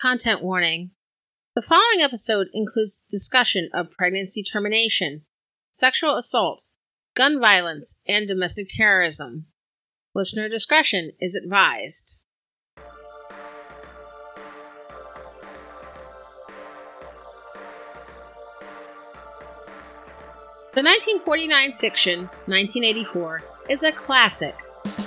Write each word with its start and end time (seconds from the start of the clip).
Content 0.00 0.42
warning. 0.42 0.90
The 1.54 1.62
following 1.62 2.02
episode 2.02 2.48
includes 2.52 3.06
discussion 3.10 3.70
of 3.72 3.90
pregnancy 3.90 4.42
termination, 4.42 5.22
sexual 5.72 6.18
assault, 6.18 6.62
gun 7.14 7.40
violence, 7.40 8.02
and 8.06 8.28
domestic 8.28 8.66
terrorism. 8.68 9.46
Listener 10.14 10.50
discretion 10.50 11.12
is 11.18 11.34
advised. 11.34 12.20
The 20.74 20.82
1949 20.82 21.72
fiction, 21.72 22.20
1984, 22.44 23.42
is 23.70 23.82
a 23.82 23.92
classic 23.92 24.54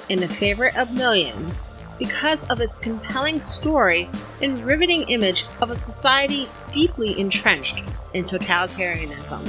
and 0.09 0.23
a 0.23 0.27
favorite 0.27 0.75
of 0.75 0.91
millions 0.95 1.73
because 1.99 2.49
of 2.49 2.61
its 2.61 2.81
compelling 2.81 3.39
story 3.39 4.09
and 4.41 4.65
riveting 4.65 5.03
image 5.09 5.43
of 5.61 5.69
a 5.69 5.75
society 5.75 6.49
deeply 6.71 7.19
entrenched 7.19 7.85
in 8.13 8.23
totalitarianism. 8.23 9.47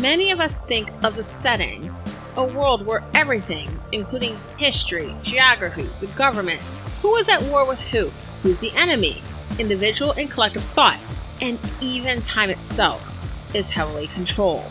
Many 0.00 0.30
of 0.30 0.40
us 0.40 0.64
think 0.64 0.88
of 1.04 1.16
the 1.16 1.22
setting, 1.22 1.94
a 2.36 2.44
world 2.44 2.86
where 2.86 3.04
everything, 3.12 3.68
including 3.90 4.38
history, 4.56 5.14
geography, 5.22 5.88
the 6.00 6.06
government, 6.06 6.60
who 7.02 7.16
is 7.16 7.28
at 7.28 7.42
war 7.42 7.66
with 7.66 7.80
who, 7.80 8.10
who's 8.42 8.60
the 8.60 8.72
enemy, 8.76 9.20
individual 9.58 10.12
and 10.12 10.30
collective 10.30 10.62
thought, 10.62 11.00
and 11.40 11.58
even 11.80 12.20
time 12.20 12.48
itself, 12.48 13.06
is 13.54 13.68
heavily 13.68 14.06
controlled. 14.08 14.70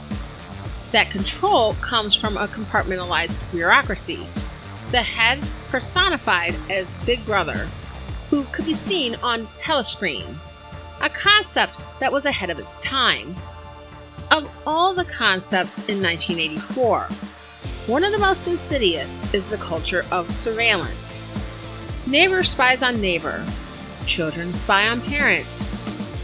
That 0.91 1.11
control 1.11 1.73
comes 1.75 2.15
from 2.15 2.37
a 2.37 2.47
compartmentalized 2.47 3.51
bureaucracy 3.51 4.25
the 4.91 5.01
head 5.01 5.39
personified 5.69 6.53
as 6.69 6.99
Big 7.05 7.25
Brother, 7.25 7.69
who 8.29 8.43
could 8.51 8.65
be 8.65 8.73
seen 8.73 9.15
on 9.23 9.47
telescreens, 9.57 10.59
a 11.01 11.09
concept 11.09 11.77
that 12.01 12.11
was 12.11 12.25
ahead 12.25 12.49
of 12.49 12.59
its 12.59 12.81
time. 12.81 13.33
Of 14.31 14.51
all 14.67 14.93
the 14.93 15.05
concepts 15.05 15.87
in 15.87 16.01
1984, 16.03 17.03
one 17.87 18.03
of 18.03 18.11
the 18.11 18.17
most 18.17 18.47
insidious 18.47 19.33
is 19.33 19.49
the 19.49 19.57
culture 19.57 20.05
of 20.11 20.33
surveillance. 20.33 21.31
Neighbor 22.05 22.43
spies 22.43 22.83
on 22.83 22.99
neighbor, 22.99 23.45
children 24.05 24.53
spy 24.53 24.89
on 24.89 24.99
parents, 24.99 25.73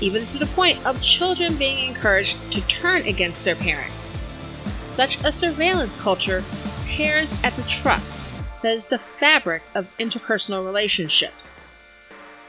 even 0.01 0.23
to 0.25 0.39
the 0.39 0.45
point 0.47 0.85
of 0.85 1.01
children 1.01 1.55
being 1.55 1.87
encouraged 1.87 2.51
to 2.51 2.65
turn 2.67 3.03
against 3.03 3.45
their 3.45 3.55
parents. 3.55 4.27
Such 4.81 5.23
a 5.23 5.31
surveillance 5.31 6.01
culture 6.01 6.43
tears 6.81 7.41
at 7.43 7.55
the 7.55 7.63
trust 7.63 8.27
that 8.61 8.73
is 8.73 8.87
the 8.87 8.97
fabric 8.97 9.63
of 9.75 9.87
interpersonal 9.97 10.65
relationships. 10.65 11.67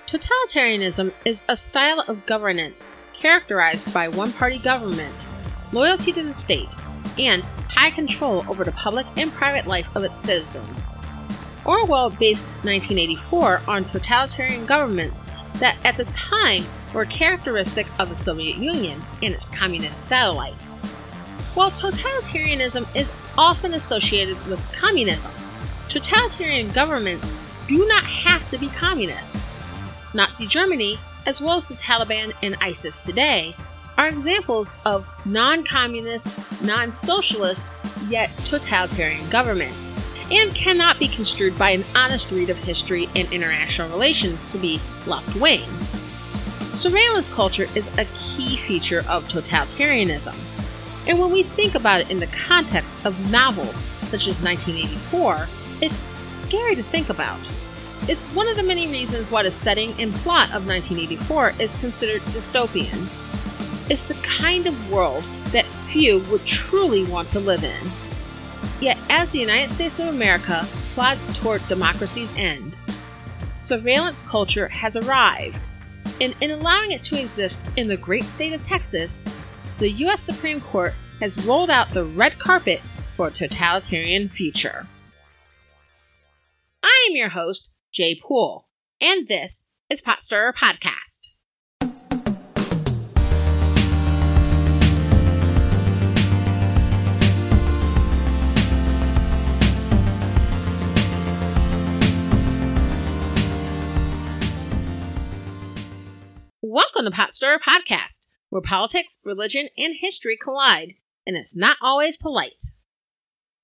Totalitarianism 0.07 1.13
is 1.25 1.45
a 1.49 1.57
style 1.57 2.03
of 2.09 2.25
governance 2.25 3.03
characterized 3.13 3.93
by 3.93 4.09
one 4.09 4.33
party 4.33 4.59
government, 4.59 5.15
loyalty 5.73 6.13
to 6.13 6.23
the 6.23 6.33
state, 6.33 6.75
and 7.19 7.43
high 7.69 7.91
control 7.91 8.45
over 8.49 8.65
the 8.65 8.73
public 8.73 9.07
and 9.17 9.33
private 9.33 9.67
life 9.67 9.89
of 9.95 10.05
its 10.05 10.21
citizens. 10.21 10.99
Orwell 11.65 12.11
based 12.11 12.53
1984 12.65 13.63
on 13.69 13.85
totalitarian 13.85 14.65
governments 14.65 15.37
that 15.57 15.77
at 15.85 15.97
the 15.97 16.05
time 16.07 16.65
were 16.95 17.05
characteristic 17.05 17.87
of 17.99 18.09
the 18.09 18.15
Soviet 18.15 18.57
Union 18.57 19.03
and 19.23 19.35
its 19.35 19.55
communist 19.55 20.09
satellites. 20.09 20.91
While 21.55 21.71
totalitarianism 21.73 22.97
is 22.97 23.19
often 23.37 23.75
associated 23.75 24.37
with 24.47 24.73
communism, 24.73 25.37
totalitarian 25.89 26.71
governments 26.73 27.39
do 27.67 27.87
not 27.87 28.05
have 28.05 28.49
to 28.51 28.59
be 28.59 28.69
communist. 28.69 29.53
Nazi 30.15 30.47
Germany, 30.47 30.99
as 31.27 31.41
well 31.41 31.57
as 31.57 31.67
the 31.67 31.75
Taliban 31.75 32.33
and 32.43 32.57
ISIS 32.61 33.05
today, 33.05 33.55
are 33.97 34.09
examples 34.09 34.81
of 34.85 35.07
non 35.27 35.65
communist, 35.65 36.39
non 36.63 36.93
socialist, 36.93 37.79
yet 38.09 38.31
totalitarian 38.45 39.29
governments, 39.29 40.03
and 40.31 40.55
cannot 40.55 40.99
be 40.99 41.09
construed 41.09 41.59
by 41.59 41.71
an 41.71 41.85
honest 41.97 42.33
read 42.33 42.49
of 42.49 42.63
history 42.63 43.09
and 43.17 43.31
international 43.33 43.89
relations 43.91 44.53
to 44.53 44.59
be 44.59 44.81
left 45.07 45.35
wing. 45.37 45.69
Surveillance 46.75 47.35
culture 47.35 47.67
is 47.75 47.97
a 47.99 48.05
key 48.15 48.57
feature 48.57 49.05
of 49.09 49.27
totalitarianism. 49.29 50.37
And 51.09 51.19
when 51.19 51.33
we 51.33 51.43
think 51.43 51.75
about 51.75 52.03
it 52.03 52.11
in 52.11 52.21
the 52.21 52.27
context 52.27 53.05
of 53.05 53.31
novels 53.31 53.85
such 54.05 54.29
as 54.29 54.45
1984, 54.45 55.49
it's 55.81 56.09
scary 56.33 56.75
to 56.75 56.83
think 56.83 57.09
about. 57.09 57.53
It's 58.09 58.33
one 58.33 58.49
of 58.49 58.57
the 58.57 58.63
many 58.63 58.89
reasons 58.89 59.31
why 59.31 59.43
the 59.43 59.51
setting 59.51 59.93
and 60.01 60.13
plot 60.15 60.47
of 60.55 60.67
1984 60.67 61.55
is 61.59 61.81
considered 61.81 62.23
dystopian. 62.33 63.07
It's 63.91 64.09
the 64.09 64.27
kind 64.27 64.67
of 64.67 64.91
world 64.91 65.25
that 65.53 65.67
few 65.67 66.21
would 66.31 66.45
truly 66.45 67.05
want 67.05 67.29
to 67.31 67.41
live 67.41 67.65
in. 67.65 67.91
Yet, 68.81 68.99
as 69.11 69.33
the 69.33 69.41
United 69.41 69.71
States 69.71 69.99
of 69.99 70.09
America 70.09 70.67
plods 70.95 71.39
toward 71.39 71.67
democracy's 71.69 72.39
end, 72.39 72.75
surveillance 73.57 74.29
culture 74.29 74.69
has 74.69 74.97
arrived, 74.97 75.59
and 76.21 76.35
in 76.41 76.51
allowing 76.51 76.93
it 76.93 77.03
to 77.05 77.21
exist 77.21 77.71
in 77.77 77.89
the 77.89 77.97
great 77.97 78.25
state 78.25 78.53
of 78.53 78.63
Texas, 78.63 79.35
the 79.79 79.91
U.S. 79.91 80.23
Supreme 80.23 80.61
Court 80.61 80.95
has 81.21 81.45
rolled 81.45 81.71
out 81.71 81.91
the 81.91 82.05
red 82.05 82.39
carpet 82.39 82.81
for 83.17 83.29
a 83.29 83.33
totalitarian 83.33 84.29
future. 84.29 84.87
I 86.83 87.07
am 87.11 87.17
your 87.17 87.31
host, 87.31 87.77
Jay 87.93 88.15
Poole, 88.15 88.69
and 89.01 89.27
this 89.27 89.77
is 89.91 90.01
Pot 90.01 90.23
Stirrer 90.23 90.53
Podcast. 90.53 91.35
Welcome 106.63 107.07
to 107.07 107.11
Pot 107.11 107.35
Stirrer 107.35 107.59
Podcast, 107.59 108.35
where 108.51 108.63
politics, 108.63 109.21
religion, 109.25 109.69
and 109.77 109.97
history 109.99 110.37
collide, 110.37 110.95
and 111.27 111.37
it's 111.37 111.59
not 111.59 111.77
always 111.83 112.17
polite. 112.17 112.63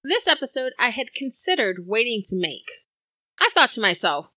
This 0.02 0.26
episode 0.26 0.72
I 0.81 0.88
had 0.88 1.14
considered 1.14 1.86
waiting 1.86 2.20
to 2.25 2.36
make 2.36 2.84
I 3.41 3.50
thought 3.55 3.71
to 3.71 3.81
myself, 3.81 4.28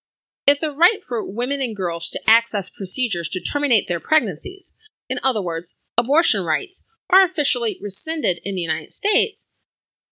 if 0.46 0.60
the 0.60 0.70
right 0.70 1.00
for 1.06 1.24
women 1.24 1.60
and 1.60 1.76
girls 1.76 2.08
to 2.10 2.20
access 2.26 2.74
procedures 2.74 3.28
to 3.30 3.40
terminate 3.40 3.86
their 3.86 4.00
pregnancies, 4.00 4.78
in 5.08 5.18
other 5.22 5.42
words, 5.42 5.86
abortion 5.96 6.44
rights, 6.44 6.94
are 7.10 7.24
officially 7.24 7.78
rescinded 7.82 8.40
in 8.44 8.54
the 8.54 8.60
United 8.60 8.92
States, 8.92 9.62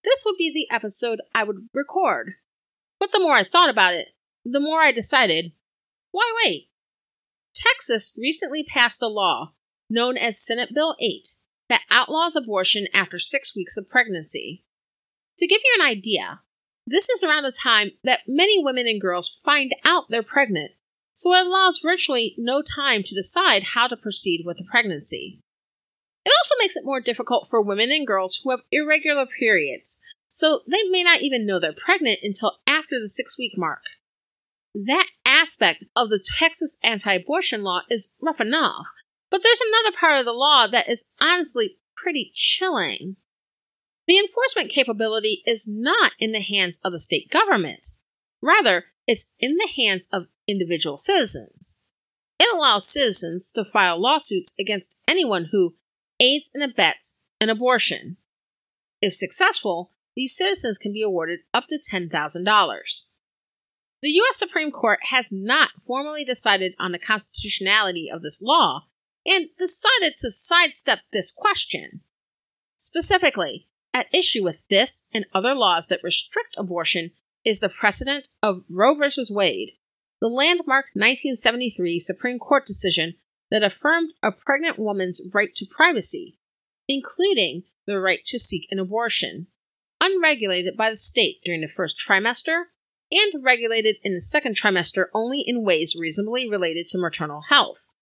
this 0.05 0.25
would 0.25 0.37
be 0.39 0.53
the 0.53 0.75
episode 0.75 1.21
I 1.35 1.45
would 1.45 1.69
record. 1.75 2.35
But 2.99 3.13
the 3.13 3.21
more 3.21 3.35
I 3.35 3.45
thought 3.45 3.69
about 3.69 3.95
it, 3.95 4.09
the 4.45 4.61
more 4.61 4.81
I 4.81 4.93
decided 4.93 5.53
why 6.13 6.33
wait? 6.45 6.69
Texas 7.55 8.17
recently 8.19 8.65
passed 8.65 9.03
a 9.03 9.07
law 9.07 9.53
known 9.91 10.17
as 10.17 10.45
Senate 10.45 10.75
Bill 10.75 10.97
8 11.01 11.29
that 11.69 11.85
outlaws 11.91 12.37
abortion 12.37 12.87
after 12.95 13.19
six 13.19 13.57
weeks 13.57 13.77
of 13.77 13.91
pregnancy. 13.91 14.65
To 15.39 15.47
give 15.47 15.61
you 15.63 15.77
an 15.79 15.87
idea, 15.87 16.41
this 16.87 17.09
is 17.09 17.23
around 17.23 17.43
the 17.43 17.53
time 17.53 17.91
that 18.05 18.21
many 18.29 18.63
women 18.63 18.87
and 18.87 19.01
girls 19.01 19.41
find 19.45 19.75
out 19.85 20.05
they're 20.09 20.23
pregnant, 20.23 20.71
so 21.13 21.35
it 21.35 21.47
allows 21.47 21.81
virtually 21.83 22.35
no 22.39 22.63
time 22.63 23.03
to 23.03 23.15
decide 23.15 23.65
how 23.75 23.89
to 23.89 23.97
proceed 23.97 24.45
with 24.47 24.59
the 24.59 24.67
pregnancy. 24.71 25.41
It 26.25 26.33
also 26.43 26.55
makes 26.61 26.77
it 26.77 26.85
more 26.85 27.01
difficult 27.01 27.47
for 27.49 27.61
women 27.61 27.91
and 27.91 28.07
girls 28.07 28.41
who 28.43 28.51
have 28.51 28.61
irregular 28.71 29.27
periods, 29.27 30.03
so 30.29 30.61
they 30.69 30.83
may 30.91 31.03
not 31.03 31.23
even 31.23 31.47
know 31.47 31.59
they're 31.59 31.73
pregnant 31.73 32.21
until 32.23 32.59
after 32.67 33.01
the 33.01 33.09
six 33.09 33.39
week 33.39 33.53
mark. 33.57 33.83
That 34.75 35.07
aspect 35.25 35.85
of 35.97 36.11
the 36.11 36.23
Texas 36.39 36.81
anti 36.85 37.15
abortion 37.15 37.63
law 37.63 37.83
is 37.89 38.17
rough 38.21 38.41
enough, 38.41 38.87
but 39.31 39.43
there's 39.43 39.61
another 39.61 39.97
part 39.99 40.19
of 40.19 40.25
the 40.25 40.33
law 40.33 40.67
that 40.67 40.89
is 40.89 41.17
honestly 41.21 41.79
pretty 41.97 42.31
chilling. 42.35 43.17
The 44.07 44.19
enforcement 44.19 44.71
capability 44.71 45.43
is 45.47 45.73
not 45.77 46.13
in 46.19 46.33
the 46.33 46.41
hands 46.41 46.79
of 46.85 46.93
the 46.93 47.01
state 47.01 47.31
government. 47.31 47.87
Rather, 48.41 48.87
it's 49.07 49.37
in 49.41 49.57
the 49.57 49.69
hands 49.77 50.09
of 50.13 50.29
individual 50.47 50.97
citizens. 50.97 51.87
It 52.39 52.55
allows 52.55 52.93
citizens 52.93 53.51
to 53.53 53.65
file 53.65 54.01
lawsuits 54.01 54.57
against 54.59 55.03
anyone 55.09 55.49
who 55.51 55.75
aids 56.21 56.51
and 56.55 56.63
abets 56.63 57.27
an 57.41 57.51
abortion. 57.51 58.17
If 59.03 59.15
successful, 59.15 59.91
these 60.15 60.37
citizens 60.37 60.79
can 60.79 60.93
be 60.93 61.03
awarded 61.03 61.41
up 61.53 61.65
to 61.69 61.79
$10,000. 61.79 62.11
The 64.03 64.11
U.S. 64.11 64.39
Supreme 64.39 64.71
Court 64.71 65.01
has 65.11 65.31
not 65.33 65.71
formally 65.87 66.25
decided 66.25 66.75
on 66.79 66.93
the 66.93 66.99
constitutionality 66.99 68.09
of 68.13 68.23
this 68.23 68.43
law 68.43 68.87
and 69.27 69.49
decided 69.59 70.17
to 70.19 70.31
sidestep 70.31 71.01
this 71.13 71.33
question. 71.33 72.03
Specifically, 72.77 73.67
at 73.97 74.15
issue 74.15 74.45
with 74.45 74.69
this 74.69 75.09
and 75.15 75.25
other 75.33 75.55
laws 75.55 75.89
that 75.89 76.03
restrict 76.03 76.55
abortion 76.59 77.13
is 77.47 77.61
the 77.61 77.71
precedent 77.71 78.29
of 78.43 78.63
Roe 78.69 78.95
v. 78.95 79.09
Wade, 79.31 79.71
the 80.21 80.29
landmark 80.29 80.87
1973 80.93 81.99
Supreme 81.99 82.39
Court 82.39 82.67
decision 82.67 83.15
that 83.51 83.63
affirmed 83.63 84.13
a 84.23 84.33
pregnant 84.33 84.79
woman's 84.79 85.31
right 85.35 85.49
to 85.55 85.67
privacy, 85.75 86.39
including 86.87 87.63
the 87.87 87.99
right 87.99 88.23
to 88.27 88.39
seek 88.39 88.69
an 88.71 88.79
abortion, 88.79 89.47
unregulated 89.99 90.77
by 90.77 90.91
the 90.91 90.99
state 90.99 91.37
during 91.43 91.63
the 91.63 91.69
first 91.69 91.97
trimester 91.99 92.65
and 93.11 93.43
regulated 93.43 93.97
in 94.03 94.13
the 94.13 94.21
second 94.21 94.57
trimester 94.57 95.07
only 95.15 95.43
in 95.47 95.65
ways 95.65 95.97
reasonably 95.99 96.51
related 96.51 96.87
to 96.87 97.01
maternal 97.01 97.41
health. 97.49 97.95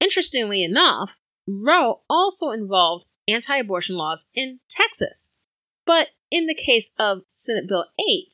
Interestingly 0.00 0.64
enough, 0.64 1.20
Roe 1.46 2.00
also 2.08 2.52
involved 2.52 3.12
anti 3.32 3.56
abortion 3.56 3.96
laws 3.96 4.30
in 4.34 4.60
Texas. 4.68 5.44
But 5.86 6.08
in 6.30 6.46
the 6.46 6.54
case 6.54 6.94
of 6.98 7.22
Senate 7.26 7.68
Bill 7.68 7.86
8, 7.98 8.26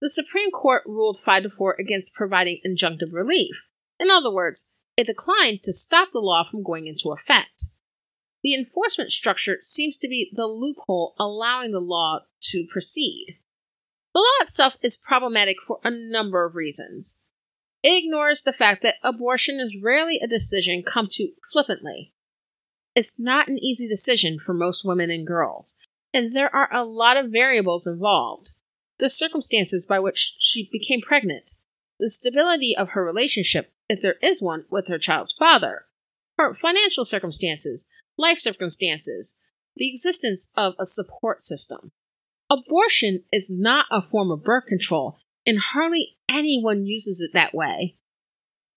the 0.00 0.10
Supreme 0.10 0.50
Court 0.50 0.82
ruled 0.86 1.18
5 1.18 1.44
to 1.44 1.50
4 1.50 1.76
against 1.78 2.14
providing 2.14 2.60
injunctive 2.66 3.12
relief. 3.12 3.68
In 3.98 4.10
other 4.10 4.32
words, 4.32 4.78
it 4.96 5.06
declined 5.06 5.62
to 5.62 5.72
stop 5.72 6.10
the 6.12 6.20
law 6.20 6.44
from 6.44 6.62
going 6.62 6.86
into 6.86 7.10
effect. 7.10 7.64
The 8.42 8.54
enforcement 8.54 9.10
structure 9.10 9.58
seems 9.60 9.96
to 9.98 10.08
be 10.08 10.30
the 10.34 10.46
loophole 10.46 11.14
allowing 11.18 11.72
the 11.72 11.80
law 11.80 12.20
to 12.50 12.66
proceed. 12.70 13.38
The 14.14 14.20
law 14.20 14.42
itself 14.42 14.76
is 14.82 15.02
problematic 15.06 15.56
for 15.66 15.78
a 15.84 15.90
number 15.90 16.44
of 16.44 16.54
reasons. 16.54 17.24
It 17.82 18.04
ignores 18.04 18.42
the 18.42 18.52
fact 18.52 18.82
that 18.82 18.96
abortion 19.02 19.60
is 19.60 19.82
rarely 19.84 20.18
a 20.22 20.26
decision 20.26 20.82
come 20.82 21.08
to 21.12 21.32
flippantly. 21.52 22.12
It's 22.98 23.20
not 23.20 23.46
an 23.46 23.62
easy 23.62 23.86
decision 23.86 24.40
for 24.40 24.52
most 24.52 24.84
women 24.84 25.08
and 25.08 25.24
girls, 25.24 25.86
and 26.12 26.34
there 26.34 26.52
are 26.52 26.68
a 26.74 26.84
lot 26.84 27.16
of 27.16 27.30
variables 27.30 27.86
involved. 27.86 28.50
The 28.98 29.08
circumstances 29.08 29.86
by 29.88 30.00
which 30.00 30.34
she 30.40 30.68
became 30.72 31.00
pregnant, 31.00 31.48
the 32.00 32.10
stability 32.10 32.74
of 32.76 32.88
her 32.88 33.04
relationship, 33.04 33.70
if 33.88 34.02
there 34.02 34.16
is 34.20 34.42
one, 34.42 34.64
with 34.68 34.88
her 34.88 34.98
child's 34.98 35.30
father, 35.30 35.84
her 36.38 36.52
financial 36.54 37.04
circumstances, 37.04 37.88
life 38.16 38.38
circumstances, 38.38 39.46
the 39.76 39.88
existence 39.88 40.52
of 40.56 40.74
a 40.80 40.84
support 40.84 41.40
system. 41.40 41.92
Abortion 42.50 43.22
is 43.30 43.56
not 43.56 43.86
a 43.92 44.02
form 44.02 44.32
of 44.32 44.42
birth 44.42 44.66
control, 44.66 45.20
and 45.46 45.60
hardly 45.72 46.16
anyone 46.28 46.84
uses 46.84 47.20
it 47.20 47.32
that 47.32 47.54
way. 47.54 47.94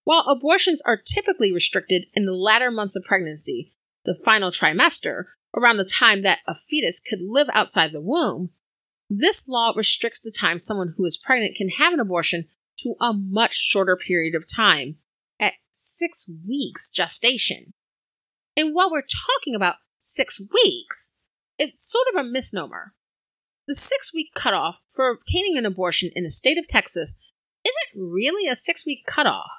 While 0.04 0.26
abortions 0.30 0.80
are 0.86 1.02
typically 1.04 1.52
restricted 1.52 2.06
in 2.14 2.26
the 2.26 2.34
latter 2.36 2.70
months 2.70 2.96
of 2.96 3.04
pregnancy, 3.04 3.74
the 4.06 4.20
final 4.26 4.50
trimester, 4.50 5.26
around 5.56 5.78
the 5.78 5.86
time 5.86 6.22
that 6.24 6.40
a 6.48 6.56
fetus 6.56 7.00
could 7.00 7.20
live 7.22 7.48
outside 7.54 7.92
the 7.92 8.02
womb, 8.02 8.52
this 9.10 9.50
law 9.50 9.74
restricts 9.76 10.22
the 10.22 10.32
time 10.32 10.58
someone 10.58 10.94
who 10.96 11.06
is 11.06 11.22
pregnant 11.24 11.56
can 11.56 11.70
have 11.78 11.94
an 11.94 12.00
abortion 12.00 12.46
to 12.80 12.96
a 13.02 13.14
much 13.14 13.54
shorter 13.54 13.98
period 13.98 14.36
of 14.36 14.46
time, 14.48 14.98
at 15.40 15.54
six 15.72 16.32
weeks 16.48 16.90
gestation. 16.90 17.74
And 18.56 18.74
while 18.74 18.92
we're 18.92 19.02
talking 19.02 19.56
about 19.56 19.76
six 19.98 20.42
weeks, 20.54 21.26
it's 21.58 21.92
sort 21.92 22.08
of 22.14 22.26
a 22.26 22.30
misnomer. 22.30 22.94
The 23.68 23.76
six 23.76 24.14
week 24.14 24.34
cutoff 24.34 24.76
for 24.90 25.10
obtaining 25.10 25.58
an 25.58 25.66
abortion 25.66 26.10
in 26.16 26.24
the 26.24 26.30
state 26.30 26.58
of 26.58 26.68
Texas 26.68 27.32
isn't 27.66 28.02
really 28.02 28.50
a 28.50 28.56
six 28.56 28.86
week 28.86 29.06
cutoff. 29.06 29.50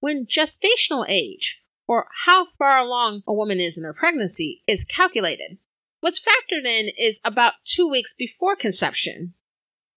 When 0.00 0.26
gestational 0.26 1.06
age, 1.08 1.63
or 1.86 2.06
how 2.24 2.46
far 2.58 2.78
along 2.78 3.22
a 3.26 3.32
woman 3.32 3.60
is 3.60 3.78
in 3.78 3.84
her 3.84 3.94
pregnancy, 3.94 4.62
is 4.66 4.84
calculated, 4.84 5.58
what's 6.00 6.24
factored 6.24 6.66
in 6.66 6.90
is 6.98 7.20
about 7.24 7.54
two 7.64 7.88
weeks 7.88 8.14
before 8.14 8.56
conception, 8.56 9.34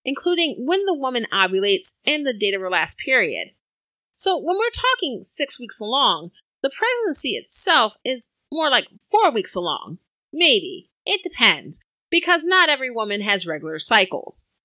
including 0.05 0.55
when 0.65 0.85
the 0.85 0.93
woman 0.93 1.25
ovulates 1.33 1.99
and 2.07 2.25
the 2.25 2.33
date 2.33 2.53
of 2.53 2.61
her 2.61 2.69
last 2.69 2.99
period. 2.99 3.49
So 4.11 4.37
when 4.37 4.57
we're 4.57 4.69
talking 4.71 5.19
six 5.21 5.59
weeks 5.59 5.81
along, 5.81 6.31
the 6.63 6.71
pregnancy 6.75 7.31
itself 7.31 7.95
is 8.03 8.41
more 8.51 8.69
like 8.69 8.87
four 9.11 9.31
weeks 9.33 9.55
along. 9.55 9.99
Maybe. 10.33 10.89
It 11.05 11.23
depends 11.23 11.81
because 12.09 12.45
not 12.45 12.69
every 12.69 12.89
woman 12.89 13.21
has 13.21 13.45
regular 13.45 13.77
cycles. 13.77 14.55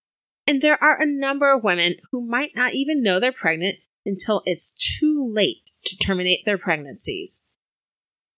And 0.46 0.60
there 0.60 0.82
are 0.82 1.00
a 1.00 1.06
number 1.06 1.52
of 1.52 1.62
women 1.62 1.94
who 2.10 2.26
might 2.26 2.50
not 2.54 2.74
even 2.74 3.02
know 3.02 3.20
they're 3.20 3.32
pregnant 3.32 3.76
until 4.04 4.42
it's 4.46 4.98
too 4.98 5.30
late 5.32 5.71
terminate 6.04 6.44
their 6.44 6.58
pregnancies. 6.58 7.52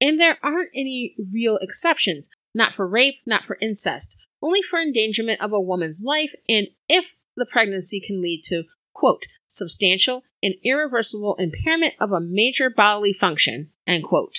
And 0.00 0.20
there 0.20 0.38
aren't 0.42 0.70
any 0.74 1.14
real 1.32 1.58
exceptions, 1.62 2.34
not 2.54 2.72
for 2.72 2.86
rape, 2.86 3.16
not 3.26 3.44
for 3.44 3.56
incest, 3.60 4.22
only 4.42 4.60
for 4.60 4.78
endangerment 4.78 5.40
of 5.40 5.52
a 5.52 5.60
woman's 5.60 6.04
life 6.06 6.34
and 6.48 6.66
if 6.88 7.20
the 7.36 7.46
pregnancy 7.46 8.00
can 8.06 8.22
lead 8.22 8.42
to, 8.44 8.64
quote, 8.92 9.24
substantial 9.48 10.22
and 10.42 10.54
irreversible 10.62 11.36
impairment 11.38 11.94
of 12.00 12.12
a 12.12 12.20
major 12.20 12.70
bodily 12.70 13.12
function, 13.12 13.70
end 13.86 14.04
quote, 14.04 14.36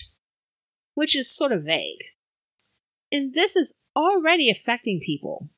which 0.93 1.15
is 1.15 1.35
sort 1.35 1.51
of 1.51 1.63
vague. 1.63 2.03
And 3.11 3.33
this 3.33 3.55
is 3.55 3.87
already 3.95 4.49
affecting 4.49 5.01
people. 5.03 5.49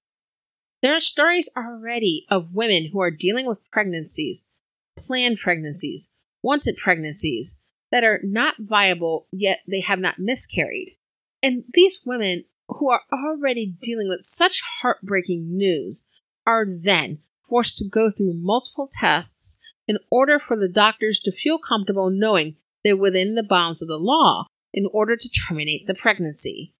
There 0.81 0.95
are 0.95 0.99
stories 0.99 1.49
already 1.57 2.25
of 2.29 2.53
women 2.53 2.89
who 2.91 3.01
are 3.01 3.11
dealing 3.11 3.47
with 3.47 3.59
pregnancies, 3.71 4.57
planned 4.95 5.37
pregnancies, 5.37 6.21
wanted 6.47 6.77
pregnancies 6.81 7.67
that 7.91 8.05
are 8.05 8.21
not 8.23 8.55
viable 8.57 9.27
yet 9.33 9.59
they 9.67 9.81
have 9.81 9.99
not 9.99 10.17
miscarried. 10.17 10.95
And 11.43 11.65
these 11.73 12.05
women 12.07 12.45
who 12.69 12.89
are 12.89 13.01
already 13.11 13.75
dealing 13.81 14.07
with 14.07 14.21
such 14.21 14.61
heartbreaking 14.81 15.57
news 15.57 16.09
are 16.45 16.65
then 16.65 17.19
forced 17.43 17.77
to 17.77 17.89
go 17.89 18.09
through 18.09 18.33
multiple 18.33 18.87
tests 18.89 19.61
in 19.89 19.97
order 20.09 20.39
for 20.39 20.55
the 20.55 20.69
doctors 20.69 21.19
to 21.19 21.33
feel 21.33 21.59
comfortable 21.59 22.09
knowing 22.09 22.55
they're 22.81 22.95
within 22.95 23.35
the 23.35 23.43
bounds 23.43 23.81
of 23.81 23.89
the 23.89 23.97
law 23.97 24.45
in 24.73 24.87
order 24.93 25.17
to 25.17 25.29
terminate 25.29 25.85
the 25.85 25.95
pregnancy. 25.95 26.73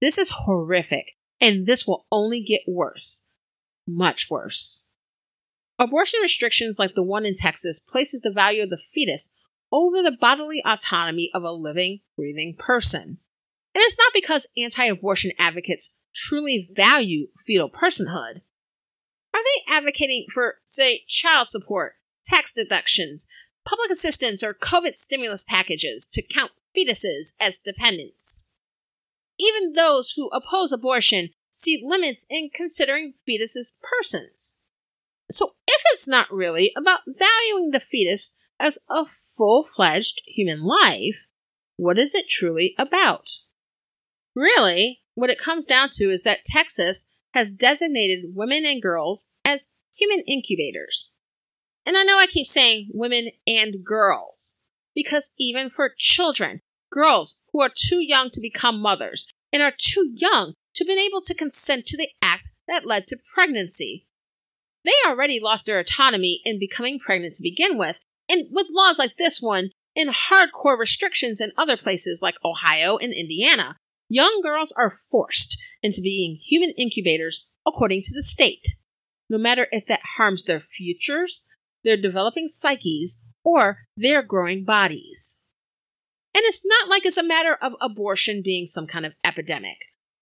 This 0.00 0.16
is 0.16 0.32
horrific, 0.44 1.12
and 1.42 1.66
this 1.66 1.86
will 1.86 2.06
only 2.10 2.40
get 2.42 2.62
worse. 2.66 3.34
Much 3.86 4.30
worse. 4.30 4.87
Abortion 5.78 6.20
restrictions 6.20 6.78
like 6.78 6.94
the 6.94 7.04
one 7.04 7.24
in 7.24 7.34
Texas 7.34 7.86
places 7.88 8.20
the 8.20 8.30
value 8.30 8.64
of 8.64 8.70
the 8.70 8.76
fetus 8.76 9.40
over 9.70 10.02
the 10.02 10.16
bodily 10.20 10.60
autonomy 10.66 11.30
of 11.32 11.44
a 11.44 11.52
living, 11.52 12.00
breathing 12.16 12.56
person. 12.58 13.18
And 13.74 13.82
it's 13.82 13.98
not 13.98 14.12
because 14.12 14.52
anti 14.58 14.86
abortion 14.86 15.30
advocates 15.38 16.02
truly 16.12 16.68
value 16.74 17.28
fetal 17.46 17.70
personhood. 17.70 18.40
Are 19.32 19.44
they 19.44 19.72
advocating 19.72 20.26
for, 20.32 20.56
say, 20.64 21.02
child 21.06 21.46
support, 21.48 21.94
tax 22.24 22.54
deductions, 22.54 23.30
public 23.64 23.90
assistance, 23.90 24.42
or 24.42 24.54
COVID 24.54 24.94
stimulus 24.94 25.44
packages 25.48 26.10
to 26.12 26.26
count 26.26 26.50
fetuses 26.76 27.36
as 27.40 27.58
dependents? 27.58 28.56
Even 29.38 29.74
those 29.74 30.14
who 30.16 30.28
oppose 30.30 30.72
abortion 30.72 31.30
see 31.52 31.80
limits 31.86 32.26
in 32.30 32.50
considering 32.52 33.14
fetuses 33.28 33.78
persons. 33.80 34.66
So, 35.30 35.46
if 35.66 35.82
it's 35.92 36.08
not 36.08 36.30
really 36.30 36.72
about 36.76 37.00
valuing 37.06 37.70
the 37.70 37.80
fetus 37.80 38.42
as 38.58 38.84
a 38.90 39.04
full 39.06 39.62
fledged 39.62 40.22
human 40.26 40.64
life, 40.64 41.28
what 41.76 41.98
is 41.98 42.14
it 42.14 42.28
truly 42.28 42.74
about? 42.78 43.28
Really, 44.34 45.02
what 45.14 45.30
it 45.30 45.38
comes 45.38 45.66
down 45.66 45.90
to 45.92 46.10
is 46.10 46.22
that 46.24 46.44
Texas 46.44 47.18
has 47.34 47.56
designated 47.56 48.34
women 48.34 48.64
and 48.64 48.82
girls 48.82 49.38
as 49.44 49.78
human 49.96 50.20
incubators. 50.26 51.14
And 51.84 51.96
I 51.96 52.02
know 52.04 52.18
I 52.18 52.26
keep 52.26 52.46
saying 52.46 52.90
women 52.92 53.28
and 53.46 53.84
girls, 53.84 54.66
because 54.94 55.34
even 55.38 55.70
for 55.70 55.94
children, 55.96 56.60
girls 56.90 57.46
who 57.52 57.62
are 57.62 57.70
too 57.74 58.00
young 58.00 58.30
to 58.30 58.40
become 58.40 58.80
mothers 58.80 59.32
and 59.52 59.62
are 59.62 59.74
too 59.76 60.12
young 60.14 60.54
to 60.74 60.84
be 60.84 60.92
able 61.06 61.20
to 61.22 61.34
consent 61.34 61.86
to 61.86 61.96
the 61.96 62.08
act 62.22 62.44
that 62.66 62.86
led 62.86 63.06
to 63.06 63.16
pregnancy. 63.34 64.07
They 64.84 64.92
already 65.06 65.40
lost 65.42 65.66
their 65.66 65.78
autonomy 65.78 66.40
in 66.44 66.58
becoming 66.58 66.98
pregnant 66.98 67.34
to 67.34 67.42
begin 67.42 67.78
with, 67.78 68.00
and 68.28 68.46
with 68.50 68.68
laws 68.70 68.98
like 68.98 69.16
this 69.16 69.40
one 69.40 69.70
and 69.96 70.14
hardcore 70.30 70.78
restrictions 70.78 71.40
in 71.40 71.50
other 71.58 71.76
places 71.76 72.20
like 72.22 72.36
Ohio 72.44 72.96
and 72.96 73.12
Indiana, 73.12 73.76
young 74.08 74.40
girls 74.42 74.72
are 74.78 74.92
forced 75.10 75.60
into 75.82 76.00
being 76.02 76.38
human 76.40 76.72
incubators 76.78 77.52
according 77.66 78.02
to 78.02 78.14
the 78.14 78.22
state, 78.22 78.66
no 79.28 79.38
matter 79.38 79.66
if 79.72 79.86
that 79.86 80.00
harms 80.16 80.44
their 80.44 80.60
futures, 80.60 81.46
their 81.84 81.96
developing 81.96 82.46
psyches, 82.46 83.32
or 83.44 83.86
their 83.96 84.22
growing 84.22 84.64
bodies. 84.64 85.48
And 86.34 86.44
it's 86.44 86.66
not 86.66 86.88
like 86.88 87.04
it's 87.04 87.16
a 87.16 87.26
matter 87.26 87.56
of 87.60 87.72
abortion 87.80 88.42
being 88.44 88.66
some 88.66 88.86
kind 88.86 89.04
of 89.04 89.14
epidemic. 89.24 89.78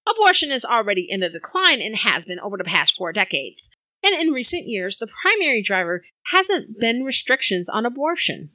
Abortion 0.09 0.51
is 0.51 0.65
already 0.65 1.07
in 1.09 1.23
a 1.23 1.31
decline 1.31 1.83
and 1.83 1.97
has 1.97 2.25
been 2.25 2.39
over 2.41 2.57
the 2.57 2.65
past 2.65 2.95
four 2.95 3.13
decades. 3.13 3.75
And 4.03 4.15
in 4.21 4.33
recent 4.33 4.67
years, 4.67 4.99
the 4.99 5.09
primary 5.23 5.63
driver 5.63 6.05
hasn't 6.33 6.79
been 6.79 7.03
restrictions 7.03 7.69
on 7.69 7.87
abortion. 7.87 8.51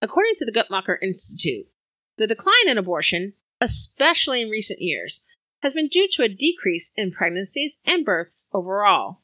According 0.00 0.34
to 0.36 0.44
the 0.44 0.52
Guttmacher 0.52 0.96
Institute, 1.02 1.66
the 2.16 2.26
decline 2.26 2.68
in 2.68 2.78
abortion, 2.78 3.34
especially 3.60 4.42
in 4.42 4.50
recent 4.50 4.80
years, 4.80 5.26
has 5.62 5.74
been 5.74 5.88
due 5.88 6.08
to 6.12 6.22
a 6.22 6.28
decrease 6.28 6.94
in 6.96 7.10
pregnancies 7.10 7.82
and 7.86 8.04
births 8.04 8.50
overall. 8.54 9.22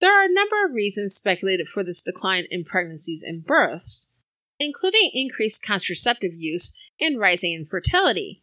There 0.00 0.12
are 0.12 0.26
a 0.26 0.32
number 0.32 0.64
of 0.64 0.74
reasons 0.74 1.14
speculated 1.14 1.68
for 1.68 1.82
this 1.82 2.02
decline 2.02 2.44
in 2.50 2.64
pregnancies 2.64 3.22
and 3.22 3.44
births, 3.44 4.20
including 4.58 5.10
increased 5.14 5.66
contraceptive 5.66 6.32
use 6.34 6.76
and 7.00 7.18
rising 7.18 7.54
infertility. 7.54 8.42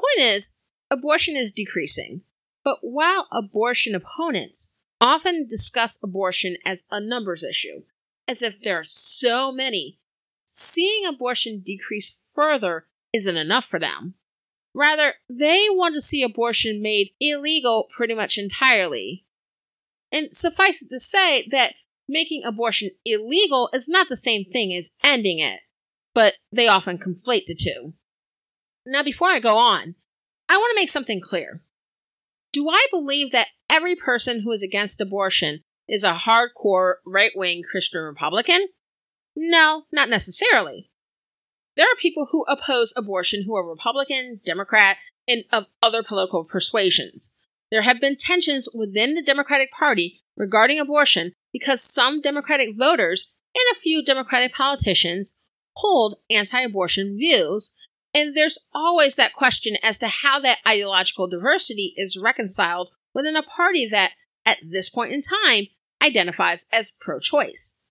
Point 0.00 0.26
is, 0.26 0.64
abortion 0.90 1.36
is 1.36 1.52
decreasing, 1.52 2.22
but 2.64 2.78
while 2.82 3.28
abortion 3.32 3.94
opponents 3.94 4.83
often 5.00 5.46
discuss 5.46 6.02
abortion 6.02 6.56
as 6.64 6.88
a 6.90 7.00
numbers 7.00 7.44
issue, 7.44 7.82
as 8.28 8.42
if 8.42 8.60
there 8.60 8.78
are 8.78 8.84
so 8.84 9.52
many, 9.52 9.98
seeing 10.44 11.06
abortion 11.06 11.60
decrease 11.60 12.32
further 12.34 12.86
isn't 13.12 13.36
enough 13.36 13.64
for 13.64 13.78
them. 13.78 14.14
Rather, 14.74 15.14
they 15.28 15.66
want 15.70 15.94
to 15.94 16.00
see 16.00 16.22
abortion 16.22 16.82
made 16.82 17.10
illegal 17.20 17.88
pretty 17.96 18.14
much 18.14 18.38
entirely. 18.38 19.24
And 20.10 20.32
suffice 20.32 20.82
it 20.82 20.88
to 20.88 20.98
say 20.98 21.46
that 21.50 21.74
making 22.08 22.42
abortion 22.44 22.90
illegal 23.04 23.70
is 23.72 23.88
not 23.88 24.08
the 24.08 24.16
same 24.16 24.44
thing 24.44 24.74
as 24.74 24.96
ending 25.04 25.38
it, 25.38 25.60
but 26.12 26.34
they 26.52 26.68
often 26.68 26.98
conflate 26.98 27.46
the 27.46 27.54
two. 27.54 27.94
Now, 28.86 29.02
before 29.02 29.28
I 29.28 29.38
go 29.38 29.56
on, 29.56 29.94
I 30.48 30.56
want 30.56 30.70
to 30.76 30.80
make 30.80 30.90
something 30.90 31.20
clear. 31.20 31.62
Do 32.54 32.70
I 32.70 32.86
believe 32.92 33.32
that 33.32 33.48
every 33.68 33.96
person 33.96 34.42
who 34.42 34.52
is 34.52 34.62
against 34.62 35.00
abortion 35.00 35.62
is 35.88 36.04
a 36.04 36.20
hardcore 36.24 36.94
right 37.04 37.32
wing 37.34 37.62
Christian 37.68 38.02
Republican? 38.02 38.68
No, 39.34 39.86
not 39.90 40.08
necessarily. 40.08 40.88
There 41.76 41.86
are 41.86 41.96
people 42.00 42.28
who 42.30 42.44
oppose 42.44 42.94
abortion 42.96 43.42
who 43.42 43.56
are 43.56 43.68
Republican, 43.68 44.40
Democrat, 44.44 44.98
and 45.26 45.42
of 45.50 45.66
other 45.82 46.04
political 46.04 46.44
persuasions. 46.44 47.44
There 47.72 47.82
have 47.82 48.00
been 48.00 48.14
tensions 48.14 48.68
within 48.72 49.16
the 49.16 49.22
Democratic 49.22 49.72
Party 49.76 50.22
regarding 50.36 50.78
abortion 50.78 51.32
because 51.52 51.82
some 51.82 52.20
Democratic 52.20 52.78
voters 52.78 53.36
and 53.52 53.64
a 53.76 53.80
few 53.80 54.04
Democratic 54.04 54.54
politicians 54.54 55.44
hold 55.74 56.18
anti 56.30 56.60
abortion 56.60 57.16
views, 57.18 57.76
and 58.14 58.34
there's 58.34 58.70
always 58.72 59.16
that 59.16 59.32
question 59.32 59.76
as 59.82 59.98
to 59.98 60.08
how 60.08 60.38
that 60.40 60.60
ideological 60.66 61.26
diversity 61.26 61.92
is 61.96 62.20
reconciled 62.22 62.90
within 63.12 63.36
a 63.36 63.42
party 63.42 63.88
that, 63.90 64.12
at 64.46 64.58
this 64.62 64.88
point 64.88 65.12
in 65.12 65.20
time, 65.20 65.64
identifies 66.02 66.66
as 66.72 66.96
pro 67.00 67.18
choice. 67.18 67.88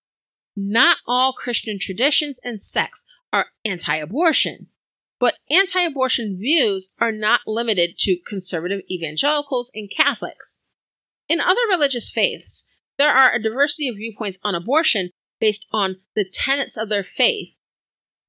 Not 0.55 0.97
all 1.05 1.33
Christian 1.33 1.77
traditions 1.79 2.39
and 2.43 2.61
sects 2.61 3.09
are 3.33 3.47
anti 3.65 3.95
abortion, 3.97 4.67
but 5.19 5.39
anti 5.51 5.81
abortion 5.81 6.37
views 6.39 6.95
are 6.99 7.11
not 7.11 7.41
limited 7.45 7.97
to 7.99 8.17
conservative 8.25 8.81
evangelicals 8.89 9.71
and 9.75 9.89
Catholics. 9.95 10.69
In 11.27 11.41
other 11.41 11.61
religious 11.69 12.09
faiths, 12.09 12.75
there 12.97 13.11
are 13.11 13.33
a 13.33 13.41
diversity 13.41 13.87
of 13.89 13.95
viewpoints 13.95 14.37
on 14.43 14.55
abortion 14.55 15.09
based 15.39 15.67
on 15.73 15.97
the 16.15 16.25
tenets 16.31 16.77
of 16.77 16.89
their 16.89 17.03
faith. 17.03 17.49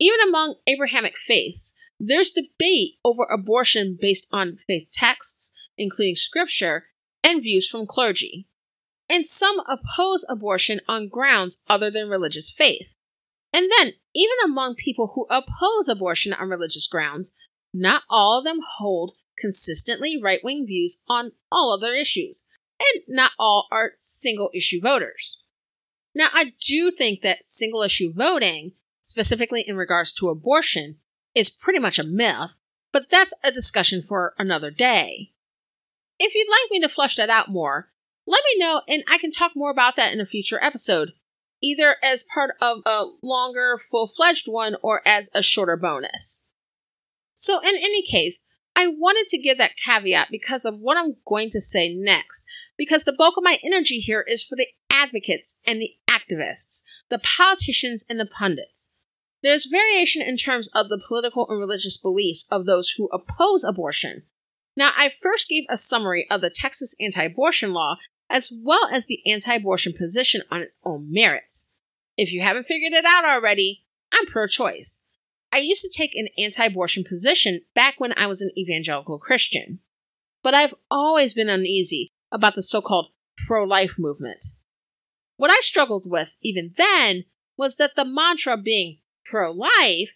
Even 0.01 0.19
among 0.29 0.57
Abrahamic 0.67 1.17
faiths, 1.17 1.81
there's 2.01 2.31
debate 2.31 2.95
over 3.05 3.25
abortion 3.25 3.97
based 4.01 4.29
on 4.33 4.59
faith 4.67 4.89
texts, 4.93 5.57
including 5.77 6.17
scripture, 6.17 6.87
and 7.23 7.43
views 7.43 7.69
from 7.69 7.87
clergy. 7.87 8.49
And 9.09 9.27
some 9.27 9.61
oppose 9.69 10.25
abortion 10.29 10.81
on 10.89 11.09
grounds 11.09 11.63
other 11.69 11.91
than 11.91 12.09
religious 12.09 12.51
faith. 12.51 12.87
And 13.53 13.71
then, 13.79 13.93
even 14.15 14.37
among 14.45 14.75
people 14.75 15.13
who 15.15 15.27
oppose 15.31 15.89
abortion 15.89 16.33
on 16.33 16.49
religious 16.49 16.89
grounds, 16.89 17.37
not 17.73 18.03
all 18.11 18.39
of 18.39 18.45
them 18.45 18.61
hold 18.79 19.13
consistently 19.39 20.21
right 20.21 20.41
wing 20.43 20.65
views 20.67 21.03
on 21.09 21.33
all 21.53 21.73
other 21.73 21.95
issues, 21.95 22.49
and 22.81 23.03
not 23.09 23.33
all 23.39 23.69
are 23.71 23.93
single 23.95 24.51
issue 24.55 24.81
voters. 24.81 25.47
Now, 26.15 26.29
I 26.33 26.53
do 26.67 26.91
think 26.91 27.21
that 27.23 27.45
single 27.45 27.83
issue 27.83 28.13
voting, 28.13 28.73
specifically 29.05 29.63
in 29.65 29.77
regards 29.77 30.13
to 30.15 30.29
abortion, 30.29 30.97
is 31.35 31.55
pretty 31.55 31.79
much 31.79 31.99
a 32.01 32.07
myth, 32.07 32.59
but 32.93 33.09
that's 33.11 33.39
a 33.45 33.53
discussion 33.53 34.03
for 34.03 34.35
another 34.39 34.71
day. 34.73 35.31
If 36.19 36.35
you'd 36.35 36.51
like 36.51 36.71
me 36.71 36.81
to 36.81 36.89
flush 36.89 37.15
that 37.17 37.31
out 37.31 37.49
more, 37.49 37.91
let 38.27 38.43
me 38.45 38.59
know 38.59 38.83
and 38.89 39.05
I 39.09 39.19
can 39.19 39.31
talk 39.31 39.53
more 39.55 39.71
about 39.71 39.97
that 39.97 40.13
in 40.13 40.21
a 40.21 40.27
future 40.27 40.59
episode 40.63 41.13
either 41.63 41.97
as 42.03 42.29
part 42.35 42.57
of 42.61 42.79
a 42.85 43.07
longer, 43.23 43.79
full 43.79 44.07
fledged 44.07 44.47
one 44.47 44.77
or 44.83 45.01
as 45.07 45.31
a 45.35 45.43
shorter 45.43 45.77
bonus. 45.77 46.51
So, 47.35 47.59
in 47.61 47.75
any 47.75 48.03
case, 48.03 48.55
I 48.77 48.89
wanted 48.89 49.27
to 49.29 49.43
give 49.43 49.59
that 49.59 49.75
caveat 49.85 50.29
because 50.31 50.65
of 50.65 50.79
what 50.79 50.97
I'm 50.99 51.17
going 51.27 51.51
to 51.51 51.61
say 51.61 51.95
next, 51.95 52.47
because 52.77 53.05
the 53.05 53.15
bulk 53.17 53.37
of 53.37 53.45
my 53.45 53.57
energy 53.65 53.97
here 53.97 54.25
is 54.27 54.45
for 54.45 54.57
the 54.57 54.67
advocates 54.93 55.63
and 55.67 55.81
the 55.81 55.91
activists, 56.09 56.85
the 57.15 57.21
politicians 57.21 58.05
and 58.11 58.19
the 58.19 58.27
pundits. 58.27 59.01
There's 59.41 59.71
variation 59.71 60.21
in 60.21 60.37
terms 60.37 60.69
of 60.75 60.89
the 60.89 61.01
political 61.07 61.47
and 61.49 61.61
religious 61.61 62.03
beliefs 62.03 62.49
of 62.51 62.67
those 62.67 62.91
who 62.91 63.09
oppose 63.13 63.63
abortion. 63.63 64.25
Now, 64.77 64.91
I 64.97 65.13
first 65.23 65.49
gave 65.49 65.63
a 65.69 65.77
summary 65.77 66.27
of 66.29 66.41
the 66.41 66.51
Texas 66.51 66.97
anti 67.01 67.23
abortion 67.23 67.73
law 67.73 67.99
as 68.29 68.61
well 68.65 68.89
as 68.93 69.07
the 69.07 69.21
anti 69.31 69.55
abortion 69.55 69.93
position 69.97 70.41
on 70.51 70.61
its 70.61 70.83
own 70.85 71.07
merits. 71.13 71.79
If 72.17 72.33
you 72.33 72.43
haven't 72.43 72.67
figured 72.67 72.95
it 72.95 73.05
out 73.07 73.25
already, 73.25 73.85
I'm 74.13 74.27
pro 74.27 74.49
choice. 74.49 75.13
I 75.53 75.59
used 75.59 75.83
to 75.83 75.97
take 75.97 76.17
an 76.17 76.27
anti 76.37 76.65
abortion 76.65 77.05
position 77.09 77.61
back 77.77 77.95
when 77.99 78.13
I 78.19 78.27
was 78.27 78.41
an 78.41 78.51
evangelical 78.59 79.21
Christian, 79.21 79.79
but 80.43 80.53
I've 80.53 80.75
always 80.91 81.33
been 81.33 81.49
uneasy 81.49 82.11
about 82.33 82.57
the 82.57 82.63
so 82.63 82.81
called 82.81 83.13
pro 83.47 83.63
life 83.63 83.95
movement. 84.01 84.45
What 85.37 85.51
I 85.51 85.59
struggled 85.61 86.05
with 86.07 86.39
even 86.43 86.75
then 86.77 87.25
was 87.57 87.77
that 87.77 87.97
the 87.97 88.05
mantra 88.05 88.57
being 88.57 88.99
pro 89.25 89.51
life 89.51 90.11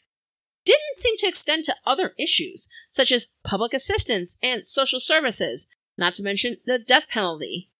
didn't 0.64 0.94
seem 0.94 1.16
to 1.18 1.28
extend 1.28 1.64
to 1.64 1.76
other 1.86 2.12
issues, 2.18 2.70
such 2.86 3.10
as 3.10 3.38
public 3.44 3.72
assistance 3.72 4.38
and 4.42 4.64
social 4.64 5.00
services, 5.00 5.74
not 5.96 6.14
to 6.16 6.22
mention 6.22 6.56
the 6.66 6.78
death 6.78 7.08
penalty 7.08 7.70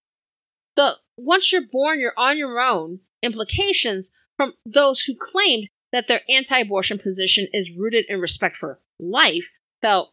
the 0.79 0.97
once 1.17 1.53
you're 1.53 1.67
born, 1.67 1.99
you're 1.99 2.15
on 2.17 2.39
your 2.39 2.61
own 2.61 3.01
implications 3.21 4.17
from 4.37 4.55
those 4.65 5.01
who 5.01 5.15
claimed 5.19 5.69
that 5.91 6.07
their 6.07 6.21
anti 6.31 6.57
abortion 6.57 6.99
position 6.99 7.49
is 7.53 7.77
rooted 7.77 8.05
in 8.09 8.21
respect 8.21 8.55
for 8.55 8.79
life 9.01 9.49
felt, 9.83 10.13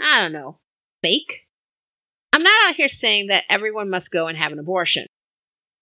I 0.00 0.20
don't 0.20 0.32
know, 0.32 0.58
fake. 1.00 1.46
I'm 2.32 2.42
not 2.42 2.68
out 2.68 2.74
here 2.74 2.88
saying 2.88 3.28
that 3.28 3.44
everyone 3.48 3.88
must 3.88 4.12
go 4.12 4.26
and 4.26 4.36
have 4.36 4.50
an 4.50 4.58
abortion. 4.58 5.06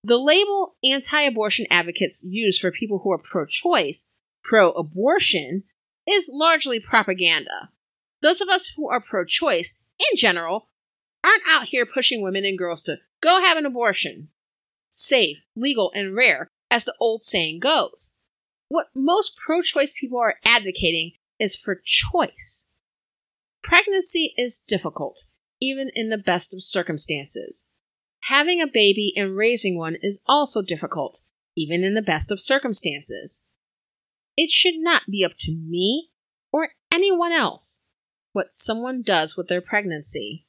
The 0.05 0.19
label 0.19 0.77
anti 0.85 1.21
abortion 1.23 1.67
advocates 1.71 2.27
use 2.31 2.59
for 2.59 2.71
people 2.71 3.01
who 3.01 3.13
are 3.13 3.19
pro 3.19 3.47
choice, 3.47 4.17
pro 4.43 4.71
abortion, 4.71 5.65
is 6.09 6.31
largely 6.33 6.81
propaganda. 6.81 7.71
Those 8.23 8.41
of 8.41 8.49
us 8.49 8.73
who 8.77 8.89
are 8.89 9.01
pro 9.01 9.25
choice, 9.25 9.91
in 10.11 10.17
general, 10.17 10.69
aren't 11.25 11.43
out 11.49 11.69
here 11.69 11.87
pushing 11.87 12.23
women 12.23 12.45
and 12.45 12.57
girls 12.57 12.83
to 12.85 12.99
Go 13.21 13.43
have 13.43 13.57
an 13.57 13.67
abortion. 13.67 14.29
Safe, 14.91 15.39
legal, 15.57 15.91
and 15.95 16.15
rare, 16.15 16.49
as 16.71 16.85
the 16.85 16.95
old 17.01 17.23
saying 17.23 17.61
goes. 17.61 18.23
What 18.69 18.89
most 18.95 19.39
pro 19.45 19.61
choice 19.61 19.93
people 19.99 20.19
are 20.19 20.37
advocating 20.45 21.13
is 21.39 21.57
for 21.57 21.81
choice. 21.85 22.77
Pregnancy 23.63 24.35
is 24.37 24.65
difficult, 24.67 25.19
even 25.61 25.91
in 25.95 26.11
the 26.11 26.19
best 26.19 26.55
of 26.55 26.63
circumstances. 26.63 27.77
Having 28.29 28.63
a 28.63 28.67
baby 28.67 29.13
and 29.17 29.37
raising 29.37 29.79
one 29.79 29.97
is 30.03 30.25
also 30.29 30.63
difficult, 30.63 31.21
even 31.57 31.85
in 31.85 31.95
the 31.95 32.03
best 32.03 32.31
of 32.31 32.41
circumstances. 32.41 33.53
It 34.37 34.51
should 34.51 34.77
not 34.79 35.03
be 35.11 35.25
up 35.25 35.33
to 35.41 35.55
me 35.55 36.11
or 36.53 36.71
anyone 36.93 37.33
else 37.33 37.91
what 38.33 38.53
someone 38.53 39.03
does 39.03 39.37
with 39.37 39.49
their 39.49 39.61
pregnancy. 39.61 40.47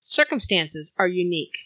Circumstances 0.00 0.94
are 0.98 1.08
unique 1.08 1.56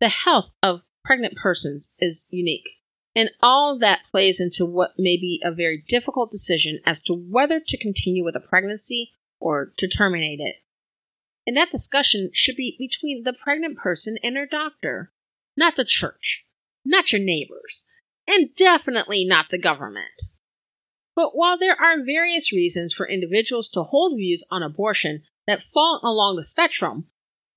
the 0.00 0.08
health 0.08 0.54
of 0.62 0.82
pregnant 1.04 1.36
persons 1.36 1.94
is 1.98 2.28
unique. 2.30 2.68
And 3.14 3.30
all 3.42 3.78
that 3.78 4.02
plays 4.10 4.40
into 4.40 4.70
what 4.70 4.92
may 4.98 5.16
be 5.16 5.40
a 5.42 5.50
very 5.50 5.82
difficult 5.88 6.30
decision 6.30 6.80
as 6.84 7.02
to 7.02 7.14
whether 7.14 7.60
to 7.60 7.78
continue 7.78 8.24
with 8.24 8.36
a 8.36 8.40
pregnancy 8.40 9.12
or 9.40 9.72
to 9.78 9.88
terminate 9.88 10.40
it. 10.40 10.56
And 11.46 11.56
that 11.56 11.70
discussion 11.70 12.30
should 12.32 12.56
be 12.56 12.76
between 12.78 13.22
the 13.22 13.32
pregnant 13.32 13.78
person 13.78 14.16
and 14.22 14.36
her 14.36 14.46
doctor, 14.46 15.12
not 15.56 15.76
the 15.76 15.84
church, 15.84 16.46
not 16.84 17.12
your 17.12 17.22
neighbors, 17.22 17.90
and 18.28 18.54
definitely 18.54 19.24
not 19.24 19.50
the 19.50 19.58
government. 19.58 20.20
But 21.14 21.30
while 21.34 21.56
there 21.56 21.80
are 21.80 22.04
various 22.04 22.52
reasons 22.52 22.92
for 22.92 23.08
individuals 23.08 23.68
to 23.70 23.82
hold 23.82 24.18
views 24.18 24.46
on 24.50 24.62
abortion 24.62 25.22
that 25.46 25.62
fall 25.62 26.00
along 26.02 26.36
the 26.36 26.44
spectrum, 26.44 27.06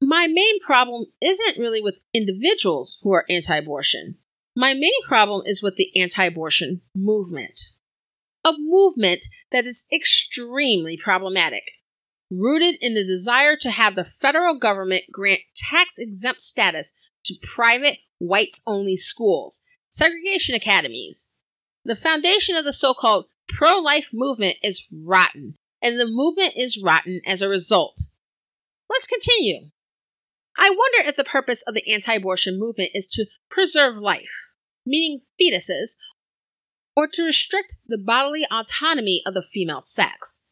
my 0.02 0.28
main 0.28 0.60
problem 0.62 1.06
isn't 1.22 1.58
really 1.58 1.82
with 1.82 2.00
individuals 2.14 3.00
who 3.04 3.12
are 3.12 3.26
anti 3.30 3.58
abortion. 3.58 4.18
My 4.56 4.74
main 4.74 5.04
problem 5.08 5.44
is 5.46 5.62
with 5.62 5.76
the 5.76 5.92
anti 6.00 6.24
abortion 6.24 6.82
movement. 6.96 7.60
A 8.46 8.54
movement 8.58 9.26
that 9.52 9.66
is 9.66 9.90
extremely 9.94 10.96
problematic, 10.96 11.64
rooted 12.32 12.76
in 12.82 12.94
the 12.94 13.04
desire 13.04 13.56
to 13.58 13.72
have 13.72 13.96
the 13.96 14.04
federal 14.04 14.58
government 14.58 15.04
grant 15.12 15.42
tax 15.56 15.98
exempt 15.98 16.42
status 16.42 17.00
to 17.26 17.36
private 17.56 17.98
whites 18.20 18.64
only 18.68 18.96
schools, 18.96 19.66
segregation 19.90 20.56
academies. 20.56 21.38
The 21.86 21.96
foundation 21.96 22.56
of 22.56 22.66
the 22.66 22.74
so 22.74 22.94
called 22.94 23.26
pro 23.48 23.80
life 23.80 24.10
movement 24.14 24.58
is 24.62 24.94
rotten, 25.06 25.56
and 25.82 26.00
the 26.00 26.08
movement 26.08 26.54
is 26.56 26.82
rotten 26.84 27.22
as 27.26 27.42
a 27.42 27.50
result. 27.50 28.00
Let's 28.90 29.08
continue. 29.08 29.70
I 30.58 30.70
wonder 30.70 31.08
if 31.08 31.16
the 31.16 31.24
purpose 31.24 31.64
of 31.68 31.74
the 31.74 31.92
anti 31.92 32.14
abortion 32.14 32.60
movement 32.60 32.92
is 32.94 33.08
to 33.08 33.26
preserve 33.50 33.96
life, 33.98 34.52
meaning 34.86 35.22
fetuses, 35.40 35.98
or 36.96 37.08
to 37.08 37.24
restrict 37.24 37.82
the 37.88 37.98
bodily 37.98 38.46
autonomy 38.52 39.22
of 39.26 39.34
the 39.34 39.42
female 39.42 39.82
sex. 39.82 40.49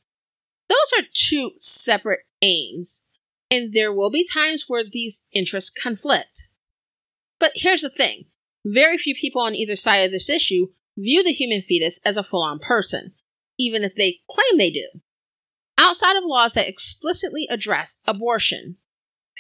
Those 0.70 1.00
are 1.00 1.08
two 1.14 1.52
separate 1.56 2.22
aims, 2.42 3.14
and 3.50 3.74
there 3.74 3.94
will 3.94 4.10
be 4.10 4.26
times 4.26 4.66
where 4.68 4.84
these 4.90 5.28
interests 5.34 5.76
conflict. 5.82 6.50
But 7.40 7.52
here's 7.56 7.82
the 7.82 7.90
thing 7.90 8.24
very 8.66 8.98
few 8.98 9.16
people 9.16 9.42
on 9.42 9.56
either 9.56 9.76
side 9.76 9.98
of 9.98 10.12
this 10.12 10.30
issue 10.30 10.68
view 10.98 11.24
the 11.24 11.32
human 11.32 11.62
fetus 11.62 12.04
as 12.06 12.18
a 12.18 12.24
full 12.24 12.44
on 12.44 12.60
person, 12.60 13.14
even 13.58 13.84
if 13.84 13.96
they 13.96 14.20
claim 14.30 14.58
they 14.58 14.72
do. 14.72 14.88
Outside 15.78 16.18
of 16.18 16.24
laws 16.26 16.54
that 16.54 16.68
explicitly 16.68 17.48
address 17.50 18.04
abortion, 18.08 18.78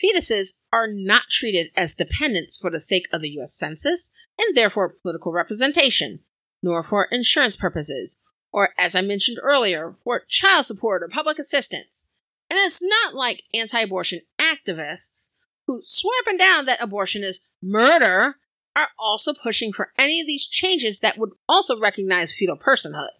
fetuses 0.01 0.65
are 0.71 0.87
not 0.87 1.23
treated 1.29 1.71
as 1.75 1.95
dependents 1.95 2.57
for 2.57 2.69
the 2.69 2.79
sake 2.79 3.07
of 3.11 3.21
the 3.21 3.29
U.S. 3.31 3.57
Census 3.57 4.15
and 4.37 4.55
therefore 4.55 4.95
political 5.01 5.31
representation, 5.31 6.19
nor 6.61 6.83
for 6.83 7.07
insurance 7.11 7.55
purposes, 7.55 8.26
or 8.57 8.69
as 8.75 8.95
I 8.95 9.01
mentioned 9.01 9.37
earlier, 9.43 9.93
for 10.03 10.23
child 10.27 10.65
support 10.65 11.03
or 11.03 11.09
public 11.09 11.37
assistance. 11.37 12.17
And 12.49 12.57
it's 12.57 12.83
not 12.83 13.13
like 13.13 13.43
anti 13.53 13.81
abortion 13.81 14.21
activists 14.39 15.35
who 15.67 15.77
swear 15.83 16.19
and 16.25 16.39
down 16.39 16.65
that 16.65 16.81
abortion 16.81 17.23
is 17.23 17.51
murder 17.61 18.37
are 18.75 18.87
also 18.97 19.33
pushing 19.43 19.71
for 19.71 19.91
any 19.99 20.19
of 20.19 20.25
these 20.25 20.47
changes 20.47 21.01
that 21.01 21.19
would 21.19 21.33
also 21.47 21.79
recognize 21.79 22.33
fetal 22.33 22.57
personhood. 22.57 23.11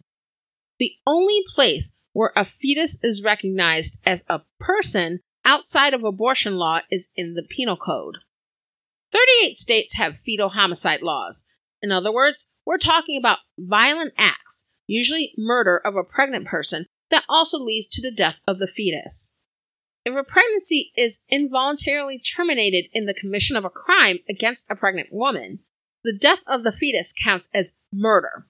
The 0.80 0.94
only 1.06 1.44
place 1.54 2.04
where 2.14 2.32
a 2.36 2.44
fetus 2.44 3.04
is 3.04 3.24
recognized 3.24 4.08
as 4.08 4.24
a 4.28 4.42
person 4.60 5.20
outside 5.46 5.94
of 5.94 6.04
abortion 6.04 6.56
law 6.56 6.80
is 6.90 7.14
in 7.16 7.36
the 7.36 7.44
Penal 7.48 7.78
Code. 7.78 8.18
38 9.12 9.56
states 9.56 9.98
have 10.00 10.18
fetal 10.18 10.50
homicide 10.50 11.04
laws. 11.04 11.54
In 11.84 11.92
other 11.92 12.12
words, 12.12 12.58
we're 12.66 12.80
talking 12.80 13.20
about 13.20 13.38
violent 13.60 14.14
acts, 14.18 14.77
usually 14.88 15.34
murder 15.38 15.78
of 15.78 15.96
a 15.96 16.04
pregnant 16.04 16.48
person, 16.48 16.86
that 17.10 17.26
also 17.30 17.64
leads 17.64 17.88
to 17.88 18.02
the 18.02 18.16
death 18.16 18.42
of 18.48 18.60
the 18.60 18.68
fetus. 18.68 19.44
If 20.06 20.16
a 20.16 20.24
pregnancy 20.24 20.92
is 20.96 21.26
involuntarily 21.30 22.20
terminated 22.20 22.90
in 22.94 23.06
the 23.06 23.14
commission 23.14 23.58
of 23.58 23.66
a 23.66 23.70
crime 23.70 24.20
against 24.30 24.72
a 24.72 24.76
pregnant 24.76 25.10
woman, 25.12 25.60
the 26.04 26.18
death 26.18 26.40
of 26.48 26.64
the 26.64 26.72
fetus 26.72 27.14
counts 27.24 27.54
as 27.54 27.84
murder. 27.92 28.48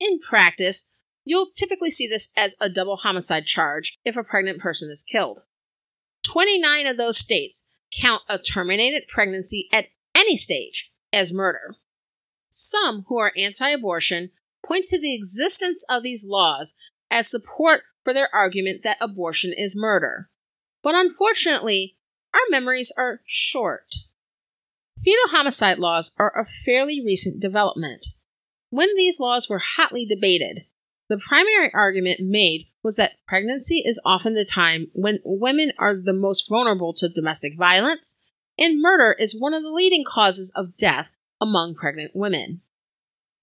In 0.00 0.18
practice, 0.18 0.98
you'll 1.24 1.50
typically 1.54 1.90
see 1.90 2.08
this 2.08 2.34
as 2.36 2.56
a 2.60 2.68
double 2.68 2.96
homicide 2.96 3.46
charge 3.46 3.96
if 4.04 4.16
a 4.16 4.24
pregnant 4.24 4.58
person 4.58 4.90
is 4.90 5.04
killed. 5.04 5.38
29 6.26 6.86
of 6.86 6.96
those 6.96 7.18
states 7.18 7.76
count 8.00 8.22
a 8.28 8.38
terminated 8.38 9.04
pregnancy 9.08 9.68
at 9.72 9.86
any 10.16 10.36
stage 10.36 10.90
as 11.12 11.32
murder. 11.32 11.76
Some 12.50 13.04
who 13.08 13.18
are 13.18 13.32
anti 13.36 13.68
abortion 13.68 14.30
point 14.66 14.86
to 14.86 15.00
the 15.00 15.14
existence 15.14 15.84
of 15.90 16.02
these 16.02 16.28
laws 16.28 16.78
as 17.10 17.30
support 17.30 17.82
for 18.02 18.12
their 18.12 18.28
argument 18.34 18.82
that 18.82 18.98
abortion 19.00 19.52
is 19.56 19.80
murder. 19.80 20.28
But 20.82 20.94
unfortunately, 20.94 21.96
our 22.34 22.40
memories 22.50 22.92
are 22.98 23.20
short. 23.24 23.94
Fetal 25.04 25.28
homicide 25.28 25.78
laws 25.78 26.14
are 26.18 26.38
a 26.38 26.46
fairly 26.64 27.02
recent 27.04 27.40
development. 27.40 28.06
When 28.70 28.88
these 28.96 29.20
laws 29.20 29.48
were 29.48 29.62
hotly 29.76 30.04
debated, 30.04 30.64
the 31.08 31.18
primary 31.18 31.70
argument 31.72 32.20
made 32.20 32.66
was 32.82 32.96
that 32.96 33.18
pregnancy 33.26 33.82
is 33.84 34.00
often 34.04 34.34
the 34.34 34.44
time 34.44 34.88
when 34.94 35.20
women 35.24 35.72
are 35.78 35.94
the 35.94 36.12
most 36.12 36.48
vulnerable 36.48 36.92
to 36.94 37.08
domestic 37.08 37.56
violence, 37.56 38.26
and 38.58 38.80
murder 38.80 39.14
is 39.18 39.38
one 39.38 39.54
of 39.54 39.62
the 39.62 39.70
leading 39.70 40.04
causes 40.06 40.52
of 40.56 40.76
death 40.76 41.08
among 41.40 41.74
pregnant 41.74 42.12
women. 42.14 42.62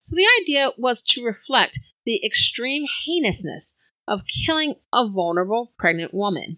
So 0.01 0.15
the 0.15 0.27
idea 0.41 0.71
was 0.77 1.03
to 1.03 1.23
reflect 1.23 1.79
the 2.05 2.25
extreme 2.25 2.85
heinousness 3.05 3.87
of 4.07 4.21
killing 4.45 4.75
a 4.91 5.07
vulnerable 5.07 5.73
pregnant 5.77 6.11
woman. 6.11 6.57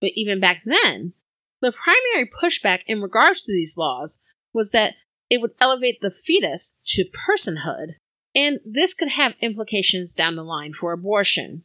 But 0.00 0.10
even 0.16 0.40
back 0.40 0.62
then, 0.64 1.12
the 1.60 1.72
primary 1.72 2.28
pushback 2.28 2.80
in 2.88 3.00
regards 3.00 3.44
to 3.44 3.52
these 3.52 3.78
laws 3.78 4.28
was 4.52 4.72
that 4.72 4.96
it 5.30 5.40
would 5.40 5.52
elevate 5.60 6.00
the 6.00 6.10
fetus 6.10 6.82
to 6.88 7.04
personhood, 7.04 7.94
and 8.34 8.58
this 8.64 8.94
could 8.94 9.10
have 9.10 9.36
implications 9.40 10.12
down 10.12 10.34
the 10.34 10.42
line 10.42 10.72
for 10.74 10.92
abortion. 10.92 11.62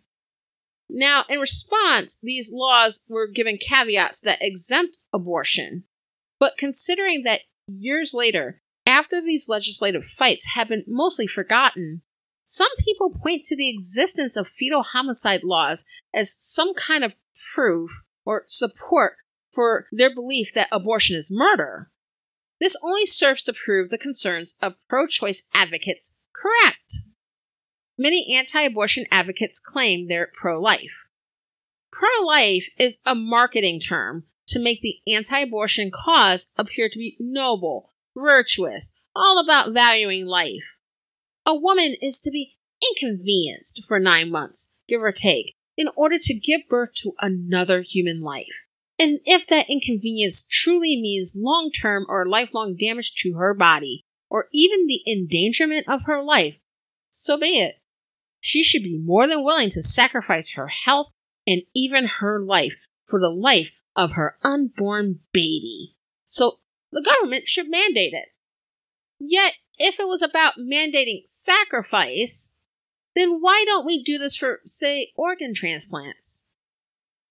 Now, 0.88 1.24
in 1.28 1.40
response, 1.40 2.22
these 2.22 2.52
laws 2.54 3.08
were 3.10 3.28
given 3.28 3.58
caveats 3.58 4.22
that 4.22 4.38
exempt 4.40 4.98
abortion. 5.12 5.86
But 6.40 6.58
considering 6.58 7.24
that 7.24 7.42
years 7.68 8.14
later, 8.14 8.62
after 8.88 9.22
these 9.22 9.50
legislative 9.50 10.06
fights 10.06 10.54
have 10.56 10.70
been 10.70 10.84
mostly 10.88 11.28
forgotten, 11.28 12.02
some 12.44 12.70
people 12.80 13.10
point 13.10 13.44
to 13.44 13.56
the 13.58 13.70
existence 13.70 14.38
of 14.38 14.48
fetal 14.48 14.82
homicide 14.82 15.44
laws 15.44 15.88
as 16.14 16.36
some 16.40 16.74
kind 16.74 17.04
of 17.04 17.14
proof 17.54 17.92
or 18.26 18.44
support 18.46 19.18
for 19.52 19.88
their 19.92 20.14
belief 20.14 20.54
that 20.54 20.70
abortion 20.72 21.16
is 21.18 21.36
murder. 21.36 21.92
This 22.60 22.76
only 22.84 23.06
serves 23.06 23.44
to 23.44 23.54
prove 23.54 23.90
the 23.90 23.98
concerns 23.98 24.58
of 24.62 24.76
pro 24.88 25.08
choice 25.08 25.50
advocates 25.54 26.24
correct. 26.34 26.94
Many 27.98 28.36
anti 28.36 28.62
abortion 28.62 29.06
advocates 29.12 29.60
claim 29.60 30.08
they're 30.08 30.32
pro 30.34 30.62
life. 30.62 31.08
Pro 31.92 32.24
life 32.24 32.70
is 32.78 33.04
a 33.06 33.16
marketing 33.16 33.80
term 33.80 34.26
to 34.48 34.62
make 34.62 34.82
the 34.82 35.00
anti 35.12 35.40
abortion 35.40 35.92
cause 35.92 36.54
appear 36.58 36.90
to 36.90 37.00
be 37.00 37.18
noble, 37.20 37.92
virtuous, 38.18 39.06
all 39.16 39.40
about 39.40 39.74
valuing 39.74 40.26
life. 40.26 40.64
A 41.46 41.56
woman 41.56 41.96
is 42.02 42.20
to 42.20 42.32
be 42.32 42.58
inconvenienced 42.90 43.86
for 43.88 44.00
nine 44.00 44.32
months, 44.32 44.82
give 44.88 45.02
or 45.02 45.12
take, 45.12 45.56
in 45.78 45.88
order 45.96 46.18
to 46.20 46.34
give 46.34 46.62
birth 46.70 46.94
to 46.96 47.14
another 47.22 47.82
human 47.82 48.22
life. 48.22 48.46
And 49.00 49.20
if 49.26 49.46
that 49.48 49.70
inconvenience 49.70 50.48
truly 50.48 51.00
means 51.00 51.40
long 51.40 51.72
term 51.72 52.06
or 52.10 52.28
lifelong 52.28 52.76
damage 52.76 53.14
to 53.22 53.34
her 53.34 53.54
body, 53.54 54.04
or 54.30 54.48
even 54.52 54.88
the 54.88 55.02
endangerment 55.08 55.88
of 55.88 56.04
her 56.04 56.22
life, 56.24 56.60
so 57.10 57.38
be 57.38 57.60
it. 57.60 57.76
She 58.40 58.64
should 58.64 58.84
be 58.84 58.98
more 58.98 59.28
than 59.28 59.44
willing 59.44 59.70
to 59.72 59.82
sacrifice 59.82 60.56
her 60.56 60.68
health 60.68 61.12
and 61.46 61.62
even 61.76 62.08
her 62.20 62.40
life 62.40 62.74
for 63.06 63.20
the 63.20 63.30
life 63.30 63.72
of 63.96 64.14
her 64.14 64.38
unborn 64.44 65.20
baby. 65.32 65.96
So 66.24 66.60
the 66.92 67.02
government 67.02 67.48
should 67.48 67.70
mandate 67.70 68.14
it. 68.14 68.30
Yet, 69.20 69.54
if 69.78 70.00
it 70.00 70.08
was 70.08 70.22
about 70.22 70.60
mandating 70.60 71.22
sacrifice, 71.26 72.62
then 73.16 73.40
why 73.40 73.64
don't 73.66 73.86
we 73.86 74.04
do 74.04 74.18
this 74.18 74.38
for, 74.38 74.60
say, 74.64 75.12
organ 75.16 75.54
transplants? 75.54 76.52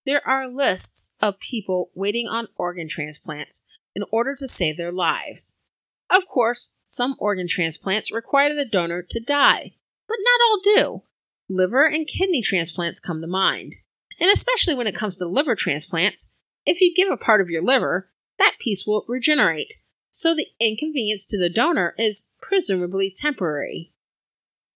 There 0.05 0.27
are 0.27 0.49
lists 0.49 1.17
of 1.21 1.41
people 1.41 1.91
waiting 1.95 2.27
on 2.29 2.49
organ 2.57 2.89
transplants 2.89 3.67
in 3.95 4.05
order 4.11 4.35
to 4.37 4.49
save 4.49 4.77
their 4.77 4.93
lives. 4.93 5.67
Of 6.11 6.29
course, 6.29 6.81
some 6.85 7.17
organ 7.19 7.47
transplants 7.49 8.15
require 8.15 8.55
the 8.55 8.65
donor 8.65 9.03
to 9.03 9.21
die, 9.21 9.75
but 10.07 10.19
not 10.21 10.41
all 10.49 10.61
do. 10.77 11.03
Liver 11.49 11.87
and 11.87 12.07
kidney 12.07 12.43
transplants 12.43 13.01
come 13.01 13.21
to 13.21 13.27
mind. 13.27 13.75
And 14.21 14.31
especially 14.31 14.75
when 14.75 14.87
it 14.87 14.97
comes 14.97 15.19
to 15.19 15.27
liver 15.27 15.55
transplants, 15.55 16.39
if 16.65 16.81
you 16.81 16.95
give 16.95 17.11
a 17.11 17.17
part 17.17 17.41
of 17.41 17.51
your 17.51 17.63
liver, 17.63 18.11
that 18.39 18.57
piece 18.59 18.85
will 18.87 19.05
regenerate, 19.09 19.75
so 20.11 20.35
the 20.35 20.49
inconvenience 20.61 21.27
to 21.27 21.39
the 21.39 21.51
donor 21.51 21.95
is 21.99 22.37
presumably 22.41 23.13
temporary. 23.15 23.93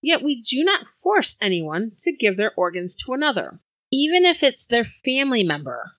Yet 0.02 0.22
we 0.22 0.42
do 0.42 0.64
not 0.64 0.86
force 0.86 1.38
anyone 1.42 1.92
to 1.98 2.16
give 2.16 2.36
their 2.36 2.52
organs 2.56 2.96
to 3.04 3.12
another, 3.12 3.60
even 3.92 4.24
if 4.24 4.42
it's 4.42 4.66
their 4.66 4.84
family 4.84 5.42
member. 5.42 5.92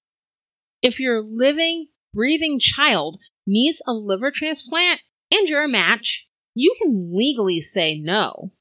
If 0.81 0.99
your 0.99 1.21
living, 1.21 1.87
breathing 2.13 2.59
child 2.59 3.19
needs 3.45 3.81
a 3.87 3.93
liver 3.93 4.31
transplant 4.31 5.01
and 5.31 5.47
you're 5.47 5.63
a 5.63 5.69
match, 5.69 6.29
you 6.53 6.75
can 6.81 7.11
legally 7.13 7.61
say 7.61 7.99
no. 7.99 8.51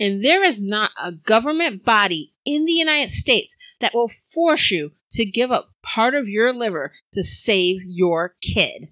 And 0.00 0.24
there 0.24 0.42
is 0.42 0.66
not 0.66 0.90
a 1.02 1.12
government 1.12 1.84
body 1.84 2.34
in 2.44 2.64
the 2.64 2.72
United 2.72 3.10
States 3.10 3.56
that 3.80 3.94
will 3.94 4.08
force 4.08 4.70
you 4.70 4.92
to 5.14 5.24
give 5.24 5.50
up 5.50 5.70
part 5.82 6.14
of 6.14 6.28
your 6.28 6.52
liver 6.52 6.92
to 7.12 7.22
save 7.22 7.78
your 7.84 8.34
kid. 8.42 8.88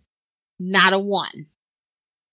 Not 0.59 0.93
a 0.93 0.99
one. 0.99 1.47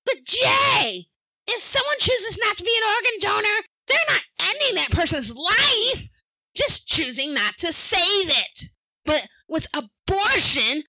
But 0.06 0.24
Jay, 0.24 1.08
if 1.48 1.62
someone 1.62 1.96
chooses 2.00 2.40
not 2.44 2.58
to 2.58 2.64
be 2.64 2.76
an 2.76 2.90
organ 2.96 3.20
donor, 3.22 3.66
they're 3.88 3.98
not 4.10 4.26
ending 4.42 4.76
that 4.76 4.92
person's 4.92 5.36
life, 5.36 6.10
just 6.56 6.88
choosing 6.88 7.34
not 7.34 7.58
to 7.58 7.74
save 7.74 8.30
it. 8.30 8.64
But 9.06 9.28
with 9.48 9.68
abortion, 9.74 10.84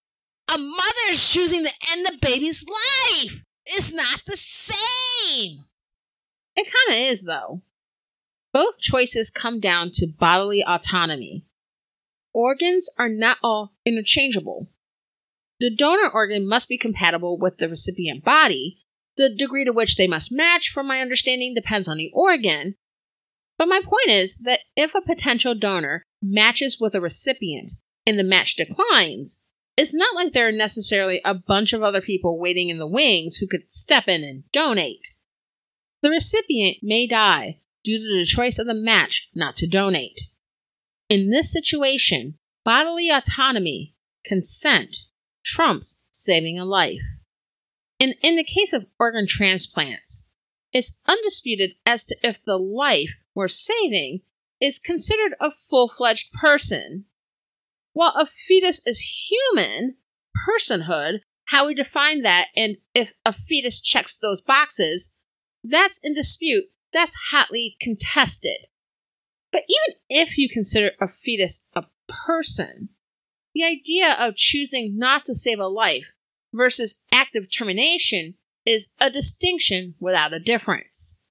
a 0.52 0.58
mother 0.58 1.06
is 1.08 1.28
choosing 1.32 1.64
to 1.64 1.72
end 1.92 2.06
the 2.06 2.18
baby's 2.20 2.66
life. 2.68 3.44
is 3.76 3.94
not 3.94 4.22
the 4.26 4.36
same. 4.36 5.64
It 6.56 6.66
kind 6.66 6.98
of 6.98 7.10
is, 7.10 7.24
though. 7.24 7.62
Both 8.52 8.78
choices 8.80 9.30
come 9.30 9.60
down 9.60 9.90
to 9.94 10.08
bodily 10.18 10.64
autonomy. 10.66 11.46
Organs 12.32 12.94
are 12.98 13.08
not 13.08 13.38
all 13.42 13.72
interchangeable. 13.84 14.68
The 15.58 15.74
donor 15.74 16.08
organ 16.08 16.48
must 16.48 16.68
be 16.68 16.78
compatible 16.78 17.38
with 17.38 17.58
the 17.58 17.68
recipient 17.68 18.24
body. 18.24 18.78
The 19.16 19.34
degree 19.34 19.64
to 19.64 19.72
which 19.72 19.96
they 19.96 20.06
must 20.06 20.34
match, 20.34 20.70
from 20.70 20.86
my 20.86 21.00
understanding, 21.00 21.54
depends 21.54 21.86
on 21.88 21.98
the 21.98 22.10
organ. 22.14 22.76
But 23.58 23.68
my 23.68 23.80
point 23.80 24.08
is 24.08 24.38
that 24.44 24.60
if 24.74 24.94
a 24.94 25.02
potential 25.02 25.54
donor 25.54 26.04
matches 26.22 26.78
with 26.80 26.94
a 26.94 27.00
recipient 27.00 27.72
and 28.06 28.18
the 28.18 28.24
match 28.24 28.56
declines, 28.56 29.48
it's 29.76 29.94
not 29.94 30.14
like 30.14 30.32
there 30.32 30.48
are 30.48 30.52
necessarily 30.52 31.20
a 31.24 31.34
bunch 31.34 31.72
of 31.72 31.82
other 31.82 32.00
people 32.00 32.38
waiting 32.38 32.70
in 32.70 32.78
the 32.78 32.86
wings 32.86 33.36
who 33.36 33.46
could 33.46 33.70
step 33.70 34.08
in 34.08 34.24
and 34.24 34.44
donate. 34.52 35.06
The 36.02 36.10
recipient 36.10 36.78
may 36.82 37.06
die 37.06 37.60
due 37.84 37.98
to 37.98 38.18
the 38.18 38.24
choice 38.24 38.58
of 38.58 38.66
the 38.66 38.74
match 38.74 39.28
not 39.34 39.56
to 39.56 39.66
donate. 39.66 40.20
In 41.10 41.28
this 41.30 41.52
situation, 41.52 42.38
bodily 42.64 43.10
autonomy, 43.10 43.96
consent, 44.24 44.96
trumps 45.44 46.06
saving 46.12 46.58
a 46.58 46.64
life. 46.64 47.00
And 47.98 48.14
in 48.22 48.36
the 48.36 48.44
case 48.44 48.72
of 48.72 48.86
organ 48.98 49.26
transplants, 49.28 50.32
it's 50.72 51.02
undisputed 51.08 51.72
as 51.84 52.04
to 52.04 52.16
if 52.22 52.38
the 52.46 52.56
life 52.56 53.10
we're 53.34 53.48
saving 53.48 54.20
is 54.60 54.78
considered 54.78 55.34
a 55.40 55.50
full 55.50 55.88
fledged 55.88 56.32
person 56.32 57.06
while 57.92 58.14
a 58.16 58.26
fetus 58.26 58.86
is 58.86 59.28
human, 59.28 59.96
personhood, 60.48 61.20
how 61.46 61.66
we 61.66 61.74
define 61.74 62.22
that, 62.22 62.46
and 62.56 62.76
if 62.94 63.14
a 63.26 63.32
fetus 63.32 63.80
checks 63.82 64.16
those 64.16 64.40
boxes, 64.40 65.20
that's 65.64 65.98
in 66.04 66.14
dispute. 66.14 66.66
That's 66.92 67.16
hotly 67.32 67.76
contested. 67.80 68.66
But 69.52 69.62
even 69.68 70.00
if 70.08 70.38
you 70.38 70.48
consider 70.48 70.92
a 71.00 71.08
fetus 71.08 71.70
a 71.74 71.84
person, 72.08 72.90
the 73.54 73.64
idea 73.64 74.16
of 74.18 74.36
choosing 74.36 74.96
not 74.96 75.24
to 75.24 75.34
save 75.34 75.58
a 75.58 75.66
life 75.66 76.06
versus 76.52 77.04
active 77.12 77.48
termination 77.50 78.34
is 78.64 78.92
a 79.00 79.10
distinction 79.10 79.94
without 79.98 80.32
a 80.32 80.38
difference. 80.38 81.26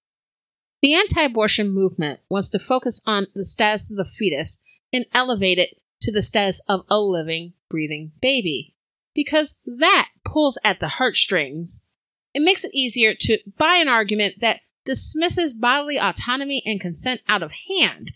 The 0.82 0.94
anti 0.94 1.22
abortion 1.22 1.72
movement 1.72 2.20
wants 2.30 2.50
to 2.52 2.60
focus 2.60 3.02
on 3.06 3.28
the 3.36 3.46
status 3.46 3.92
of 3.92 3.98
the 3.98 4.06
fetus 4.06 4.66
and 4.94 5.06
elevate 5.14 5.58
it 5.58 5.82
to 6.02 6.12
the 6.12 6.22
status 6.22 6.64
of 6.70 6.86
a 6.90 7.00
living, 7.00 7.54
breathing 7.70 8.14
baby. 8.22 8.76
Because 9.14 9.62
that 9.66 10.10
pulls 10.24 10.58
at 10.64 10.80
the 10.80 10.88
heartstrings. 10.88 11.90
It 12.34 12.42
makes 12.42 12.64
it 12.64 12.74
easier 12.74 13.14
to 13.22 13.40
buy 13.58 13.78
an 13.78 13.90
argument 13.90 14.36
that 14.40 14.62
dismisses 14.86 15.54
bodily 15.54 16.00
autonomy 16.00 16.64
and 16.66 16.80
consent 16.80 17.22
out 17.28 17.44
of 17.44 17.52
hand 17.80 18.12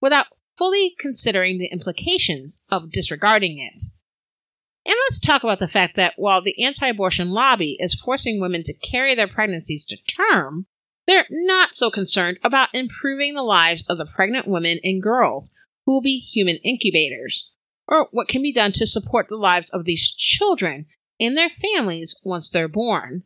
without 0.00 0.26
fully 0.56 0.94
considering 0.98 1.58
the 1.58 1.70
implications 1.72 2.64
of 2.70 2.90
disregarding 2.90 3.58
it. 3.58 3.82
And 4.84 4.96
let's 5.04 5.20
talk 5.20 5.44
about 5.44 5.60
the 5.60 5.68
fact 5.68 5.96
that 5.96 6.14
while 6.16 6.42
the 6.42 6.62
anti 6.64 6.88
abortion 6.88 7.30
lobby 7.30 7.76
is 7.78 8.00
forcing 8.00 8.40
women 8.40 8.62
to 8.64 8.74
carry 8.74 9.14
their 9.14 9.28
pregnancies 9.28 9.84
to 9.86 9.96
term, 9.96 10.66
they're 11.06 11.26
not 11.30 11.74
so 11.74 11.90
concerned 11.90 12.38
about 12.42 12.68
improving 12.72 13.34
the 13.34 13.42
lives 13.42 13.84
of 13.88 13.98
the 13.98 14.06
pregnant 14.06 14.46
women 14.48 14.78
and 14.82 15.02
girls 15.02 15.56
who 15.84 15.92
will 15.92 16.02
be 16.02 16.18
human 16.18 16.56
incubators, 16.64 17.52
or 17.88 18.08
what 18.12 18.28
can 18.28 18.42
be 18.42 18.52
done 18.52 18.72
to 18.72 18.86
support 18.86 19.26
the 19.28 19.36
lives 19.36 19.70
of 19.70 19.84
these 19.84 20.10
children 20.10 20.86
and 21.18 21.36
their 21.36 21.50
families 21.50 22.20
once 22.24 22.50
they're 22.50 22.68
born. 22.68 23.24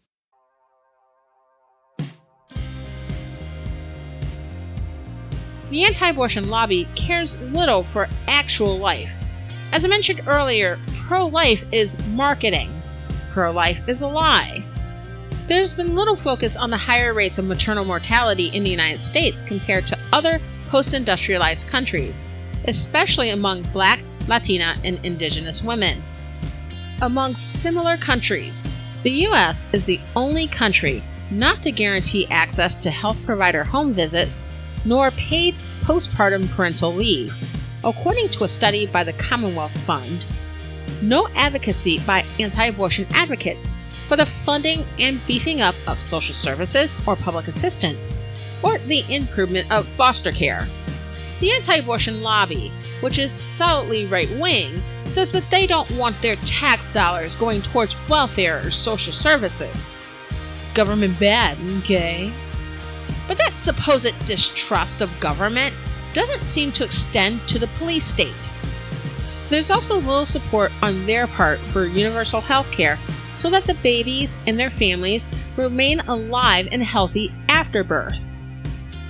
The 5.70 5.84
anti 5.84 6.08
abortion 6.08 6.48
lobby 6.48 6.88
cares 6.94 7.42
little 7.42 7.84
for 7.84 8.08
actual 8.28 8.78
life. 8.78 9.10
As 9.72 9.84
I 9.84 9.88
mentioned 9.88 10.22
earlier, 10.26 10.78
pro 11.06 11.26
life 11.26 11.64
is 11.72 12.04
marketing, 12.08 12.70
pro 13.32 13.50
life 13.50 13.80
is 13.88 14.02
a 14.02 14.08
lie. 14.08 14.64
There's 15.48 15.74
been 15.74 15.94
little 15.94 16.16
focus 16.16 16.56
on 16.56 16.70
the 16.70 16.76
higher 16.76 17.14
rates 17.14 17.38
of 17.38 17.46
maternal 17.46 17.84
mortality 17.84 18.48
in 18.48 18.64
the 18.64 18.70
United 18.70 19.00
States 19.00 19.42
compared 19.42 19.86
to 19.88 19.98
other 20.12 20.40
post 20.70 20.94
industrialized 20.94 21.68
countries 21.68 22.28
especially 22.66 23.30
among 23.30 23.62
Black, 23.64 24.02
Latina, 24.28 24.76
and 24.84 24.98
Indigenous 25.04 25.62
women. 25.62 26.02
Among 27.02 27.34
similar 27.34 27.96
countries, 27.96 28.70
the 29.02 29.10
U.S. 29.10 29.72
is 29.74 29.84
the 29.84 30.00
only 30.14 30.46
country 30.46 31.02
not 31.30 31.62
to 31.62 31.72
guarantee 31.72 32.26
access 32.28 32.80
to 32.80 32.90
health 32.90 33.18
provider 33.24 33.64
home 33.64 33.92
visits 33.92 34.48
nor 34.86 35.10
paid 35.10 35.54
postpartum 35.82 36.48
parental 36.52 36.94
leave, 36.94 37.34
according 37.84 38.28
to 38.30 38.44
a 38.44 38.48
study 38.48 38.86
by 38.86 39.04
the 39.04 39.12
Commonwealth 39.12 39.76
Fund. 39.80 40.24
No 41.02 41.28
advocacy 41.34 41.98
by 42.06 42.24
anti 42.38 42.66
abortion 42.66 43.06
advocates 43.10 43.74
for 44.08 44.16
the 44.16 44.26
funding 44.44 44.84
and 44.98 45.20
beefing 45.26 45.60
up 45.60 45.74
of 45.86 46.00
social 46.00 46.34
services 46.34 47.02
or 47.06 47.16
public 47.16 47.48
assistance, 47.48 48.22
or 48.62 48.78
the 48.78 49.04
improvement 49.12 49.70
of 49.70 49.86
foster 49.86 50.32
care. 50.32 50.68
The 51.40 51.52
anti 51.52 51.74
abortion 51.76 52.22
lobby, 52.22 52.72
which 53.00 53.18
is 53.18 53.30
solidly 53.30 54.06
right 54.06 54.30
wing, 54.38 54.82
says 55.02 55.32
that 55.32 55.50
they 55.50 55.66
don't 55.66 55.90
want 55.92 56.20
their 56.22 56.36
tax 56.36 56.94
dollars 56.94 57.36
going 57.36 57.60
towards 57.60 57.96
welfare 58.08 58.64
or 58.64 58.70
social 58.70 59.12
services. 59.12 59.94
Government 60.72 61.18
bad, 61.18 61.58
okay? 61.80 62.32
But 63.26 63.38
that 63.38 63.56
supposed 63.56 64.26
distrust 64.26 65.00
of 65.00 65.20
government 65.20 65.74
doesn't 66.14 66.46
seem 66.46 66.72
to 66.72 66.84
extend 66.84 67.46
to 67.48 67.58
the 67.58 67.66
police 67.78 68.04
state. 68.04 68.54
There's 69.48 69.70
also 69.70 69.96
little 69.96 70.24
support 70.24 70.72
on 70.82 71.06
their 71.06 71.26
part 71.26 71.58
for 71.72 71.86
universal 71.86 72.40
health 72.40 72.70
care 72.72 72.98
so 73.34 73.50
that 73.50 73.66
the 73.66 73.74
babies 73.74 74.42
and 74.46 74.58
their 74.58 74.70
families 74.70 75.32
remain 75.56 76.00
alive 76.00 76.68
and 76.72 76.82
healthy 76.82 77.32
after 77.48 77.84
birth. 77.84 78.14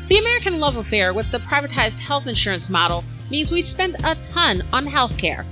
The 0.09 0.19
American 0.19 0.61
love 0.61 0.77
affair 0.77 1.15
with 1.15 1.31
the 1.31 1.39
privatized 1.39 2.01
health 2.01 2.27
insurance 2.27 2.69
model 2.71 3.05
means 3.31 3.51
we 3.51 3.63
spend 3.63 3.97
a 4.05 4.15
ton 4.17 4.63
on 4.73 4.87
healthcare, 4.87 5.45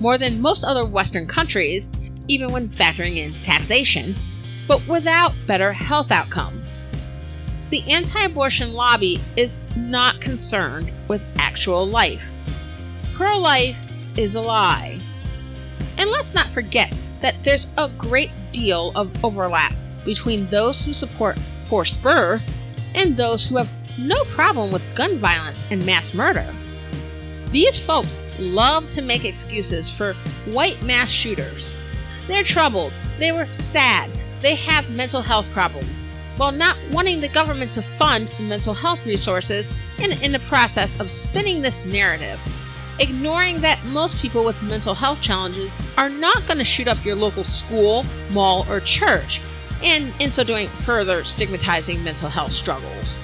more 0.00 0.16
than 0.16 0.40
most 0.40 0.64
other 0.64 0.86
Western 0.86 1.26
countries, 1.26 2.02
even 2.26 2.52
when 2.52 2.68
factoring 2.70 3.16
in 3.16 3.34
taxation, 3.44 4.14
but 4.66 4.86
without 4.88 5.34
better 5.46 5.72
health 5.72 6.10
outcomes. 6.10 6.82
The 7.70 7.84
anti 7.88 8.20
abortion 8.24 8.72
lobby 8.72 9.20
is 9.36 9.64
not 9.76 10.20
concerned 10.20 10.92
with 11.06 11.22
actual 11.38 11.86
life. 11.86 12.22
Pro 13.14 13.38
life 13.38 13.76
is 14.16 14.34
a 14.34 14.40
lie. 14.40 14.98
And 15.96 16.10
let's 16.10 16.34
not 16.34 16.46
forget 16.48 16.98
that 17.20 17.42
there's 17.44 17.72
a 17.78 17.88
great 17.96 18.32
deal 18.52 18.90
of 18.96 19.24
overlap 19.24 19.74
between 20.04 20.48
those 20.48 20.84
who 20.84 20.92
support 20.92 21.38
forced 21.68 22.02
birth 22.02 22.58
and 22.94 23.16
those 23.16 23.48
who 23.48 23.58
have 23.58 23.70
no 23.98 24.24
problem 24.24 24.72
with 24.72 24.94
gun 24.96 25.18
violence 25.18 25.70
and 25.70 25.84
mass 25.86 26.14
murder. 26.14 26.52
These 27.52 27.84
folks 27.84 28.24
love 28.38 28.88
to 28.90 29.02
make 29.02 29.24
excuses 29.24 29.88
for 29.88 30.14
white 30.46 30.82
mass 30.82 31.10
shooters. 31.10 31.76
They're 32.26 32.42
troubled, 32.42 32.92
they 33.18 33.32
were 33.32 33.48
sad, 33.52 34.10
they 34.40 34.54
have 34.54 34.90
mental 34.90 35.20
health 35.20 35.46
problems, 35.52 36.08
while 36.40 36.50
not 36.50 36.78
wanting 36.90 37.20
the 37.20 37.28
government 37.28 37.70
to 37.70 37.82
fund 37.82 38.26
mental 38.40 38.72
health 38.72 39.04
resources 39.04 39.76
and 39.98 40.14
in 40.22 40.32
the 40.32 40.38
process 40.38 40.98
of 40.98 41.10
spinning 41.10 41.60
this 41.60 41.86
narrative. 41.86 42.40
Ignoring 42.98 43.60
that 43.60 43.84
most 43.84 44.22
people 44.22 44.42
with 44.42 44.62
mental 44.62 44.94
health 44.94 45.20
challenges 45.20 45.76
are 45.98 46.08
not 46.08 46.46
going 46.46 46.56
to 46.56 46.64
shoot 46.64 46.88
up 46.88 47.04
your 47.04 47.14
local 47.14 47.44
school, 47.44 48.06
mall, 48.30 48.64
or 48.70 48.80
church, 48.80 49.42
and 49.84 50.14
in 50.18 50.32
so 50.32 50.42
doing, 50.42 50.68
further 50.80 51.24
stigmatizing 51.24 52.02
mental 52.02 52.30
health 52.30 52.52
struggles. 52.52 53.20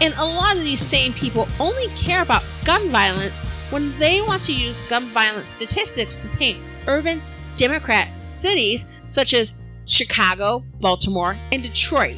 And 0.00 0.12
a 0.14 0.24
lot 0.24 0.56
of 0.56 0.64
these 0.64 0.80
same 0.80 1.12
people 1.12 1.46
only 1.60 1.86
care 1.90 2.22
about 2.22 2.42
gun 2.64 2.88
violence 2.88 3.48
when 3.70 3.96
they 4.00 4.22
want 4.22 4.42
to 4.42 4.52
use 4.52 4.88
gun 4.88 5.04
violence 5.10 5.50
statistics 5.50 6.16
to 6.16 6.28
paint 6.30 6.64
urban 6.88 7.22
Democrat 7.54 8.10
cities 8.28 8.90
such 9.04 9.34
as 9.34 9.60
Chicago, 9.84 10.64
Baltimore, 10.80 11.38
and 11.52 11.62
Detroit, 11.62 12.16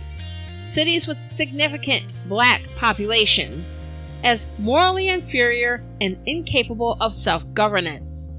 cities 0.64 1.06
with 1.06 1.24
significant 1.24 2.04
black 2.28 2.66
populations, 2.76 3.84
as 4.24 4.58
morally 4.58 5.08
inferior 5.08 5.82
and 6.00 6.18
incapable 6.26 6.96
of 7.00 7.14
self 7.14 7.44
governance. 7.54 8.38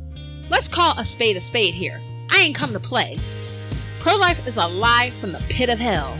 Let's 0.49 0.67
call 0.67 0.97
a 0.97 1.03
spade 1.03 1.37
a 1.37 1.41
spade 1.41 1.73
here. 1.73 2.01
I 2.31 2.41
ain't 2.41 2.55
come 2.55 2.73
to 2.73 2.79
play. 2.79 3.17
Pro 3.99 4.15
life 4.15 4.45
is 4.47 4.57
a 4.57 4.67
lie 4.67 5.11
from 5.19 5.31
the 5.31 5.43
pit 5.49 5.69
of 5.69 5.79
hell. 5.79 6.17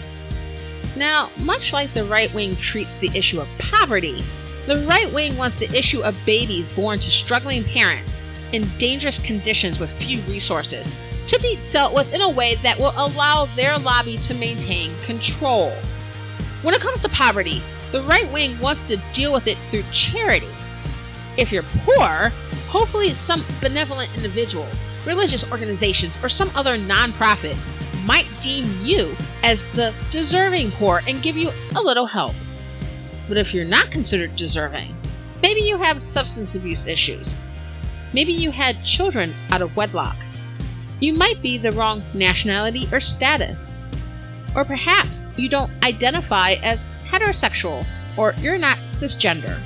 Now, 0.96 1.30
much 1.38 1.72
like 1.72 1.94
the 1.94 2.04
right 2.06 2.34
wing 2.34 2.56
treats 2.56 2.96
the 2.96 3.12
issue 3.18 3.40
of 3.40 3.48
poverty, 3.58 4.24
the 4.68 4.86
right 4.88 5.12
wing 5.14 5.38
wants 5.38 5.58
the 5.58 5.70
issue 5.78 6.02
of 6.02 6.18
babies 6.26 6.68
born 6.70 7.00
to 7.00 7.12
struggling 7.12 7.64
parents 7.64 8.26
in 8.52 8.68
dangerous 8.78 9.24
conditions 9.26 9.80
with 9.80 9.92
few 9.92 10.20
resources 10.22 10.98
to 11.30 11.39
be 11.42 11.60
dealt 11.70 11.94
with 11.94 12.12
in 12.12 12.22
a 12.22 12.30
way 12.30 12.56
that 12.56 12.80
will 12.80 12.94
allow 12.96 13.46
their 13.56 13.78
lobby 13.78 14.18
to 14.18 14.34
maintain 14.34 14.92
control. 15.02 15.72
When 16.63 16.74
it 16.74 16.82
comes 16.82 17.02
to 17.02 17.10
poverty, 17.10 17.62
the 17.92 18.02
right 18.02 18.30
wing 18.32 18.60
wants 18.60 18.88
to 18.88 18.98
deal 19.13 19.32
with 19.32 19.46
it 19.46 19.58
through 19.70 19.84
charity. 19.92 20.50
If 21.38 21.52
you're 21.52 21.63
poor, 21.86 22.32
hopefully 22.68 23.13
some 23.13 23.46
benevolent 23.62 24.15
individuals, 24.15 24.82
religious 25.06 25.52
organizations, 25.52 26.22
or 26.24 26.30
some 26.30 26.50
other 26.56 26.78
nonprofit 26.78 27.56
might 28.06 28.28
deem 28.42 28.84
you 28.84 29.15
as 29.44 29.72
the 29.74 29.94
deserving 30.10 30.72
poor 30.72 31.02
and 31.08 31.22
give 31.22 31.38
you 31.38 31.52
a 31.76 31.82
little 31.82 32.08
help. 32.08 32.36
But 33.28 33.38
if 33.38 33.54
you're 33.54 33.65
not 33.65 33.92
considered 33.92 34.36
deserving, 34.36 34.96
maybe 35.44 35.62
you 35.62 35.78
have 35.78 36.02
substance 36.02 36.56
abuse 36.56 36.88
issues, 36.88 37.39
maybe 38.13 38.34
you 38.34 38.50
had 38.50 38.84
children 38.84 39.36
out 39.52 39.62
of 39.62 39.76
wedlock, 39.76 40.15
you 41.00 41.14
might 41.14 41.42
be 41.42 41.58
the 41.58 41.72
wrong 41.72 42.04
nationality 42.14 42.88
or 42.92 43.00
status, 43.00 43.84
or 44.56 44.66
perhaps 44.66 45.32
you 45.38 45.50
don't 45.50 45.72
identify 45.84 46.54
as 46.64 46.92
heterosexual 47.10 47.86
or 48.18 48.34
you're 48.40 48.58
not 48.58 48.78
cisgender. 48.80 49.60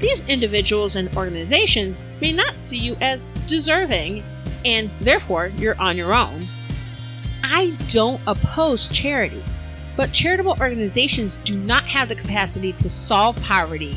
These 0.00 0.26
individuals 0.26 0.96
and 0.96 1.16
organizations 1.16 2.10
may 2.20 2.32
not 2.32 2.58
see 2.58 2.78
you 2.78 2.96
as 3.00 3.28
deserving, 3.46 4.24
and 4.64 4.90
therefore 5.00 5.52
you're 5.56 5.80
on 5.80 5.96
your 5.96 6.12
own. 6.12 6.48
I 7.44 7.76
don't 7.88 8.20
oppose 8.26 8.90
charity, 8.90 9.44
but 9.96 10.12
charitable 10.12 10.56
organizations 10.60 11.36
do 11.36 11.56
not 11.56 11.84
have 11.86 12.08
the 12.08 12.16
capacity 12.16 12.72
to 12.74 12.88
solve 12.88 13.36
poverty 13.36 13.96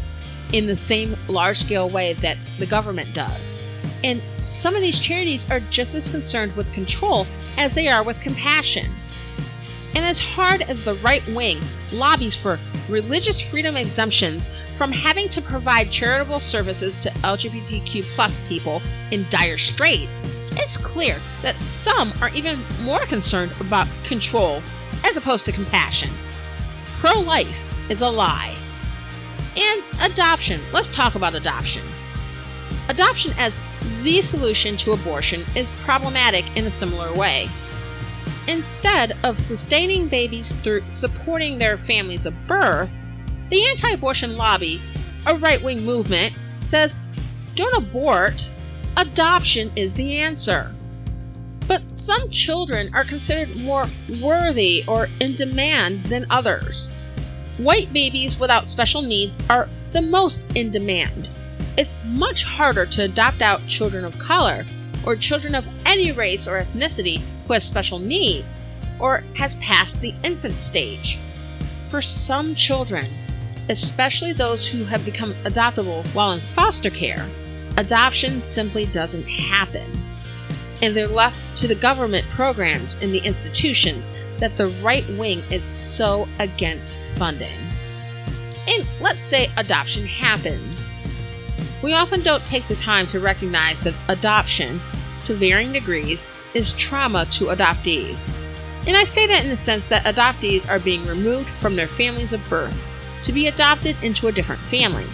in 0.54 0.68
the 0.68 0.76
same 0.76 1.18
large 1.28 1.58
scale 1.58 1.90
way 1.90 2.14
that 2.14 2.38
the 2.60 2.68
government 2.68 3.16
does. 3.16 3.60
And 4.04 4.22
some 4.38 4.76
of 4.76 4.82
these 4.82 5.00
charities 5.00 5.50
are 5.50 5.60
just 5.60 5.96
as 5.96 6.10
concerned 6.10 6.56
with 6.56 6.72
control 6.74 7.26
as 7.58 7.76
they 7.76 7.88
are 7.88 8.04
with 8.04 8.20
compassion. 8.22 8.92
And 9.96 10.04
as 10.04 10.20
hard 10.20 10.62
as 10.64 10.84
the 10.84 10.96
right 10.96 11.26
wing 11.30 11.60
lobbies 11.92 12.36
for 12.36 12.60
religious 12.90 13.40
freedom 13.40 13.78
exemptions 13.78 14.54
from 14.78 14.92
having 14.92 15.30
to 15.30 15.42
provide 15.42 15.90
charitable 15.90 16.42
services 16.42 16.96
to 16.98 17.10
LGBTQ 17.10 18.04
plus 18.14 18.44
people 18.44 18.82
in 19.12 19.26
dire 19.30 19.58
straits, 19.58 20.30
it's 20.52 20.76
clear 20.76 21.18
that 21.42 21.62
some 21.62 22.14
are 22.22 22.30
even 22.30 22.60
more 22.82 23.06
concerned 23.06 23.54
about 23.60 23.88
control 24.04 24.62
as 25.06 25.16
opposed 25.16 25.46
to 25.46 25.52
compassion. 25.52 26.10
Pro 27.00 27.20
life 27.22 27.56
is 27.90 28.02
a 28.02 28.10
lie. 28.10 28.56
And 29.58 29.84
adoption. 30.02 30.60
Let's 30.74 30.94
talk 30.94 31.16
about 31.16 31.36
adoption. 31.36 31.84
Adoption 32.90 33.34
as 33.38 33.64
the 34.04 34.22
solution 34.22 34.78
to 34.78 34.92
abortion 34.92 35.44
is 35.56 35.72
problematic 35.72 36.46
in 36.56 36.66
a 36.66 36.72
similar 36.72 37.14
way. 37.14 37.50
Instead 38.48 39.18
of 39.24 39.40
sustaining 39.40 40.08
babies 40.08 40.52
through 40.52 40.84
supporting 40.88 41.58
their 41.58 41.78
families 41.78 42.26
of 42.26 42.48
birth, 42.48 42.90
the 43.50 43.66
anti 43.68 43.90
abortion 43.90 44.38
lobby, 44.38 44.82
a 45.26 45.36
right 45.36 45.64
wing 45.64 45.84
movement, 45.84 46.34
says 46.60 47.04
don't 47.56 47.76
abort, 47.76 48.52
adoption 48.98 49.72
is 49.76 49.96
the 49.96 50.18
answer. 50.20 50.76
But 51.68 51.92
some 51.92 52.30
children 52.30 52.94
are 52.94 53.04
considered 53.04 53.56
more 53.56 53.86
worthy 54.22 54.84
or 54.88 55.08
in 55.20 55.34
demand 55.34 56.04
than 56.04 56.28
others. 56.30 56.94
White 57.58 57.92
babies 57.94 58.40
without 58.40 58.68
special 58.68 59.02
needs 59.02 59.42
are 59.50 59.70
the 59.94 60.02
most 60.02 60.56
in 60.56 60.70
demand. 60.70 61.30
It's 61.78 62.04
much 62.06 62.46
harder 62.46 62.86
to 62.86 63.04
adopt 63.04 63.42
out 63.42 63.68
children 63.68 64.06
of 64.06 64.18
color 64.18 64.66
or 65.06 65.16
children 65.16 65.56
of 65.56 65.66
any 65.86 66.12
race 66.12 66.48
or 66.48 66.62
ethnicity 66.62 67.22
who 67.46 67.54
has 67.54 67.64
special 67.64 68.00
needs 68.00 68.66
or 69.00 69.24
has 69.36 69.56
passed 69.56 70.02
the 70.02 70.14
infant 70.24 70.62
stage. 70.62 71.20
For 71.90 72.02
some 72.02 72.56
children, 72.56 73.06
especially 73.70 74.32
those 74.32 74.68
who 74.68 74.86
have 74.86 75.04
become 75.04 75.34
adoptable 75.44 76.08
while 76.14 76.32
in 76.32 76.42
foster 76.56 76.90
care, 76.90 77.30
adoption 77.78 78.42
simply 78.42 78.86
doesn't 78.86 79.28
happen. 79.28 79.92
And 80.82 80.96
they're 80.96 81.08
left 81.08 81.58
to 81.58 81.68
the 81.68 81.76
government 81.76 82.26
programs 82.36 83.02
and 83.02 83.14
the 83.14 83.20
institutions 83.20 84.16
that 84.38 84.58
the 84.58 84.68
right 84.82 85.08
wing 85.18 85.40
is 85.52 85.64
so 85.64 86.28
against 86.40 86.98
funding. 87.18 87.58
And 88.68 88.88
let's 89.00 89.24
say 89.24 89.50
adoption 89.58 90.06
happens. 90.08 90.95
We 91.82 91.94
often 91.94 92.22
don't 92.22 92.46
take 92.46 92.68
the 92.68 92.76
time 92.76 93.08
to 93.08 93.20
recognize 93.20 93.82
that 93.82 93.96
adoption, 94.08 94.80
to 95.26 95.34
varying 95.34 95.74
degrees, 95.74 96.32
is 96.54 96.76
trauma 96.76 97.26
to 97.26 97.46
adoptees. 97.46 98.34
And 98.88 98.96
I 98.96 99.04
say 99.04 99.28
that 99.28 99.44
in 99.44 99.50
the 99.50 99.56
sense 99.56 99.88
that 99.90 100.06
adoptees 100.06 100.70
are 100.70 100.80
being 100.80 101.06
removed 101.06 101.50
from 101.50 101.76
their 101.76 101.88
families 101.88 102.34
of 102.34 102.50
birth 102.50 102.82
to 103.24 103.32
be 103.32 103.48
adopted 103.48 103.96
into 104.04 104.28
a 104.28 104.32
different 104.32 104.62
family. 104.62 105.06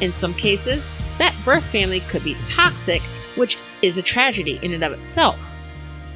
In 0.00 0.12
some 0.12 0.34
cases, 0.34 0.94
that 1.18 1.34
birth 1.44 1.64
family 1.66 2.00
could 2.00 2.22
be 2.22 2.34
toxic, 2.44 3.02
which 3.36 3.58
is 3.82 3.96
a 3.96 4.02
tragedy 4.02 4.58
in 4.62 4.72
and 4.72 4.84
of 4.84 4.92
itself. 4.92 5.38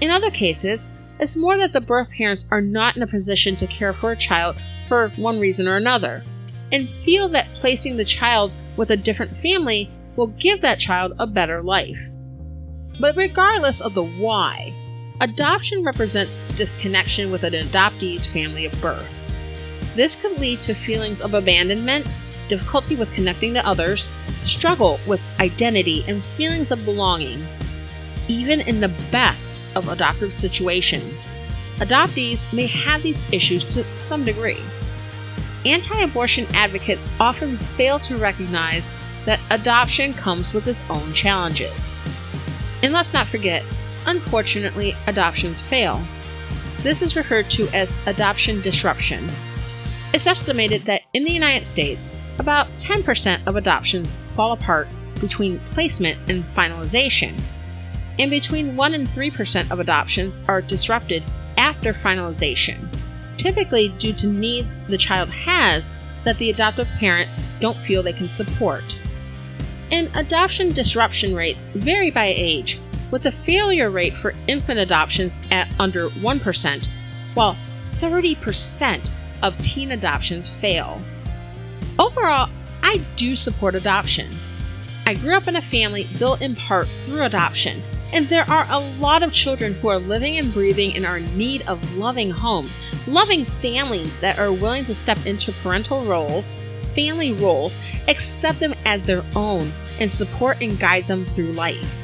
In 0.00 0.11
other 0.11 0.30
cases, 0.30 0.92
it's 1.18 1.40
more 1.40 1.56
that 1.58 1.72
the 1.72 1.80
birth 1.80 2.11
parents 2.12 2.48
are 2.50 2.61
not 2.61 2.96
in 2.96 3.02
a 3.02 3.06
position 3.06 3.56
to 3.56 3.66
care 3.66 3.92
for 3.92 4.12
a 4.12 4.16
child 4.16 4.56
for 4.87 5.08
one 5.16 5.40
reason 5.40 5.66
or 5.66 5.76
another, 5.76 6.22
and 6.70 6.88
feel 7.04 7.28
that 7.30 7.48
placing 7.58 7.96
the 7.96 8.04
child 8.04 8.52
with 8.78 8.90
a 8.90 8.96
different 8.96 9.36
family 9.36 9.90
will 10.16 10.28
give 10.28 10.62
that 10.62 10.78
child 10.78 11.12
a 11.18 11.26
better 11.26 11.62
life. 11.62 11.98
But 12.98 13.16
regardless 13.16 13.80
of 13.80 13.94
the 13.94 14.04
why, 14.04 14.72
adoption 15.20 15.84
represents 15.84 16.46
disconnection 16.54 17.30
with 17.30 17.42
an 17.42 17.52
adoptee's 17.52 18.26
family 18.26 18.64
of 18.64 18.80
birth. 18.80 19.06
This 19.94 20.20
could 20.20 20.38
lead 20.38 20.62
to 20.62 20.74
feelings 20.74 21.20
of 21.20 21.34
abandonment, 21.34 22.16
difficulty 22.48 22.96
with 22.96 23.12
connecting 23.12 23.54
to 23.54 23.66
others, 23.66 24.10
struggle 24.42 24.98
with 25.06 25.22
identity, 25.40 26.04
and 26.06 26.24
feelings 26.36 26.70
of 26.70 26.84
belonging. 26.84 27.44
Even 28.28 28.60
in 28.60 28.80
the 28.80 28.94
best 29.10 29.60
of 29.74 29.88
adoptive 29.88 30.32
situations, 30.32 31.30
adoptees 31.78 32.52
may 32.52 32.66
have 32.66 33.02
these 33.02 33.30
issues 33.32 33.66
to 33.66 33.84
some 33.96 34.24
degree. 34.24 34.62
Anti 35.68 36.00
abortion 36.00 36.46
advocates 36.54 37.12
often 37.20 37.59
fail 37.59 37.98
to 37.98 38.16
recognize 38.16 38.94
that 39.26 39.38
adoption 39.50 40.14
comes 40.14 40.54
with 40.54 40.66
its 40.66 40.88
own 40.88 41.12
challenges. 41.12 42.00
And 42.83 42.94
let's 42.94 43.12
not 43.12 43.26
forget, 43.26 43.62
unfortunately, 44.07 44.96
adoptions 45.07 45.61
fail. 45.61 46.02
This 46.78 47.02
is 47.02 47.16
referred 47.16 47.50
to 47.50 47.68
as 47.74 48.00
adoption 48.07 48.62
disruption. 48.62 49.28
It's 50.14 50.26
estimated 50.26 50.83
that 50.83 51.02
in 51.12 51.24
the 51.24 51.33
United 51.33 51.66
States, 51.66 52.18
about 52.38 52.68
10% 52.78 53.46
of 53.46 53.57
adoptions 53.57 54.22
fall 54.37 54.52
apart 54.52 54.88
between 55.20 55.61
placement 55.72 56.18
and 56.31 56.44
finalization, 56.57 57.38
and 58.18 58.31
between 58.31 58.74
1 58.74 58.94
and 58.94 59.07
3% 59.07 59.70
of 59.70 59.81
adoptions 59.81 60.42
are 60.48 60.62
disrupted 60.62 61.24
after 61.59 61.92
finalization, 61.92 62.88
typically 63.38 63.88
due 63.88 64.12
to 64.12 64.29
needs 64.29 64.85
the 64.85 64.98
child 64.98 65.31
has 65.31 65.96
that 66.24 66.37
the 66.37 66.51
adoptive 66.51 66.88
parents 66.98 67.46
don't 67.61 67.79
feel 67.79 68.03
they 68.03 68.12
can 68.12 68.29
support. 68.29 69.01
And 69.90 70.14
adoption 70.14 70.70
disruption 70.70 71.35
rates 71.35 71.70
vary 71.70 72.11
by 72.11 72.27
age, 72.27 72.81
with 73.11 73.24
a 73.24 73.33
failure 73.33 73.88
rate 73.88 74.12
for 74.12 74.35
infant 74.46 74.79
adoptions 74.79 75.42
at 75.51 75.68
under 75.81 76.11
1%, 76.11 76.88
while 77.33 77.57
30% 77.92 79.11
of 79.42 79.57
teen 79.59 79.92
adoptions 79.92 80.53
fail. 80.53 81.01
Overall, 81.98 82.51
I 82.83 83.01
do 83.16 83.35
support 83.35 83.74
adoption. 83.74 84.37
I 85.07 85.14
grew 85.14 85.35
up 85.35 85.48
in 85.48 85.57
a 85.57 85.62
family 85.62 86.07
built 86.18 86.42
in 86.42 86.55
part 86.55 86.88
through 87.05 87.22
adoption, 87.22 87.83
and 88.12 88.28
there 88.28 88.48
are 88.50 88.66
a 88.70 88.78
lot 88.78 89.22
of 89.22 89.32
children 89.32 89.74
who 89.74 89.88
are 89.88 89.98
living 89.98 90.38
and 90.38 90.52
breathing 90.52 90.96
and 90.96 91.04
are 91.04 91.18
in 91.18 91.36
need 91.36 91.62
of 91.62 91.96
loving 91.96 92.30
homes, 92.30 92.76
loving 93.06 93.44
families 93.44 94.20
that 94.20 94.38
are 94.38 94.52
willing 94.52 94.84
to 94.86 94.94
step 94.94 95.24
into 95.26 95.52
parental 95.62 96.04
roles 96.04 96.58
family 96.98 97.32
roles, 97.32 97.78
accept 98.08 98.58
them 98.58 98.74
as 98.84 99.04
their 99.04 99.24
own, 99.36 99.70
and 100.00 100.10
support 100.10 100.60
and 100.60 100.80
guide 100.80 101.06
them 101.06 101.24
through 101.26 101.52
life. 101.52 102.02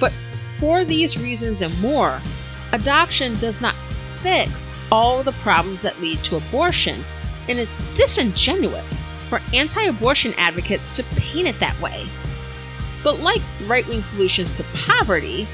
But 0.00 0.14
for 0.58 0.82
these 0.86 1.20
reasons 1.20 1.60
and 1.60 1.78
more, 1.78 2.22
adoption 2.72 3.38
does 3.38 3.60
not 3.60 3.74
fix 4.22 4.78
all 4.90 5.22
the 5.22 5.32
problems 5.32 5.82
that 5.82 6.00
lead 6.00 6.24
to 6.24 6.36
abortion, 6.36 7.04
and 7.50 7.58
it's 7.58 7.82
disingenuous 7.94 9.04
for 9.28 9.42
anti 9.52 9.84
abortion 9.84 10.32
advocates 10.38 10.88
to 10.96 11.02
paint 11.16 11.48
it 11.48 11.60
that 11.60 11.78
way. 11.82 12.08
But 13.02 13.20
like 13.20 13.42
right 13.66 13.86
wing 13.86 14.02
solutions 14.02 14.52
to 14.52 14.64
poverty, 14.74 15.46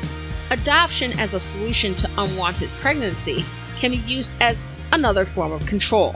adoption 0.51 1.19
as 1.19 1.35
a 1.35 1.41
solution 1.41 1.95
to 1.97 2.11
unwanted 2.19 2.69
pregnancy 2.81 3.45
can 3.79 3.91
be 3.91 3.99
used 3.99 4.41
as 4.43 4.67
another 4.93 5.25
form 5.25 5.53
of 5.53 5.67
control. 5.67 6.15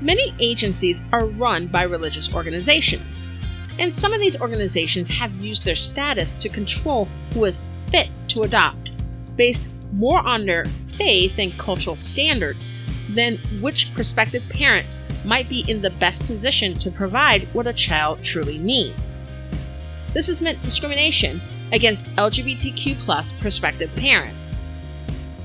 Many 0.00 0.34
agencies 0.38 1.08
are 1.12 1.26
run 1.26 1.68
by 1.68 1.84
religious 1.84 2.34
organizations, 2.34 3.28
and 3.78 3.92
some 3.92 4.12
of 4.12 4.20
these 4.20 4.40
organizations 4.40 5.08
have 5.08 5.34
used 5.36 5.64
their 5.64 5.74
status 5.74 6.34
to 6.36 6.48
control 6.48 7.08
who 7.32 7.44
is 7.44 7.68
fit 7.90 8.10
to 8.28 8.42
adopt. 8.42 8.90
based 9.36 9.74
more 9.92 10.18
on 10.20 10.46
their 10.46 10.64
faith 10.96 11.34
and 11.38 11.56
cultural 11.58 11.96
standards 11.96 12.76
than 13.10 13.38
which 13.60 13.94
prospective 13.94 14.42
parents 14.48 15.04
might 15.24 15.48
be 15.48 15.60
in 15.68 15.82
the 15.82 15.90
best 15.90 16.26
position 16.26 16.74
to 16.74 16.90
provide 16.90 17.42
what 17.54 17.66
a 17.66 17.72
child 17.72 18.22
truly 18.22 18.58
needs. 18.58 19.22
This 20.16 20.28
has 20.28 20.40
meant 20.40 20.62
discrimination 20.62 21.42
against 21.72 22.16
LGBTQ 22.16 23.38
prospective 23.38 23.94
parents. 23.96 24.58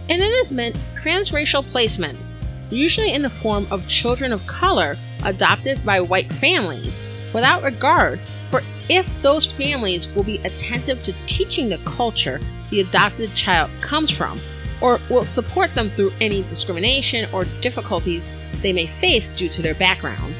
And 0.07 0.21
it 0.21 0.33
has 0.37 0.53
meant 0.53 0.77
transracial 0.95 1.69
placements, 1.71 2.41
usually 2.69 3.11
in 3.11 3.21
the 3.21 3.29
form 3.29 3.67
of 3.69 3.85
children 3.89 4.31
of 4.31 4.47
color 4.47 4.95
adopted 5.25 5.83
by 5.85 5.99
white 5.99 6.31
families, 6.31 7.05
without 7.33 7.63
regard 7.63 8.21
for 8.47 8.61
if 8.87 9.05
those 9.21 9.45
families 9.45 10.15
will 10.15 10.23
be 10.23 10.37
attentive 10.45 11.03
to 11.03 11.13
teaching 11.25 11.67
the 11.67 11.77
culture 11.79 12.39
the 12.69 12.79
adopted 12.79 13.35
child 13.35 13.69
comes 13.81 14.09
from, 14.09 14.39
or 14.79 15.01
will 15.09 15.25
support 15.25 15.75
them 15.75 15.89
through 15.89 16.13
any 16.21 16.43
discrimination 16.43 17.29
or 17.33 17.43
difficulties 17.59 18.37
they 18.61 18.71
may 18.71 18.87
face 18.87 19.35
due 19.35 19.49
to 19.49 19.61
their 19.61 19.75
background. 19.75 20.33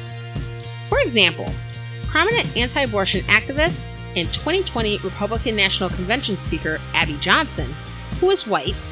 For 0.88 1.00
example, 1.00 1.52
prominent 2.06 2.56
anti 2.56 2.80
abortion 2.80 3.20
activist 3.26 3.88
and 4.16 4.32
2020 4.32 4.98
Republican 4.98 5.56
National 5.56 5.90
Convention 5.90 6.36
Speaker 6.36 6.80
Abby 6.94 7.16
Johnson, 7.18 7.74
who 8.20 8.30
is 8.30 8.46
white, 8.46 8.86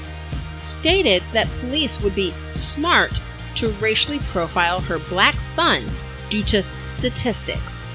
stated 0.55 1.23
that 1.33 1.49
police 1.61 2.03
would 2.03 2.15
be 2.15 2.35
smart 2.49 3.21
to 3.57 3.71
racially 3.73 4.19
profile 4.19 4.81
her 4.81 4.99
black 4.99 5.41
son 5.41 5.85
due 6.29 6.45
to 6.45 6.65
statistics. 6.83 7.93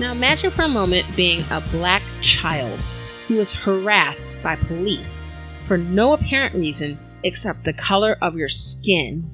Now 0.00 0.12
imagine 0.12 0.50
for 0.50 0.62
a 0.62 0.68
moment 0.68 1.06
being 1.16 1.44
a 1.50 1.60
black 1.72 2.02
child 2.20 2.78
who 3.26 3.36
was 3.36 3.54
harassed 3.54 4.40
by 4.42 4.56
police 4.56 5.32
for 5.66 5.76
no 5.76 6.12
apparent 6.12 6.54
reason 6.54 6.98
except 7.24 7.64
the 7.64 7.72
color 7.72 8.16
of 8.22 8.36
your 8.36 8.48
skin. 8.48 9.28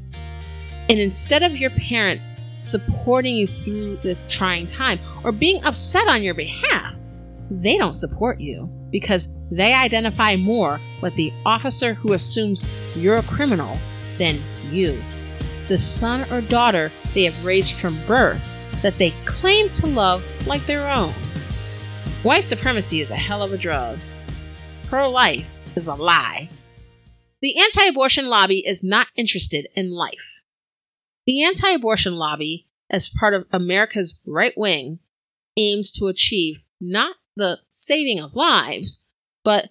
And 0.89 0.99
instead 0.99 1.43
of 1.43 1.57
your 1.57 1.71
parents 1.71 2.37
supporting 2.65 3.37
you 3.37 3.47
through 3.47 3.97
this 4.03 4.29
trying 4.29 4.67
time 4.67 4.99
or 5.23 5.33
being 5.33 5.63
upset 5.65 6.09
on 6.09 6.23
your 6.23 6.35
behalf, 6.35 6.95
they 7.51 7.77
don't 7.77 7.95
support 7.95 8.41
you 8.41 8.67
because 8.91 9.41
they 9.51 9.75
identify 9.75 10.37
more 10.37 10.81
with 11.03 11.15
the 11.17 11.33
officer 11.45 11.95
who 11.95 12.13
assumes 12.13 12.71
you're 12.97 13.17
a 13.17 13.23
criminal 13.23 13.79
than 14.19 14.41
you, 14.71 15.03
the 15.69 15.79
son 15.79 16.25
or 16.33 16.41
daughter 16.41 16.91
they 17.13 17.25
have 17.25 17.45
raised 17.45 17.79
from 17.79 18.01
birth 18.07 18.51
that 18.83 18.99
they 18.99 19.11
claim 19.25 19.69
to 19.71 19.87
love 19.87 20.23
like 20.47 20.65
their 20.67 20.89
own. 20.91 21.13
White 22.23 22.45
supremacy 22.45 23.01
is 23.01 23.11
a 23.11 23.17
hell 23.17 23.43
of 23.43 23.53
a 23.53 23.59
drug. 23.59 23.99
Pro 24.89 25.11
life 25.11 25.47
is 25.77 25.89
a 25.89 25.95
lie. 25.95 26.49
The 27.43 27.59
anti 27.59 27.87
abortion 27.87 28.29
lobby 28.29 28.65
is 28.67 28.83
not 28.83 29.09
interested 29.17 29.69
in 29.75 29.91
life. 29.91 30.44
The 31.27 31.43
anti 31.43 31.71
abortion 31.71 32.17
lobby, 32.17 32.67
as 32.91 33.09
part 33.09 33.33
of 33.33 33.47
America's 33.51 34.21
right 34.27 34.53
wing, 34.57 34.99
aims 35.57 35.91
to 35.93 36.09
achieve 36.09 36.61
not 36.83 37.17
the 37.35 37.61
saving 37.69 38.21
of 38.21 38.37
lives, 38.37 39.09
but 39.43 39.71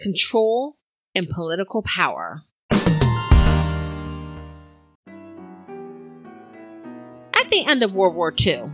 control 0.00 0.78
and 1.14 1.28
political 1.28 1.82
power. 1.82 2.44
At 7.34 7.50
the 7.50 7.66
end 7.66 7.82
of 7.82 7.92
World 7.92 8.16
War 8.16 8.32
II, 8.34 8.70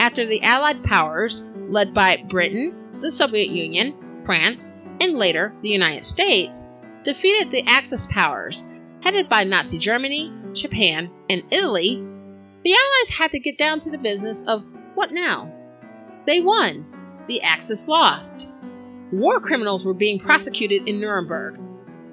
after 0.00 0.26
the 0.26 0.42
Allied 0.42 0.82
powers, 0.82 1.50
led 1.68 1.94
by 1.94 2.24
Britain, 2.28 2.98
the 3.00 3.12
Soviet 3.12 3.50
Union, 3.50 4.22
France, 4.26 4.78
and 5.00 5.16
later 5.16 5.54
the 5.62 5.68
United 5.68 6.04
States, 6.04 6.74
defeated 7.04 7.52
the 7.52 7.62
Axis 7.68 8.12
powers, 8.12 8.68
headed 9.02 9.28
by 9.28 9.44
Nazi 9.44 9.78
Germany, 9.78 10.32
Japan, 10.56 11.10
and 11.28 11.42
Italy, 11.50 12.04
the 12.64 12.72
Allies 12.72 13.16
had 13.16 13.30
to 13.30 13.38
get 13.38 13.58
down 13.58 13.78
to 13.80 13.90
the 13.90 13.98
business 13.98 14.48
of 14.48 14.64
what 14.94 15.12
now? 15.12 15.52
They 16.26 16.40
won 16.40 16.86
the 17.28 17.42
Axis 17.42 17.88
lost. 17.88 18.52
War 19.12 19.40
criminals 19.40 19.84
were 19.84 19.94
being 19.94 20.18
prosecuted 20.18 20.88
in 20.88 21.00
Nuremberg. 21.00 21.60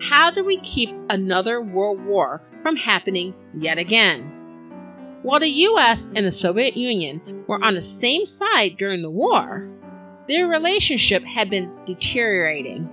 How 0.01 0.31
do 0.31 0.43
we 0.43 0.59
keep 0.59 0.89
another 1.09 1.61
world 1.61 2.03
war 2.03 2.41
from 2.61 2.75
happening 2.75 3.33
yet 3.57 3.77
again? 3.77 4.29
While 5.23 5.39
the 5.39 5.49
US 5.49 6.13
and 6.13 6.25
the 6.25 6.31
Soviet 6.31 6.75
Union 6.75 7.45
were 7.47 7.63
on 7.63 7.75
the 7.75 7.81
same 7.81 8.25
side 8.25 8.75
during 8.77 9.01
the 9.01 9.09
war, 9.09 9.69
their 10.27 10.47
relationship 10.47 11.23
had 11.23 11.49
been 11.49 11.71
deteriorating. 11.85 12.89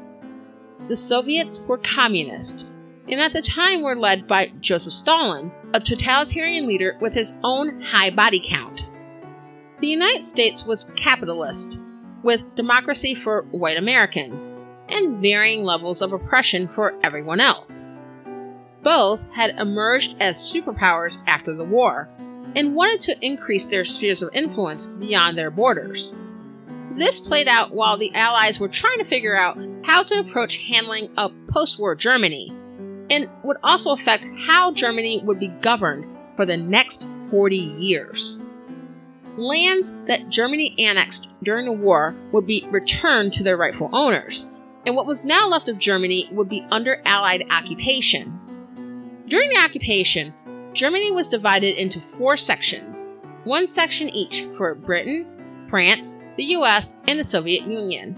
The 0.88 0.96
Soviets 0.96 1.64
were 1.66 1.78
communist, 1.78 2.66
and 3.10 3.20
at 3.20 3.32
the 3.32 3.42
time 3.42 3.82
were 3.82 3.96
led 3.96 4.28
by 4.28 4.52
Joseph 4.60 4.92
Stalin, 4.92 5.50
a 5.74 5.80
totalitarian 5.80 6.66
leader 6.66 6.96
with 7.00 7.12
his 7.12 7.40
own 7.42 7.82
high 7.82 8.10
body 8.10 8.42
count. 8.44 8.88
The 9.80 9.88
United 9.88 10.24
States 10.24 10.66
was 10.66 10.92
capitalist 10.92 11.84
with 12.22 12.54
democracy 12.54 13.14
for 13.14 13.42
white 13.50 13.76
Americans 13.76 14.56
and 14.88 15.20
varying 15.20 15.64
levels 15.64 16.02
of 16.02 16.12
oppression 16.12 16.68
for 16.68 16.98
everyone 17.02 17.40
else. 17.40 17.90
Both 18.82 19.22
had 19.32 19.58
emerged 19.58 20.20
as 20.20 20.36
superpowers 20.38 21.22
after 21.26 21.54
the 21.54 21.64
war 21.64 22.08
and 22.54 22.74
wanted 22.74 23.00
to 23.00 23.24
increase 23.24 23.66
their 23.66 23.84
spheres 23.84 24.22
of 24.22 24.34
influence 24.34 24.92
beyond 24.92 25.36
their 25.36 25.50
borders. 25.50 26.16
This 26.96 27.20
played 27.20 27.48
out 27.48 27.72
while 27.72 27.96
the 27.96 28.14
Allies 28.14 28.58
were 28.58 28.68
trying 28.68 28.98
to 28.98 29.04
figure 29.04 29.36
out 29.36 29.58
how 29.84 30.02
to 30.02 30.18
approach 30.18 30.64
handling 30.64 31.10
a 31.16 31.30
post 31.48 31.78
war 31.78 31.94
Germany, 31.94 32.52
and 33.10 33.28
would 33.42 33.58
also 33.62 33.92
affect 33.92 34.24
how 34.46 34.72
Germany 34.72 35.22
would 35.24 35.38
be 35.38 35.48
governed 35.48 36.06
for 36.36 36.46
the 36.46 36.56
next 36.56 37.12
40 37.30 37.56
years 37.56 38.50
lands 39.40 40.02
that 40.04 40.28
Germany 40.28 40.74
annexed 40.78 41.34
during 41.42 41.66
the 41.66 41.72
war 41.72 42.14
would 42.32 42.46
be 42.46 42.66
returned 42.70 43.32
to 43.32 43.42
their 43.42 43.56
rightful 43.56 43.90
owners, 43.92 44.52
and 44.86 44.94
what 44.94 45.06
was 45.06 45.26
now 45.26 45.48
left 45.48 45.68
of 45.68 45.78
Germany 45.78 46.28
would 46.32 46.48
be 46.48 46.66
under 46.70 47.02
Allied 47.04 47.44
occupation. 47.50 48.38
During 49.26 49.50
the 49.50 49.60
occupation, 49.60 50.34
Germany 50.72 51.10
was 51.10 51.28
divided 51.28 51.76
into 51.76 52.00
four 52.00 52.36
sections, 52.36 53.16
one 53.44 53.66
section 53.66 54.08
each 54.08 54.42
for 54.56 54.74
Britain, 54.74 55.66
France, 55.68 56.22
the 56.36 56.44
US, 56.44 57.00
and 57.08 57.18
the 57.18 57.24
Soviet 57.24 57.62
Union. 57.62 58.16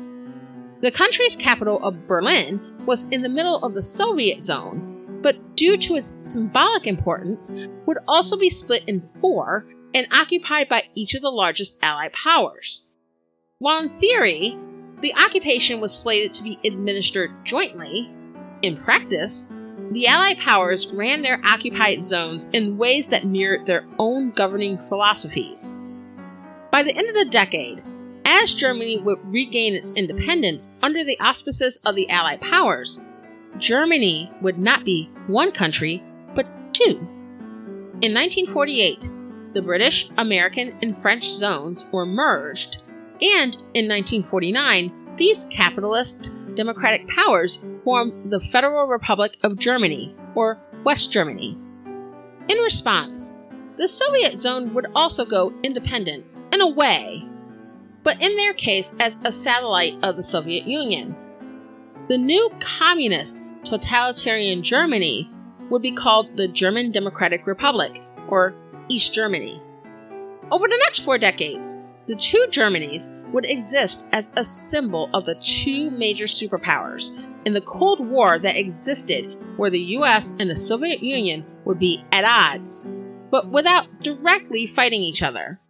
The 0.81 0.90
country's 0.90 1.37
capital 1.37 1.83
of 1.83 2.07
Berlin 2.07 2.72
was 2.87 3.09
in 3.11 3.23
the 3.23 3.29
middle 3.29 3.62
of 3.64 3.75
the 3.75 3.83
Soviet 3.83 4.42
zone, 4.42 5.21
but 5.23 5.57
due 5.57 5.77
to 5.77 5.97
its 5.97 6.33
symbolic 6.33 6.87
importance, 6.87 7.57
would 7.87 7.99
also 8.09 8.38
be 8.38 8.51
split 8.51 8.85
in 8.87 9.01
four 9.01 9.66
and 9.95 10.07
occupied 10.12 10.68
by 10.68 10.85
each 10.95 11.14
of 11.14 11.23
the 11.23 11.31
largest 11.31 11.83
Allied 11.85 12.12
powers. 12.12 12.88
While 13.59 13.83
in 13.83 13.99
theory, 14.01 14.59
the 15.01 15.14
occupation 15.14 15.81
was 15.81 15.97
slated 15.97 16.35
to 16.35 16.42
be 16.42 16.59
administered 16.64 17.45
jointly, 17.45 18.11
in 18.62 18.77
practice, 18.77 19.53
the 19.90 20.07
Allied 20.07 20.38
powers 20.38 20.92
ran 20.95 21.23
their 21.23 21.40
occupied 21.45 22.03
zones 22.03 22.51
in 22.53 22.79
ways 22.79 23.09
that 23.11 23.27
mirrored 23.27 23.66
their 23.66 23.87
own 23.99 24.31
governing 24.31 24.79
philosophies. 24.88 25.79
By 26.71 26.83
the 26.83 26.97
end 26.97 27.09
of 27.09 27.14
the 27.14 27.31
decade, 27.31 27.83
as 28.25 28.55
Germany 28.55 29.01
would 29.01 29.19
regain 29.25 29.75
its 29.75 29.97
independence 29.97 30.79
under 30.83 31.05
the 31.05 31.19
auspices 31.21 31.83
of 31.85 31.95
the 31.95 32.09
Allied 32.09 32.41
powers, 32.41 33.05
Germany 33.59 34.31
would 34.41 34.59
not 34.59 34.85
be 34.85 35.11
one 35.27 35.53
country, 35.53 36.03
but 36.35 36.47
two. 36.73 37.09
In 38.01 38.15
1948, 38.15 39.09
the 39.55 39.63
British, 39.63 40.11
American, 40.19 40.79
and 40.83 40.97
French 41.01 41.25
zones 41.25 41.91
were 41.93 42.07
merged, 42.07 42.83
and 43.21 43.55
in 43.75 43.89
1949, 43.89 45.17
these 45.17 45.45
capitalist 45.53 46.37
democratic 46.55 47.07
powers 47.09 47.65
formed 47.85 48.31
the 48.31 48.41
Federal 48.41 48.87
Republic 48.87 49.37
of 49.43 49.59
Germany, 49.59 50.15
or 50.35 50.59
West 50.85 51.13
Germany. 51.13 51.57
In 52.49 52.59
response, 52.59 53.43
the 53.77 53.89
Soviet 53.89 54.39
zone 54.39 54.75
would 54.75 54.87
also 54.95 55.25
go 55.25 55.53
independent, 55.62 56.27
in 56.53 56.61
a 56.61 56.68
way, 56.68 57.25
but 58.03 58.22
in 58.22 58.36
their 58.36 58.53
case 58.53 58.96
as 59.00 59.22
a 59.22 59.32
satellite 59.32 59.94
of 60.03 60.16
the 60.16 60.22
Soviet 60.22 60.66
Union. 60.66 61.16
The 62.09 62.18
new 62.18 62.50
communist 62.61 63.42
totalitarian 63.64 64.62
Germany 64.62 65.30
would 65.70 65.82
be 65.82 65.92
called 65.92 66.36
the 66.36 66.48
German 66.48 66.92
Democratic 66.92 67.46
Republic, 67.46 68.03
or 68.28 68.55
East 68.88 69.14
Germany. 69.14 69.61
Over 70.50 70.68
the 70.68 70.80
next 70.84 71.00
four 71.00 71.16
decades, 71.16 71.86
the 72.07 72.16
two 72.16 72.46
Germanys 72.50 73.22
would 73.32 73.44
exist 73.44 74.09
as 74.12 74.34
a 74.36 74.44
symbol 74.44 75.09
of 75.14 75.24
the 75.24 75.36
two 75.36 75.90
major 75.90 76.26
superpowers 76.26 77.16
in 77.46 77.55
the 77.55 77.61
Cold 77.61 78.00
War 78.00 78.38
that 78.38 78.57
existed 78.57 79.38
where 79.57 79.70
the 79.70 79.80
US 79.96 80.36
and 80.38 80.50
the 80.50 80.57
Soviet 80.57 81.03
Union 81.03 81.46
would 81.64 81.78
be 81.78 82.05
at 82.12 82.24
odds, 82.24 82.92
but 83.30 83.50
without 83.50 84.00
directly 84.00 84.66
fighting 84.66 85.00
each 85.00 85.22
other. 85.22 85.61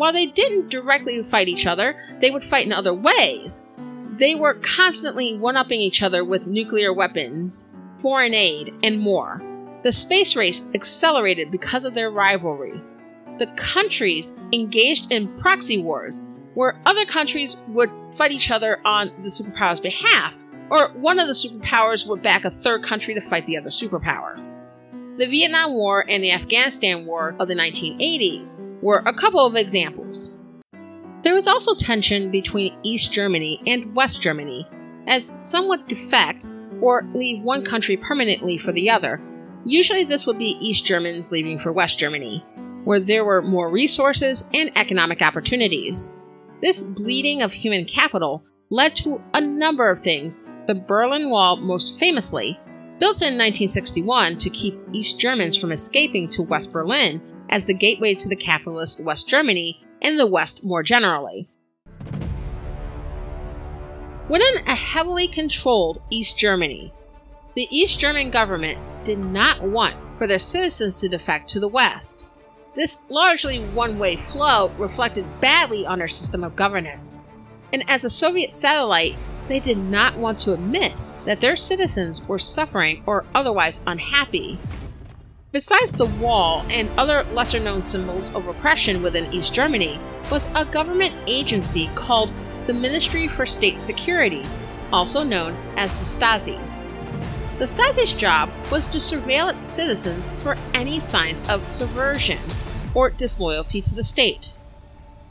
While 0.00 0.14
they 0.14 0.24
didn't 0.24 0.70
directly 0.70 1.22
fight 1.22 1.46
each 1.46 1.66
other, 1.66 1.94
they 2.22 2.30
would 2.30 2.42
fight 2.42 2.64
in 2.64 2.72
other 2.72 2.94
ways. 2.94 3.66
They 4.12 4.34
were 4.34 4.54
constantly 4.54 5.36
one 5.36 5.58
upping 5.58 5.80
each 5.80 6.02
other 6.02 6.24
with 6.24 6.46
nuclear 6.46 6.90
weapons, 6.90 7.76
foreign 7.98 8.32
aid, 8.32 8.72
and 8.82 8.98
more. 8.98 9.42
The 9.82 9.92
space 9.92 10.36
race 10.36 10.70
accelerated 10.74 11.50
because 11.50 11.84
of 11.84 11.92
their 11.92 12.10
rivalry. 12.10 12.80
The 13.38 13.48
countries 13.58 14.42
engaged 14.54 15.12
in 15.12 15.36
proxy 15.36 15.82
wars, 15.82 16.30
where 16.54 16.80
other 16.86 17.04
countries 17.04 17.60
would 17.68 17.90
fight 18.16 18.32
each 18.32 18.50
other 18.50 18.80
on 18.86 19.12
the 19.22 19.28
superpower's 19.28 19.80
behalf, 19.80 20.32
or 20.70 20.92
one 20.92 21.18
of 21.18 21.26
the 21.26 21.34
superpowers 21.34 22.08
would 22.08 22.22
back 22.22 22.46
a 22.46 22.50
third 22.50 22.84
country 22.84 23.12
to 23.12 23.20
fight 23.20 23.44
the 23.44 23.58
other 23.58 23.68
superpower. 23.68 24.49
The 25.20 25.26
Vietnam 25.26 25.74
War 25.74 26.06
and 26.08 26.24
the 26.24 26.32
Afghanistan 26.32 27.04
War 27.04 27.36
of 27.38 27.46
the 27.46 27.54
1980s 27.54 28.80
were 28.80 29.02
a 29.04 29.12
couple 29.12 29.44
of 29.44 29.54
examples. 29.54 30.40
There 31.24 31.34
was 31.34 31.46
also 31.46 31.74
tension 31.74 32.30
between 32.30 32.78
East 32.82 33.12
Germany 33.12 33.60
and 33.66 33.94
West 33.94 34.22
Germany, 34.22 34.66
as 35.06 35.26
some 35.46 35.68
would 35.68 35.86
defect 35.86 36.46
or 36.80 37.06
leave 37.12 37.42
one 37.42 37.66
country 37.66 37.98
permanently 37.98 38.56
for 38.56 38.72
the 38.72 38.88
other. 38.88 39.20
Usually, 39.66 40.04
this 40.04 40.26
would 40.26 40.38
be 40.38 40.56
East 40.58 40.86
Germans 40.86 41.30
leaving 41.30 41.58
for 41.58 41.70
West 41.70 41.98
Germany, 41.98 42.42
where 42.84 42.98
there 42.98 43.26
were 43.26 43.42
more 43.42 43.68
resources 43.68 44.48
and 44.54 44.72
economic 44.74 45.20
opportunities. 45.20 46.18
This 46.62 46.88
bleeding 46.88 47.42
of 47.42 47.52
human 47.52 47.84
capital 47.84 48.42
led 48.70 48.96
to 48.96 49.20
a 49.34 49.40
number 49.42 49.90
of 49.90 50.02
things, 50.02 50.48
the 50.66 50.76
Berlin 50.76 51.28
Wall 51.28 51.56
most 51.58 52.00
famously, 52.00 52.58
built 53.00 53.22
in 53.22 53.38
1961 53.38 54.36
to 54.36 54.50
keep 54.50 54.78
East 54.92 55.18
Germans 55.18 55.56
from 55.56 55.72
escaping 55.72 56.28
to 56.28 56.42
West 56.42 56.70
Berlin 56.70 57.22
as 57.48 57.64
the 57.64 57.72
gateway 57.72 58.14
to 58.14 58.28
the 58.28 58.36
capitalist 58.36 59.02
West 59.02 59.26
Germany 59.26 59.82
and 60.02 60.18
the 60.18 60.26
West 60.26 60.66
more 60.66 60.82
generally. 60.82 61.48
Within 64.28 64.68
a 64.68 64.74
heavily 64.74 65.26
controlled 65.26 66.02
East 66.10 66.38
Germany, 66.38 66.92
the 67.56 67.66
East 67.70 67.98
German 67.98 68.30
government 68.30 68.78
did 69.02 69.18
not 69.18 69.62
want 69.62 69.96
for 70.18 70.26
their 70.26 70.38
citizens 70.38 71.00
to 71.00 71.08
defect 71.08 71.48
to 71.48 71.58
the 71.58 71.68
West. 71.68 72.28
This 72.76 73.10
largely 73.10 73.64
one 73.68 73.98
way 73.98 74.16
flow 74.16 74.68
reflected 74.76 75.24
badly 75.40 75.86
on 75.86 75.98
their 75.98 76.06
system 76.06 76.44
of 76.44 76.54
governance. 76.54 77.30
And 77.72 77.82
as 77.88 78.04
a 78.04 78.10
Soviet 78.10 78.52
satellite, 78.52 79.16
they 79.48 79.58
did 79.58 79.78
not 79.78 80.16
want 80.16 80.38
to 80.40 80.52
admit 80.52 80.92
that 81.24 81.40
their 81.40 81.56
citizens 81.56 82.26
were 82.26 82.38
suffering 82.38 83.02
or 83.06 83.24
otherwise 83.34 83.84
unhappy 83.86 84.58
Besides 85.52 85.94
the 85.94 86.06
wall 86.06 86.64
and 86.70 86.88
other 86.96 87.24
lesser 87.32 87.58
known 87.58 87.82
symbols 87.82 88.36
of 88.36 88.46
oppression 88.46 89.02
within 89.02 89.32
East 89.32 89.52
Germany 89.52 89.98
was 90.30 90.54
a 90.54 90.64
government 90.64 91.16
agency 91.26 91.88
called 91.96 92.32
the 92.68 92.72
Ministry 92.72 93.26
for 93.26 93.44
State 93.44 93.76
Security, 93.76 94.44
also 94.92 95.24
known 95.24 95.56
as 95.76 95.96
the 95.96 96.04
Stasi. 96.04 96.60
The 97.58 97.64
Stasi's 97.64 98.12
job 98.12 98.48
was 98.70 98.86
to 98.88 98.98
surveil 98.98 99.52
its 99.52 99.66
citizens 99.66 100.32
for 100.36 100.56
any 100.72 101.00
signs 101.00 101.48
of 101.48 101.66
subversion 101.66 102.38
or 102.94 103.10
disloyalty 103.10 103.80
to 103.80 103.94
the 103.94 104.04
state. 104.04 104.54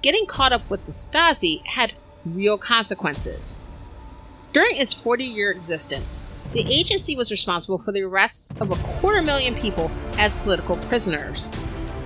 Getting 0.01 0.25
caught 0.25 0.51
up 0.51 0.69
with 0.69 0.85
the 0.85 0.91
Stasi 0.91 1.65
had 1.65 1.93
real 2.25 2.57
consequences. 2.57 3.63
During 4.51 4.77
its 4.77 4.95
40 4.95 5.25
year 5.25 5.51
existence, 5.51 6.33
the 6.53 6.65
agency 6.73 7.15
was 7.15 7.29
responsible 7.29 7.77
for 7.77 7.91
the 7.91 8.01
arrests 8.01 8.59
of 8.59 8.71
a 8.71 8.83
quarter 8.99 9.21
million 9.21 9.53
people 9.53 9.91
as 10.17 10.41
political 10.41 10.75
prisoners. 10.75 11.51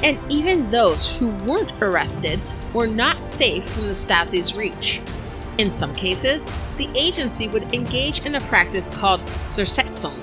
And 0.04 0.20
even 0.30 0.70
those 0.70 1.18
who 1.18 1.30
weren't 1.46 1.72
arrested 1.82 2.42
were 2.74 2.88
not 2.88 3.26
safe 3.26 3.70
from 3.70 3.88
the 3.88 3.96
Stasi's 3.96 4.58
reach. 4.58 5.02
In 5.58 5.70
some 5.70 5.96
cases, 5.96 6.52
the 6.78 6.90
agency 6.96 7.48
would 7.48 7.74
engage 7.74 8.26
in 8.26 8.36
a 8.36 8.42
practice 8.42 8.94
called 8.94 9.22
Zersetzung, 9.50 10.18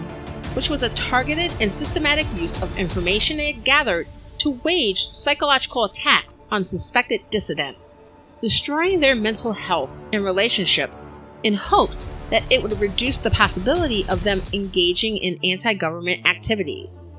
which 0.54 0.68
was 0.68 0.82
a 0.82 0.90
targeted 0.90 1.54
and 1.58 1.72
systematic 1.72 2.26
use 2.34 2.62
of 2.62 2.76
information 2.76 3.40
it 3.40 3.54
had 3.54 3.64
gathered 3.64 4.08
to 4.38 4.60
wage 4.62 5.08
psychological 5.12 5.84
attacks 5.84 6.46
on 6.50 6.64
suspected 6.64 7.20
dissidents, 7.30 8.04
destroying 8.42 9.00
their 9.00 9.14
mental 9.14 9.54
health 9.54 10.04
and 10.12 10.22
relationships 10.22 11.08
in 11.42 11.54
hopes 11.54 12.08
that 12.30 12.42
it 12.50 12.62
would 12.62 12.78
reduce 12.80 13.18
the 13.18 13.30
possibility 13.30 14.06
of 14.08 14.22
them 14.24 14.42
engaging 14.52 15.16
in 15.16 15.38
anti 15.44 15.74
government 15.74 16.26
activities. 16.28 17.14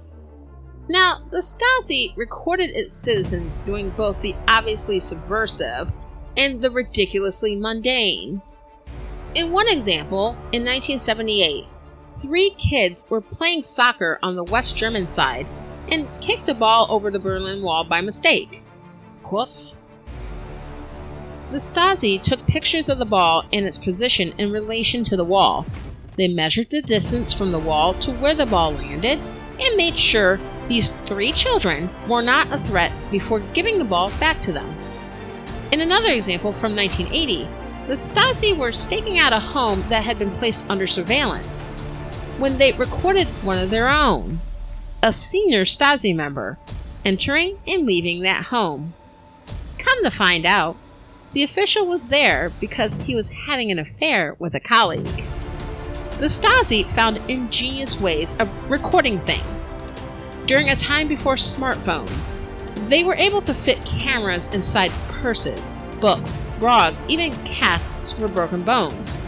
Now, 0.89 1.21
the 1.31 1.37
Stasi 1.37 2.15
recorded 2.17 2.71
its 2.71 2.93
citizens 2.93 3.59
doing 3.59 3.91
both 3.91 4.21
the 4.21 4.35
obviously 4.47 4.99
subversive 4.99 5.91
and 6.35 6.61
the 6.61 6.71
ridiculously 6.71 7.55
mundane. 7.55 8.41
In 9.35 9.51
one 9.51 9.69
example, 9.69 10.31
in 10.51 10.65
1978, 10.65 11.65
three 12.21 12.49
kids 12.51 13.09
were 13.09 13.21
playing 13.21 13.63
soccer 13.63 14.19
on 14.21 14.35
the 14.35 14.43
West 14.43 14.77
German 14.77 15.07
side 15.07 15.47
and 15.89 16.07
kicked 16.19 16.49
a 16.49 16.53
ball 16.53 16.87
over 16.89 17.09
the 17.09 17.19
Berlin 17.19 17.63
Wall 17.63 17.83
by 17.83 18.01
mistake. 18.01 18.63
Whoops. 19.29 19.80
The 21.51 21.57
Stasi 21.57 22.21
took 22.21 22.47
pictures 22.47 22.87
of 22.87 22.97
the 22.97 23.05
ball 23.05 23.43
and 23.51 23.65
its 23.65 23.77
position 23.77 24.33
in 24.37 24.53
relation 24.53 25.03
to 25.03 25.17
the 25.17 25.25
wall. 25.25 25.65
They 26.15 26.29
measured 26.29 26.69
the 26.69 26.81
distance 26.81 27.33
from 27.33 27.51
the 27.51 27.59
wall 27.59 27.93
to 27.95 28.11
where 28.13 28.33
the 28.33 28.45
ball 28.45 28.71
landed 28.71 29.19
and 29.59 29.75
made 29.75 29.97
sure 29.97 30.39
these 30.69 30.91
three 31.05 31.33
children 31.33 31.89
were 32.07 32.21
not 32.21 32.49
a 32.53 32.57
threat 32.57 32.93
before 33.11 33.41
giving 33.53 33.79
the 33.79 33.83
ball 33.83 34.09
back 34.17 34.39
to 34.43 34.53
them. 34.53 34.73
In 35.73 35.81
another 35.81 36.13
example 36.13 36.53
from 36.53 36.73
1980, 36.73 37.47
the 37.87 37.93
Stasi 37.95 38.57
were 38.57 38.71
staking 38.71 39.19
out 39.19 39.33
a 39.33 39.39
home 39.39 39.83
that 39.89 40.05
had 40.05 40.17
been 40.17 40.31
placed 40.37 40.69
under 40.69 40.87
surveillance 40.87 41.73
when 42.37 42.59
they 42.59 42.71
recorded 42.71 43.27
one 43.43 43.59
of 43.59 43.69
their 43.69 43.89
own, 43.89 44.39
a 45.03 45.11
senior 45.11 45.65
Stasi 45.65 46.15
member, 46.15 46.57
entering 47.03 47.57
and 47.67 47.85
leaving 47.85 48.21
that 48.21 48.45
home. 48.45 48.93
Come 49.77 50.03
to 50.03 50.11
find 50.11 50.45
out, 50.45 50.77
the 51.33 51.43
official 51.43 51.85
was 51.85 52.09
there 52.09 52.51
because 52.59 53.05
he 53.05 53.15
was 53.15 53.33
having 53.33 53.71
an 53.71 53.79
affair 53.79 54.35
with 54.39 54.53
a 54.53 54.59
colleague. 54.59 55.23
The 56.19 56.27
Stasi 56.27 56.83
found 56.93 57.21
ingenious 57.29 58.01
ways 58.01 58.37
of 58.39 58.49
recording 58.69 59.19
things. 59.21 59.71
During 60.45 60.69
a 60.69 60.75
time 60.75 61.07
before 61.07 61.35
smartphones, 61.35 62.39
they 62.89 63.03
were 63.03 63.15
able 63.15 63.41
to 63.43 63.53
fit 63.53 63.83
cameras 63.85 64.53
inside 64.53 64.91
purses, 65.21 65.73
books, 66.01 66.45
bras, 66.59 67.05
even 67.09 67.31
casts 67.45 68.11
for 68.11 68.27
broken 68.27 68.63
bones. 68.63 69.23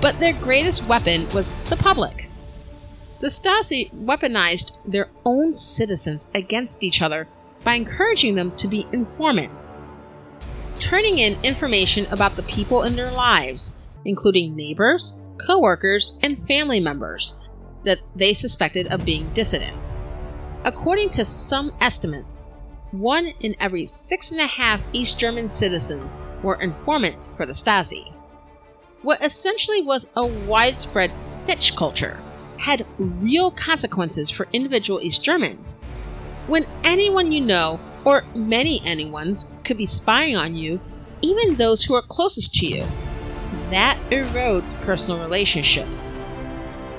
But 0.00 0.18
their 0.18 0.32
greatest 0.32 0.88
weapon 0.88 1.28
was 1.30 1.58
the 1.64 1.76
public. 1.76 2.28
The 3.20 3.28
Stasi 3.28 3.92
weaponized 3.92 4.78
their 4.86 5.10
own 5.24 5.52
citizens 5.52 6.32
against 6.34 6.82
each 6.82 7.02
other 7.02 7.28
by 7.62 7.74
encouraging 7.74 8.34
them 8.34 8.52
to 8.56 8.68
be 8.68 8.86
informants 8.92 9.86
turning 10.78 11.18
in 11.18 11.42
information 11.42 12.06
about 12.10 12.36
the 12.36 12.42
people 12.44 12.82
in 12.82 12.96
their 12.96 13.12
lives, 13.12 13.82
including 14.04 14.56
neighbors, 14.56 15.20
coworkers, 15.46 16.18
and 16.22 16.46
family 16.46 16.80
members 16.80 17.38
that 17.84 18.00
they 18.16 18.32
suspected 18.32 18.86
of 18.88 19.04
being 19.04 19.32
dissidents. 19.32 20.08
According 20.64 21.10
to 21.10 21.24
some 21.24 21.72
estimates, 21.80 22.54
one 22.90 23.26
in 23.40 23.56
every 23.60 23.86
six 23.86 24.30
and 24.30 24.40
a 24.40 24.46
half 24.46 24.80
East 24.92 25.20
German 25.20 25.48
citizens 25.48 26.22
were 26.42 26.60
informants 26.60 27.36
for 27.36 27.44
the 27.44 27.52
Stasi. 27.52 28.12
What 29.02 29.22
essentially 29.22 29.82
was 29.82 30.12
a 30.16 30.26
widespread 30.26 31.18
snitch 31.18 31.76
culture 31.76 32.18
had 32.58 32.86
real 32.98 33.50
consequences 33.50 34.30
for 34.30 34.48
individual 34.52 35.00
East 35.02 35.24
Germans. 35.24 35.82
When 36.46 36.66
anyone 36.84 37.32
you 37.32 37.40
know 37.40 37.80
or 38.04 38.24
many 38.34 38.82
anyone's, 38.84 39.58
could 39.64 39.78
be 39.78 39.86
spying 39.86 40.36
on 40.36 40.54
you, 40.54 40.80
even 41.22 41.54
those 41.54 41.84
who 41.84 41.94
are 41.94 42.02
closest 42.02 42.54
to 42.56 42.66
you. 42.66 42.86
That 43.70 43.98
erodes 44.10 44.78
personal 44.80 45.22
relationships. 45.22 46.16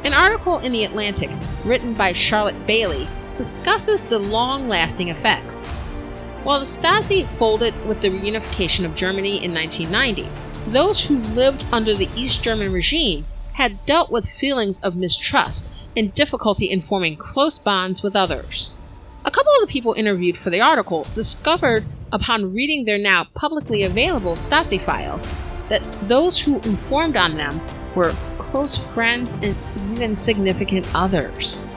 An 0.04 0.14
article 0.14 0.60
in 0.60 0.72
The 0.72 0.84
Atlantic, 0.84 1.30
written 1.64 1.94
by 1.94 2.12
Charlotte 2.12 2.68
Bailey, 2.68 3.08
discusses 3.38 4.08
the 4.08 4.20
long 4.20 4.68
lasting 4.68 5.10
effects. 5.10 5.70
While 6.44 6.60
the 6.60 6.66
Stasi 6.66 7.28
folded 7.38 7.88
with 7.88 8.02
the 8.02 8.10
reunification 8.10 8.86
of 8.86 8.94
Germany 8.94 9.44
in 9.44 9.52
1990, 9.52 10.30
those 10.68 11.08
who 11.08 11.18
lived 11.18 11.66
under 11.72 11.96
the 11.96 12.10
East 12.16 12.44
German 12.44 12.72
regime 12.72 13.26
had 13.54 13.84
dealt 13.86 14.12
with 14.12 14.30
feelings 14.30 14.84
of 14.84 14.96
mistrust 14.96 15.76
and 15.98 16.14
difficulty 16.14 16.70
in 16.70 16.82
forming 16.82 17.16
close 17.16 17.58
bonds 17.58 18.04
with 18.04 18.16
others. 18.16 18.75
A 19.26 19.32
couple 19.32 19.52
of 19.54 19.62
the 19.62 19.74
people 19.74 19.94
interviewed 19.94 20.38
for 20.38 20.52
the 20.52 20.62
article 20.62 21.08
discovered, 21.16 21.84
upon 22.12 22.54
reading 22.54 22.86
their 22.86 23.00
now 23.00 23.24
publicly 23.34 23.84
available 23.84 24.34
Stasi 24.34 24.80
file, 24.80 25.20
that 25.68 25.82
those 26.08 26.40
who 26.40 26.62
informed 26.62 27.18
on 27.18 27.36
them 27.36 27.60
were 27.96 28.14
close 28.38 28.78
friends 28.94 29.42
and 29.42 29.56
even 29.92 30.16
significant 30.16 30.88
others. 30.94 31.68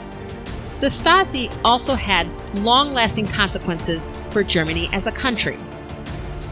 The 0.80 0.88
Stasi 0.88 1.50
also 1.64 1.94
had 1.94 2.28
long 2.58 2.92
lasting 2.92 3.28
consequences 3.28 4.14
for 4.30 4.44
Germany 4.44 4.90
as 4.92 5.06
a 5.06 5.12
country. 5.12 5.58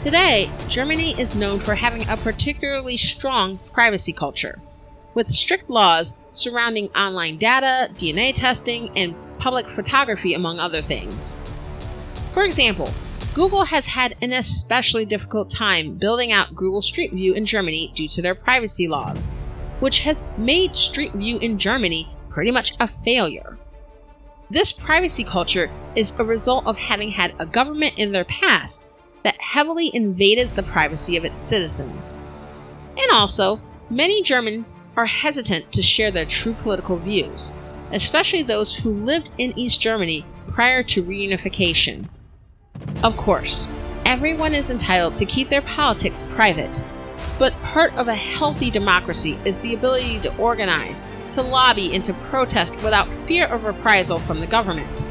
Today, 0.01 0.51
Germany 0.67 1.19
is 1.21 1.39
known 1.39 1.61
for 1.61 1.75
having 1.75 2.09
a 2.09 2.17
particularly 2.17 2.97
strong 2.97 3.59
privacy 3.73 4.15
culture, 4.15 4.59
with 5.13 5.31
strict 5.31 5.69
laws 5.69 6.25
surrounding 6.33 6.89
online 6.89 7.37
data, 7.37 7.91
DNA 7.95 8.35
testing, 8.35 8.91
and 8.97 9.15
public 9.39 9.67
photography, 9.69 10.35
among 10.35 10.59
other 10.59 10.83
things. 10.83 11.41
For 12.33 12.45
example, 12.45 12.93
Google 13.35 13.67
has 13.67 13.87
had 13.87 14.17
an 14.23 14.33
especially 14.33 15.05
difficult 15.05 15.51
time 15.51 15.95
building 15.95 16.33
out 16.33 16.55
Google 16.55 16.81
Street 16.81 17.13
View 17.13 17.35
in 17.35 17.45
Germany 17.45 17.93
due 17.95 18.09
to 18.09 18.23
their 18.23 18.35
privacy 18.35 18.89
laws, 18.89 19.35
which 19.81 20.01
has 20.01 20.37
made 20.39 20.75
Street 20.75 21.13
View 21.13 21.39
in 21.39 21.59
Germany 21.59 22.09
pretty 22.31 22.51
much 22.51 22.73
a 22.81 22.89
failure. 23.05 23.59
This 24.49 24.73
privacy 24.73 25.25
culture 25.25 25.71
is 25.95 26.19
a 26.19 26.25
result 26.25 26.67
of 26.67 26.77
having 26.77 27.11
had 27.11 27.35
a 27.39 27.47
government 27.47 27.99
in 27.99 28.13
their 28.13 28.25
past 28.25 28.89
that 29.25 29.41
heavily 29.41 29.91
invaded 29.93 30.55
the 30.55 30.63
privacy 30.63 31.17
of 31.17 31.25
its 31.25 31.41
citizens. 31.41 32.23
And 32.97 33.11
also, 33.13 33.61
many 33.91 34.23
Germans 34.23 34.87
are 34.97 35.07
hesitant 35.07 35.73
to 35.73 35.83
share 35.83 36.11
their 36.11 36.25
true 36.25 36.55
political 36.55 36.97
views, 36.97 37.57
especially 37.93 38.43
those 38.43 38.77
who 38.77 38.91
lived 38.91 39.35
in 39.39 39.59
East 39.59 39.81
Germany 39.81 40.25
prior 40.49 40.83
to 40.85 41.05
reunification. 41.05 42.09
Of 43.03 43.17
course, 43.17 43.73
everyone 44.05 44.55
is 44.55 44.71
entitled 44.71 45.17
to 45.17 45.27
keep 45.27 45.49
their 45.49 45.63
politics 45.63 46.29
private, 46.29 46.85
but 47.39 47.53
part 47.63 47.93
of 47.95 48.09
a 48.09 48.15
healthy 48.15 48.71
democracy 48.71 49.39
is 49.45 49.61
the 49.61 49.75
ability 49.75 50.21
to 50.21 50.37
organize, 50.39 51.11
to 51.33 51.43
lobby, 51.43 51.95
and 51.95 52.05
to 52.05 52.15
protest 52.15 52.83
without 52.83 53.09
fear 53.27 53.47
of 53.47 53.65
reprisal 53.65 54.19
from 54.19 54.41
the 54.41 54.47
government. 54.47 55.07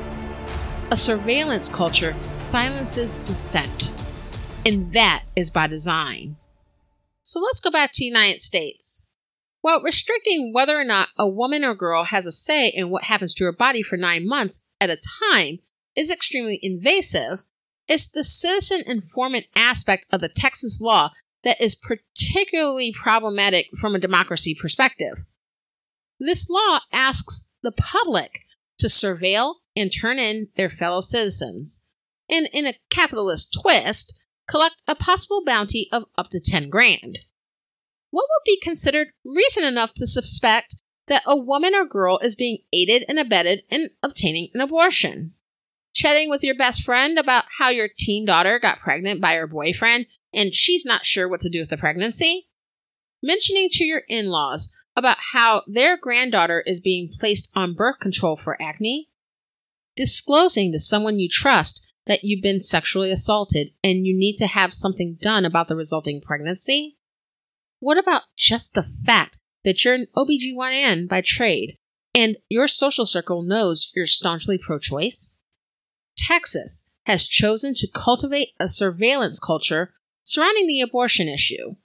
A 0.91 0.97
surveillance 0.97 1.73
culture 1.73 2.15
silences 2.35 3.23
dissent, 3.23 3.91
and 4.65 4.93
that 4.93 5.23
is 5.35 5.49
by 5.49 5.67
design. 5.67 6.37
So 7.21 7.39
let's 7.39 7.59
go 7.59 7.71
back 7.71 7.91
to 7.91 8.01
the 8.01 8.05
United 8.05 8.41
States. 8.41 9.04
While 9.65 9.81
restricting 9.81 10.53
whether 10.53 10.79
or 10.79 10.83
not 10.83 11.09
a 11.17 11.27
woman 11.27 11.63
or 11.63 11.73
girl 11.73 12.03
has 12.03 12.27
a 12.27 12.31
say 12.31 12.67
in 12.67 12.91
what 12.91 13.05
happens 13.05 13.33
to 13.33 13.45
her 13.45 13.51
body 13.51 13.81
for 13.81 13.97
nine 13.97 14.27
months 14.27 14.71
at 14.79 14.91
a 14.91 15.01
time 15.23 15.57
is 15.95 16.11
extremely 16.11 16.59
invasive, 16.61 17.39
it's 17.87 18.11
the 18.11 18.23
citizen 18.23 18.83
informant 18.85 19.47
aspect 19.55 20.05
of 20.11 20.21
the 20.21 20.29
Texas 20.29 20.79
law 20.79 21.13
that 21.43 21.59
is 21.59 21.81
particularly 21.81 22.93
problematic 22.93 23.65
from 23.81 23.95
a 23.95 23.99
democracy 23.99 24.53
perspective. 24.53 25.25
This 26.19 26.47
law 26.47 26.81
asks 26.93 27.55
the 27.63 27.71
public 27.71 28.41
to 28.77 28.85
surveil 28.85 29.55
and 29.75 29.91
turn 29.91 30.19
in 30.19 30.49
their 30.55 30.69
fellow 30.69 31.01
citizens, 31.01 31.89
and 32.29 32.47
in 32.53 32.67
a 32.67 32.77
capitalist 32.91 33.57
twist, 33.59 34.13
collect 34.47 34.75
a 34.87 34.93
possible 34.93 35.43
bounty 35.43 35.89
of 35.91 36.03
up 36.19 36.29
to 36.29 36.39
10 36.39 36.69
grand 36.69 37.17
what 38.15 38.27
would 38.29 38.45
be 38.45 38.57
considered 38.61 39.09
reason 39.25 39.65
enough 39.65 39.91
to 39.93 40.07
suspect 40.07 40.77
that 41.07 41.23
a 41.27 41.35
woman 41.35 41.75
or 41.75 41.85
girl 41.85 42.17
is 42.19 42.33
being 42.33 42.59
aided 42.71 43.03
and 43.09 43.19
abetted 43.19 43.63
in 43.69 43.89
obtaining 44.01 44.47
an 44.53 44.61
abortion? 44.61 45.33
Chatting 45.93 46.29
with 46.29 46.41
your 46.41 46.55
best 46.55 46.83
friend 46.83 47.19
about 47.19 47.43
how 47.59 47.67
your 47.67 47.89
teen 47.93 48.25
daughter 48.25 48.57
got 48.57 48.79
pregnant 48.79 49.19
by 49.19 49.33
her 49.35 49.47
boyfriend 49.47 50.05
and 50.33 50.53
she's 50.53 50.85
not 50.85 51.03
sure 51.03 51.27
what 51.27 51.41
to 51.41 51.49
do 51.49 51.59
with 51.59 51.69
the 51.69 51.75
pregnancy? 51.75 52.47
Mentioning 53.21 53.67
to 53.71 53.83
your 53.83 54.03
in 54.07 54.27
laws 54.27 54.73
about 54.95 55.17
how 55.33 55.63
their 55.67 55.97
granddaughter 55.97 56.63
is 56.65 56.79
being 56.79 57.11
placed 57.19 57.51
on 57.53 57.75
birth 57.75 57.99
control 57.99 58.37
for 58.37 58.61
acne? 58.61 59.09
Disclosing 59.97 60.71
to 60.71 60.79
someone 60.79 61.19
you 61.19 61.27
trust 61.29 61.91
that 62.05 62.23
you've 62.23 62.41
been 62.41 62.61
sexually 62.61 63.11
assaulted 63.11 63.71
and 63.83 64.05
you 64.05 64.17
need 64.17 64.37
to 64.37 64.47
have 64.47 64.73
something 64.73 65.17
done 65.19 65.43
about 65.43 65.67
the 65.67 65.75
resulting 65.75 66.21
pregnancy? 66.21 66.94
What 67.85 67.99
about 67.99 68.23
just 68.35 68.73
the 68.73 68.81
fact 68.81 69.37
that 69.63 69.85
you're 69.85 69.93
an 69.93 70.07
OBGYN 70.17 71.07
by 71.07 71.21
trade 71.21 71.77
and 72.15 72.35
your 72.49 72.67
social 72.67 73.05
circle 73.05 73.43
knows 73.43 73.91
you're 73.95 74.07
staunchly 74.07 74.57
pro 74.57 74.79
choice? 74.79 75.37
Texas 76.17 76.95
has 77.03 77.27
chosen 77.27 77.75
to 77.75 77.87
cultivate 77.93 78.53
a 78.59 78.67
surveillance 78.67 79.37
culture 79.37 79.93
surrounding 80.23 80.65
the 80.65 80.81
abortion 80.81 81.29
issue. 81.29 81.75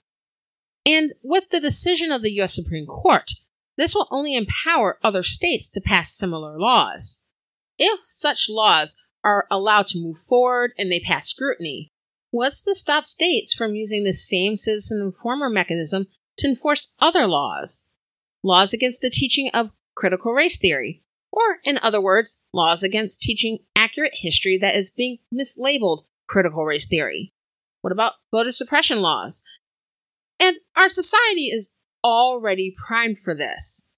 And 0.87 1.13
with 1.21 1.51
the 1.51 1.59
decision 1.59 2.11
of 2.11 2.23
the 2.23 2.31
U.S. 2.31 2.55
Supreme 2.55 2.87
Court, 2.87 3.33
this 3.77 3.93
will 3.93 4.07
only 4.09 4.35
empower 4.35 4.97
other 5.03 5.21
states 5.21 5.71
to 5.73 5.81
pass 5.81 6.17
similar 6.17 6.59
laws. 6.59 7.29
If 7.77 7.99
such 8.07 8.49
laws 8.49 8.99
are 9.23 9.45
allowed 9.51 9.85
to 9.89 10.01
move 10.01 10.17
forward 10.17 10.71
and 10.79 10.91
they 10.91 10.99
pass 10.99 11.27
scrutiny, 11.27 11.91
What's 12.31 12.63
to 12.63 12.73
stop 12.73 13.05
states 13.05 13.53
from 13.53 13.75
using 13.75 14.05
the 14.05 14.13
same 14.13 14.55
citizen 14.55 15.01
informer 15.01 15.49
mechanism 15.49 16.07
to 16.37 16.47
enforce 16.47 16.95
other 16.99 17.27
laws? 17.27 17.91
Laws 18.41 18.73
against 18.73 19.01
the 19.01 19.09
teaching 19.09 19.51
of 19.53 19.71
critical 19.95 20.31
race 20.31 20.57
theory, 20.57 21.03
or, 21.29 21.59
in 21.65 21.77
other 21.83 22.01
words, 22.01 22.47
laws 22.53 22.83
against 22.83 23.21
teaching 23.21 23.59
accurate 23.75 24.13
history 24.15 24.57
that 24.57 24.77
is 24.77 24.89
being 24.89 25.17
mislabeled 25.33 26.05
critical 26.29 26.63
race 26.63 26.87
theory. 26.87 27.33
What 27.81 27.91
about 27.91 28.13
voter 28.33 28.53
suppression 28.53 29.01
laws? 29.01 29.43
And 30.39 30.55
our 30.77 30.87
society 30.87 31.47
is 31.47 31.81
already 32.01 32.73
primed 32.87 33.19
for 33.19 33.35
this. 33.35 33.93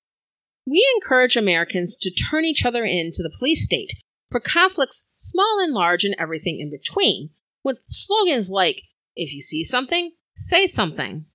We 0.66 0.84
encourage 0.96 1.38
Americans 1.38 1.96
to 1.98 2.10
turn 2.10 2.46
each 2.46 2.66
other 2.66 2.84
in 2.84 3.12
to 3.14 3.22
the 3.22 3.32
police 3.38 3.64
state 3.64 3.94
for 4.32 4.40
conflicts 4.40 5.14
small 5.16 5.60
and 5.62 5.72
large 5.72 6.04
and 6.04 6.16
everything 6.18 6.60
in 6.60 6.72
between, 6.72 7.30
with 7.64 7.80
slogans 7.84 8.50
like, 8.50 8.84
if 9.16 9.34
you 9.34 9.42
see 9.42 9.64
something, 9.64 10.12
say 10.36 10.66
something. 10.66 11.26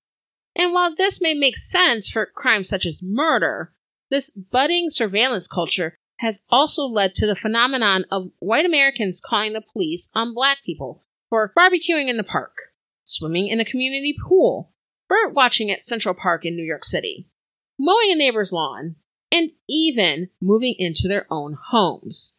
And 0.57 0.73
while 0.73 0.95
this 0.95 1.23
may 1.23 1.35
make 1.35 1.57
sense 1.57 2.09
for 2.09 2.27
crimes 2.27 2.69
such 2.69 2.85
as 2.85 3.03
murder, 3.05 3.73
this 4.11 4.37
budding 4.37 4.91
surveillance 4.91 5.47
culture 5.47 5.97
has 6.19 6.45
also 6.51 6.87
led 6.87 7.15
to 7.15 7.27
the 7.27 7.37
phenomenon 7.37 8.05
of 8.11 8.31
white 8.41 8.67
Americans 8.67 9.21
calling 9.25 9.53
the 9.53 9.63
police 9.73 10.13
on 10.17 10.35
black 10.35 10.59
people 10.67 11.05
for 11.29 11.53
barbecuing 11.57 12.09
in 12.09 12.17
the 12.17 12.25
park, 12.25 12.53
swimming 13.05 13.47
in 13.47 13.61
a 13.61 13.65
community 13.65 14.17
pool, 14.27 14.73
bird 15.09 15.35
watching 15.35 15.71
at 15.71 15.85
Central 15.85 16.15
Park 16.15 16.45
in 16.45 16.57
New 16.57 16.65
York 16.65 16.85
City, 16.85 17.29
mowing 17.79 18.11
a 18.11 18.17
neighbor's 18.17 18.53
lawn, 18.53 18.97
and 19.31 19.51
even 19.69 20.31
moving 20.41 20.75
into 20.79 21.07
their 21.07 21.27
own 21.31 21.57
homes 21.71 22.38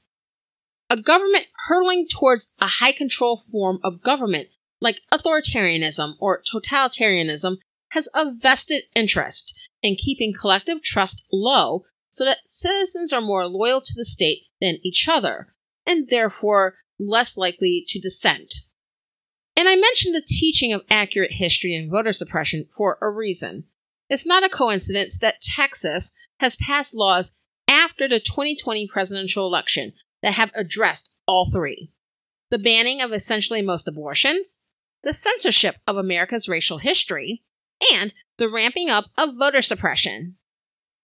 a 0.90 1.02
government 1.02 1.46
hurtling 1.68 2.08
towards 2.08 2.56
a 2.60 2.68
high 2.68 2.92
control 2.92 3.38
form 3.38 3.80
of 3.84 4.02
government 4.02 4.48
like 4.82 5.02
authoritarianism 5.12 6.14
or 6.20 6.42
totalitarianism 6.42 7.58
has 7.92 8.08
a 8.16 8.34
vested 8.34 8.84
interest 8.96 9.60
in 9.82 9.96
keeping 9.96 10.34
collective 10.40 10.82
trust 10.82 11.28
low 11.32 11.84
so 12.10 12.26
that 12.26 12.40
citizens 12.48 13.14
are 13.14 13.22
more 13.22 13.46
loyal 13.46 13.82
to 13.82 13.94
the 13.96 14.06
state 14.06 14.44
than 14.60 14.80
each 14.84 15.08
other 15.08 15.54
and 15.86 16.10
therefore 16.10 16.76
less 17.00 17.38
likely 17.38 17.84
to 17.88 18.00
dissent. 18.00 18.54
And 19.56 19.68
I 19.68 19.76
mentioned 19.76 20.16
the 20.16 20.26
teaching 20.26 20.74
of 20.74 20.84
accurate 20.90 21.34
history 21.34 21.76
and 21.76 21.92
voter 21.92 22.14
suppression 22.14 22.66
for 22.76 22.98
a 23.02 23.10
reason. 23.10 23.66
It's 24.10 24.28
not 24.28 24.44
a 24.44 24.50
coincidence 24.50 25.20
that 25.20 25.42
Texas 25.42 26.16
has 26.40 26.56
passed 26.56 26.96
laws 26.96 27.42
after 27.68 28.08
the 28.08 28.20
2020 28.20 28.88
presidential 28.88 29.46
election 29.46 29.94
that 30.22 30.34
have 30.34 30.52
addressed 30.56 31.16
all 31.28 31.46
three 31.46 31.92
the 32.50 32.58
banning 32.58 33.02
of 33.02 33.12
essentially 33.12 33.62
most 33.62 33.88
abortions, 33.88 34.70
the 35.04 35.14
censorship 35.14 35.76
of 35.86 35.98
America's 35.98 36.50
racial 36.50 36.80
history, 36.80 37.44
and 37.94 38.14
the 38.38 38.50
ramping 38.50 38.90
up 38.90 39.06
of 39.18 39.36
voter 39.38 39.62
suppression. 39.62 40.36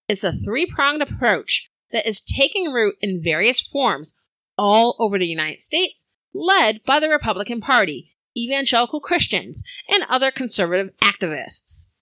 It's 0.08 0.24
a 0.24 0.32
three 0.32 0.66
pronged 0.66 1.02
approach 1.02 1.70
that 1.92 2.08
is 2.08 2.26
taking 2.26 2.72
root 2.72 2.96
in 3.00 3.24
various 3.24 3.62
forms 3.62 4.24
all 4.58 4.96
over 5.00 5.18
the 5.18 5.28
United 5.28 5.62
States, 5.62 6.16
led 6.34 6.82
by 6.86 7.00
the 7.00 7.10
Republican 7.10 7.62
Party, 7.62 8.16
evangelical 8.38 9.00
Christians, 9.00 9.64
and 9.90 10.04
other 10.10 10.32
conservative 10.32 10.96
activists. 10.98 11.96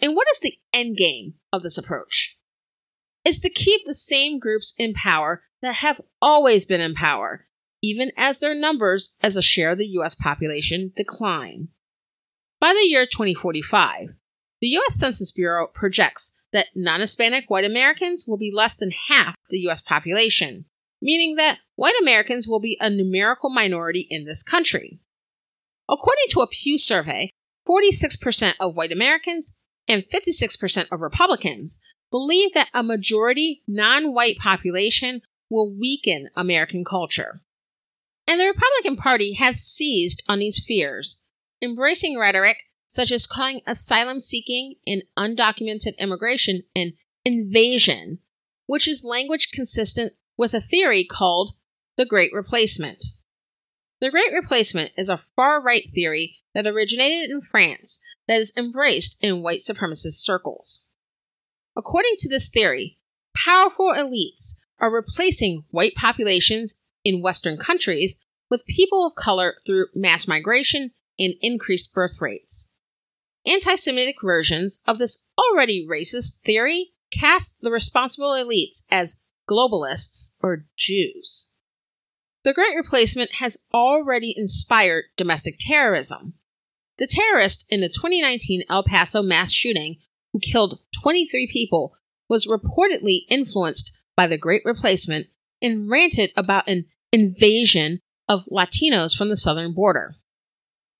And 0.00 0.14
what 0.14 0.28
is 0.32 0.40
the 0.40 0.58
end 0.72 0.96
game 0.96 1.34
of 1.52 1.62
this 1.62 1.78
approach? 1.78 2.38
It's 3.24 3.40
to 3.40 3.50
keep 3.50 3.82
the 3.84 3.94
same 3.94 4.38
groups 4.38 4.74
in 4.78 4.94
power 4.94 5.42
that 5.62 5.76
have 5.76 6.00
always 6.20 6.64
been 6.64 6.80
in 6.80 6.94
power, 6.94 7.46
even 7.82 8.10
as 8.16 8.40
their 8.40 8.54
numbers 8.54 9.16
as 9.22 9.36
a 9.36 9.42
share 9.42 9.72
of 9.72 9.78
the 9.78 9.86
U.S. 9.86 10.14
population 10.14 10.92
decline. 10.96 11.68
By 12.60 12.74
the 12.74 12.86
year 12.86 13.06
2045, 13.06 14.14
the 14.60 14.66
U.S. 14.68 14.98
Census 14.98 15.30
Bureau 15.30 15.68
projects 15.68 16.42
that 16.52 16.68
non 16.74 17.00
Hispanic 17.00 17.44
white 17.48 17.64
Americans 17.64 18.24
will 18.26 18.38
be 18.38 18.52
less 18.54 18.76
than 18.76 18.90
half 19.08 19.34
the 19.50 19.58
U.S. 19.60 19.80
population, 19.80 20.64
meaning 21.00 21.36
that 21.36 21.60
white 21.76 21.94
Americans 22.00 22.48
will 22.48 22.60
be 22.60 22.76
a 22.80 22.90
numerical 22.90 23.50
minority 23.50 24.06
in 24.10 24.24
this 24.24 24.42
country. 24.42 25.00
According 25.88 26.24
to 26.30 26.40
a 26.40 26.48
Pew 26.48 26.78
survey, 26.78 27.30
46% 27.68 28.54
of 28.60 28.74
white 28.74 28.92
Americans 28.92 29.62
and 29.86 30.04
56% 30.12 30.86
of 30.90 31.00
Republicans 31.00 31.82
believe 32.10 32.54
that 32.54 32.70
a 32.74 32.82
majority 32.82 33.62
non 33.66 34.12
white 34.12 34.38
population 34.38 35.20
will 35.50 35.74
weaken 35.74 36.30
American 36.36 36.84
culture. 36.84 37.42
And 38.26 38.38
the 38.38 38.46
Republican 38.46 38.96
Party 38.96 39.34
has 39.34 39.60
seized 39.60 40.22
on 40.28 40.38
these 40.38 40.64
fears, 40.64 41.26
embracing 41.62 42.18
rhetoric 42.18 42.58
such 42.88 43.12
as 43.12 43.26
calling 43.26 43.60
asylum 43.66 44.18
seeking 44.18 44.76
and 44.86 45.02
undocumented 45.16 45.96
immigration 45.98 46.62
an 46.74 46.94
invasion, 47.24 48.18
which 48.66 48.88
is 48.88 49.04
language 49.04 49.50
consistent 49.52 50.14
with 50.36 50.54
a 50.54 50.60
theory 50.60 51.04
called 51.04 51.54
the 51.96 52.06
Great 52.06 52.32
Replacement. 52.32 53.04
The 54.00 54.10
Great 54.10 54.32
Replacement 54.32 54.92
is 54.96 55.08
a 55.08 55.20
far 55.36 55.62
right 55.62 55.84
theory 55.92 56.38
that 56.54 56.66
originated 56.66 57.30
in 57.30 57.42
France 57.42 58.02
that 58.26 58.38
is 58.38 58.56
embraced 58.56 59.22
in 59.22 59.42
white 59.42 59.60
supremacist 59.60 60.20
circles. 60.22 60.90
According 61.76 62.14
to 62.18 62.28
this 62.28 62.50
theory, 62.50 62.98
powerful 63.36 63.92
elites 63.92 64.60
are 64.80 64.92
replacing 64.92 65.64
white 65.70 65.94
populations 65.94 66.86
in 67.04 67.22
Western 67.22 67.56
countries 67.56 68.24
with 68.50 68.64
people 68.66 69.06
of 69.06 69.14
color 69.14 69.56
through 69.66 69.86
mass 69.94 70.26
migration 70.26 70.90
and 71.18 71.34
increased 71.40 71.94
birth 71.94 72.20
rates. 72.20 72.76
Anti 73.46 73.76
Semitic 73.76 74.16
versions 74.22 74.82
of 74.86 74.98
this 74.98 75.30
already 75.38 75.86
racist 75.88 76.42
theory 76.42 76.90
cast 77.10 77.60
the 77.60 77.70
responsible 77.70 78.30
elites 78.30 78.86
as 78.90 79.26
globalists 79.48 80.36
or 80.42 80.66
Jews. 80.76 81.56
The 82.44 82.52
Great 82.52 82.76
Replacement 82.76 83.32
has 83.40 83.64
already 83.74 84.34
inspired 84.36 85.04
domestic 85.16 85.56
terrorism. 85.58 86.34
The 86.98 87.06
terrorist 87.06 87.66
in 87.70 87.80
the 87.80 87.88
2019 87.88 88.64
El 88.68 88.82
Paso 88.82 89.22
mass 89.22 89.52
shooting, 89.52 89.96
who 90.32 90.40
killed 90.40 90.80
23 91.00 91.48
people, 91.52 91.94
was 92.28 92.46
reportedly 92.46 93.20
influenced 93.28 93.97
by 94.18 94.26
the 94.26 94.36
Great 94.36 94.62
Replacement 94.64 95.28
and 95.62 95.88
ranted 95.88 96.32
about 96.36 96.68
an 96.68 96.86
invasion 97.12 98.00
of 98.28 98.40
Latinos 98.50 99.16
from 99.16 99.28
the 99.28 99.36
southern 99.36 99.72
border. 99.72 100.16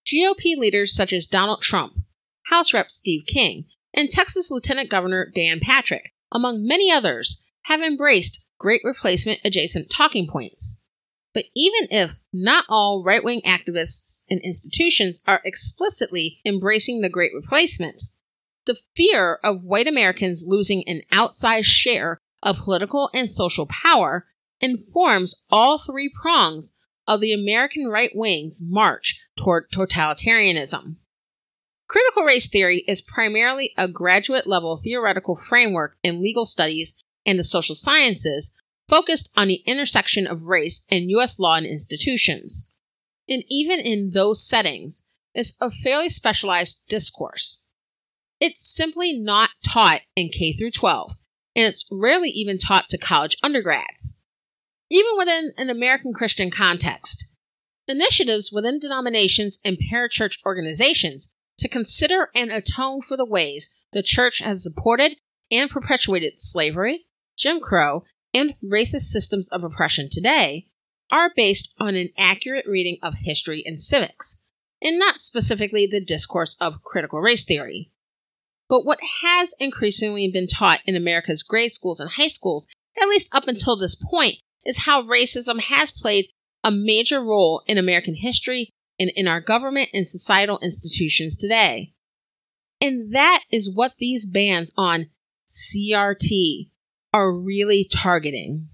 GOP 0.06 0.56
leaders 0.56 0.94
such 0.94 1.12
as 1.12 1.26
Donald 1.26 1.60
Trump, 1.60 1.94
House 2.46 2.72
Rep 2.72 2.92
Steve 2.92 3.24
King, 3.26 3.64
and 3.92 4.08
Texas 4.08 4.52
Lieutenant 4.52 4.88
Governor 4.88 5.32
Dan 5.34 5.58
Patrick, 5.60 6.12
among 6.30 6.64
many 6.64 6.92
others, 6.92 7.44
have 7.64 7.82
embraced 7.82 8.46
Great 8.56 8.82
Replacement 8.84 9.40
adjacent 9.44 9.90
talking 9.90 10.28
points. 10.30 10.86
But 11.34 11.46
even 11.56 11.88
if 11.90 12.12
not 12.32 12.66
all 12.68 13.02
right 13.04 13.24
wing 13.24 13.42
activists 13.44 14.26
and 14.30 14.40
institutions 14.44 15.24
are 15.26 15.42
explicitly 15.44 16.38
embracing 16.46 17.00
the 17.00 17.10
Great 17.10 17.32
Replacement, 17.34 18.00
the 18.64 18.76
fear 18.94 19.40
of 19.42 19.64
white 19.64 19.88
Americans 19.88 20.44
losing 20.46 20.84
an 20.86 21.02
outsized 21.10 21.64
share 21.64 22.20
of 22.42 22.56
political 22.56 23.10
and 23.12 23.28
social 23.28 23.66
power 23.66 24.26
informs 24.60 25.46
all 25.50 25.78
three 25.78 26.10
prongs 26.20 26.80
of 27.06 27.20
the 27.20 27.32
American 27.32 27.86
right 27.86 28.10
wing's 28.14 28.66
march 28.68 29.20
toward 29.38 29.70
totalitarianism. 29.70 30.96
Critical 31.88 32.22
race 32.22 32.50
theory 32.50 32.84
is 32.86 33.00
primarily 33.00 33.72
a 33.78 33.88
graduate 33.88 34.46
level 34.46 34.78
theoretical 34.82 35.36
framework 35.36 35.96
in 36.02 36.22
legal 36.22 36.44
studies 36.44 37.02
and 37.24 37.38
the 37.38 37.44
social 37.44 37.74
sciences 37.74 38.54
focused 38.88 39.32
on 39.36 39.48
the 39.48 39.62
intersection 39.66 40.26
of 40.26 40.42
race 40.42 40.86
and 40.90 41.10
U.S. 41.10 41.38
law 41.38 41.56
and 41.56 41.66
institutions. 41.66 42.74
And 43.28 43.42
even 43.48 43.80
in 43.80 44.10
those 44.12 44.46
settings, 44.46 45.12
it's 45.34 45.56
a 45.60 45.70
fairly 45.70 46.08
specialized 46.08 46.88
discourse. 46.88 47.66
It's 48.40 48.74
simply 48.74 49.18
not 49.18 49.50
taught 49.64 50.02
in 50.14 50.28
K 50.28 50.52
through 50.52 50.70
12, 50.72 51.12
and 51.54 51.66
it's 51.66 51.88
rarely 51.90 52.30
even 52.30 52.58
taught 52.58 52.88
to 52.88 52.98
college 52.98 53.36
undergrads. 53.42 54.22
Even 54.90 55.10
within 55.16 55.50
an 55.56 55.70
American 55.70 56.12
Christian 56.14 56.50
context, 56.50 57.32
initiatives 57.86 58.50
within 58.52 58.78
denominations 58.78 59.60
and 59.64 59.78
parachurch 59.92 60.38
organizations 60.44 61.34
to 61.58 61.68
consider 61.68 62.30
and 62.34 62.50
atone 62.50 63.00
for 63.00 63.16
the 63.16 63.26
ways 63.26 63.80
the 63.92 64.02
church 64.02 64.38
has 64.38 64.62
supported 64.62 65.16
and 65.50 65.70
perpetuated 65.70 66.34
slavery, 66.36 67.06
Jim 67.36 67.60
Crow, 67.60 68.04
and 68.34 68.54
racist 68.62 69.08
systems 69.08 69.48
of 69.50 69.64
oppression 69.64 70.08
today 70.10 70.66
are 71.10 71.30
based 71.34 71.74
on 71.80 71.94
an 71.94 72.10
accurate 72.18 72.66
reading 72.66 72.98
of 73.02 73.14
history 73.18 73.62
and 73.64 73.80
civics, 73.80 74.46
and 74.82 74.98
not 74.98 75.18
specifically 75.18 75.86
the 75.86 76.04
discourse 76.04 76.56
of 76.60 76.82
critical 76.82 77.20
race 77.20 77.44
theory. 77.44 77.90
But 78.68 78.84
what 78.84 78.98
has 79.22 79.54
increasingly 79.58 80.30
been 80.30 80.46
taught 80.46 80.82
in 80.84 80.94
America's 80.94 81.42
grade 81.42 81.72
schools 81.72 82.00
and 82.00 82.10
high 82.10 82.28
schools, 82.28 82.66
at 83.00 83.08
least 83.08 83.34
up 83.34 83.48
until 83.48 83.76
this 83.76 84.02
point, 84.10 84.36
is 84.64 84.84
how 84.84 85.02
racism 85.02 85.60
has 85.60 85.90
played 85.90 86.26
a 86.62 86.70
major 86.70 87.22
role 87.22 87.62
in 87.66 87.78
American 87.78 88.14
history 88.14 88.70
and 88.98 89.10
in 89.14 89.26
our 89.26 89.40
government 89.40 89.88
and 89.94 90.06
societal 90.06 90.58
institutions 90.58 91.36
today. 91.36 91.92
And 92.80 93.14
that 93.14 93.42
is 93.50 93.74
what 93.74 93.92
these 93.98 94.30
bans 94.30 94.72
on 94.76 95.06
CRT 95.46 96.68
are 97.12 97.32
really 97.32 97.86
targeting. 97.90 98.68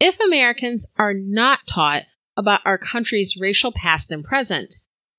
If 0.00 0.18
Americans 0.20 0.92
are 0.98 1.14
not 1.14 1.66
taught 1.66 2.04
about 2.36 2.60
our 2.64 2.78
country's 2.78 3.38
racial 3.40 3.72
past 3.72 4.12
and 4.12 4.22
present, 4.22 4.74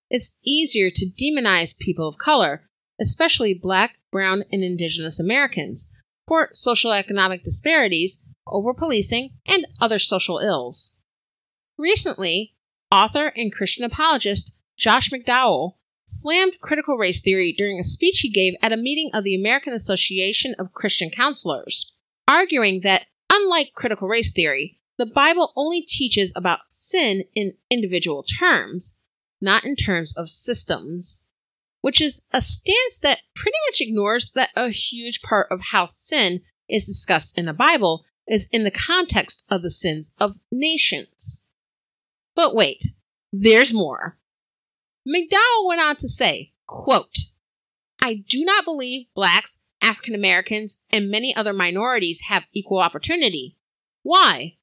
it's 0.10 0.42
easier 0.46 0.90
to 0.90 1.06
demonize 1.06 1.78
people 1.80 2.08
of 2.08 2.18
color, 2.18 2.69
especially 3.00 3.54
black, 3.54 3.98
brown, 4.12 4.44
and 4.52 4.64
indigenous 4.64 5.20
Americans, 5.20 5.96
for 6.28 6.50
social 6.54 6.92
economic 6.92 7.44
disparities, 7.44 8.28
over 8.46 8.74
policing, 8.74 9.32
and 9.48 9.66
other 9.82 10.00
social 10.00 10.40
ills. 10.40 11.00
Recently, 11.78 12.56
author 12.92 13.32
and 13.36 13.54
Christian 13.54 13.86
apologist 13.86 14.58
Josh 14.78 15.10
McDowell 15.10 15.74
slammed 16.06 16.60
critical 16.62 16.98
race 16.98 17.22
theory 17.22 17.54
during 17.56 17.80
a 17.80 17.84
speech 17.84 18.20
he 18.20 18.32
gave 18.32 18.54
at 18.62 18.74
a 18.74 18.78
meeting 18.78 19.12
of 19.14 19.24
the 19.24 19.36
American 19.36 19.74
Association 19.74 20.56
of 20.58 20.74
Christian 20.74 21.10
Counselors, 21.10 21.96
arguing 22.28 22.82
that, 22.82 23.06
unlike 23.32 23.74
critical 23.76 24.08
race 24.08 24.34
theory, 24.34 24.80
the 24.98 25.06
Bible 25.06 25.54
only 25.56 25.82
teaches 25.82 26.34
about 26.36 26.60
sin 26.68 27.24
in 27.36 27.54
individual 27.70 28.24
terms, 28.24 29.02
not 29.40 29.64
in 29.64 29.76
terms 29.76 30.18
of 30.18 30.30
systems, 30.30 31.29
which 31.82 32.02
is 32.02 32.28
a 32.34 32.42
stance 32.42 33.00
that 33.02 33.22
pretty 33.36 33.58
much 33.68 33.82
ignores 33.82 34.32
that 34.34 34.50
a 34.56 34.70
huge 34.70 35.22
part 35.22 35.48
of 35.52 35.62
how 35.72 35.86
sin 35.86 36.42
is 36.68 36.86
discussed 36.86 37.38
in 37.38 37.46
the 37.46 37.54
Bible 37.54 38.06
is 38.28 38.50
in 38.52 38.64
the 38.64 38.72
context 38.72 39.46
of 39.50 39.62
the 39.62 39.72
sins 39.72 40.16
of 40.20 40.36
nations. 40.52 41.50
But 42.36 42.54
wait, 42.54 42.84
there's 43.32 43.74
more. 43.74 44.18
McDowell 45.08 45.66
went 45.66 45.82
on 45.82 45.96
to 45.98 46.08
say, 46.08 46.54
quote, 46.68 47.16
I 48.02 48.24
do 48.28 48.44
not 48.46 48.66
believe 48.66 49.08
blacks, 49.16 49.66
African 49.82 50.14
Americans, 50.14 50.88
and 50.92 51.10
many 51.10 51.36
other 51.36 51.54
minorities 51.54 52.22
have 52.28 52.48
equal 52.54 52.80
opportunity. 52.80 53.58
Why? 54.04 54.58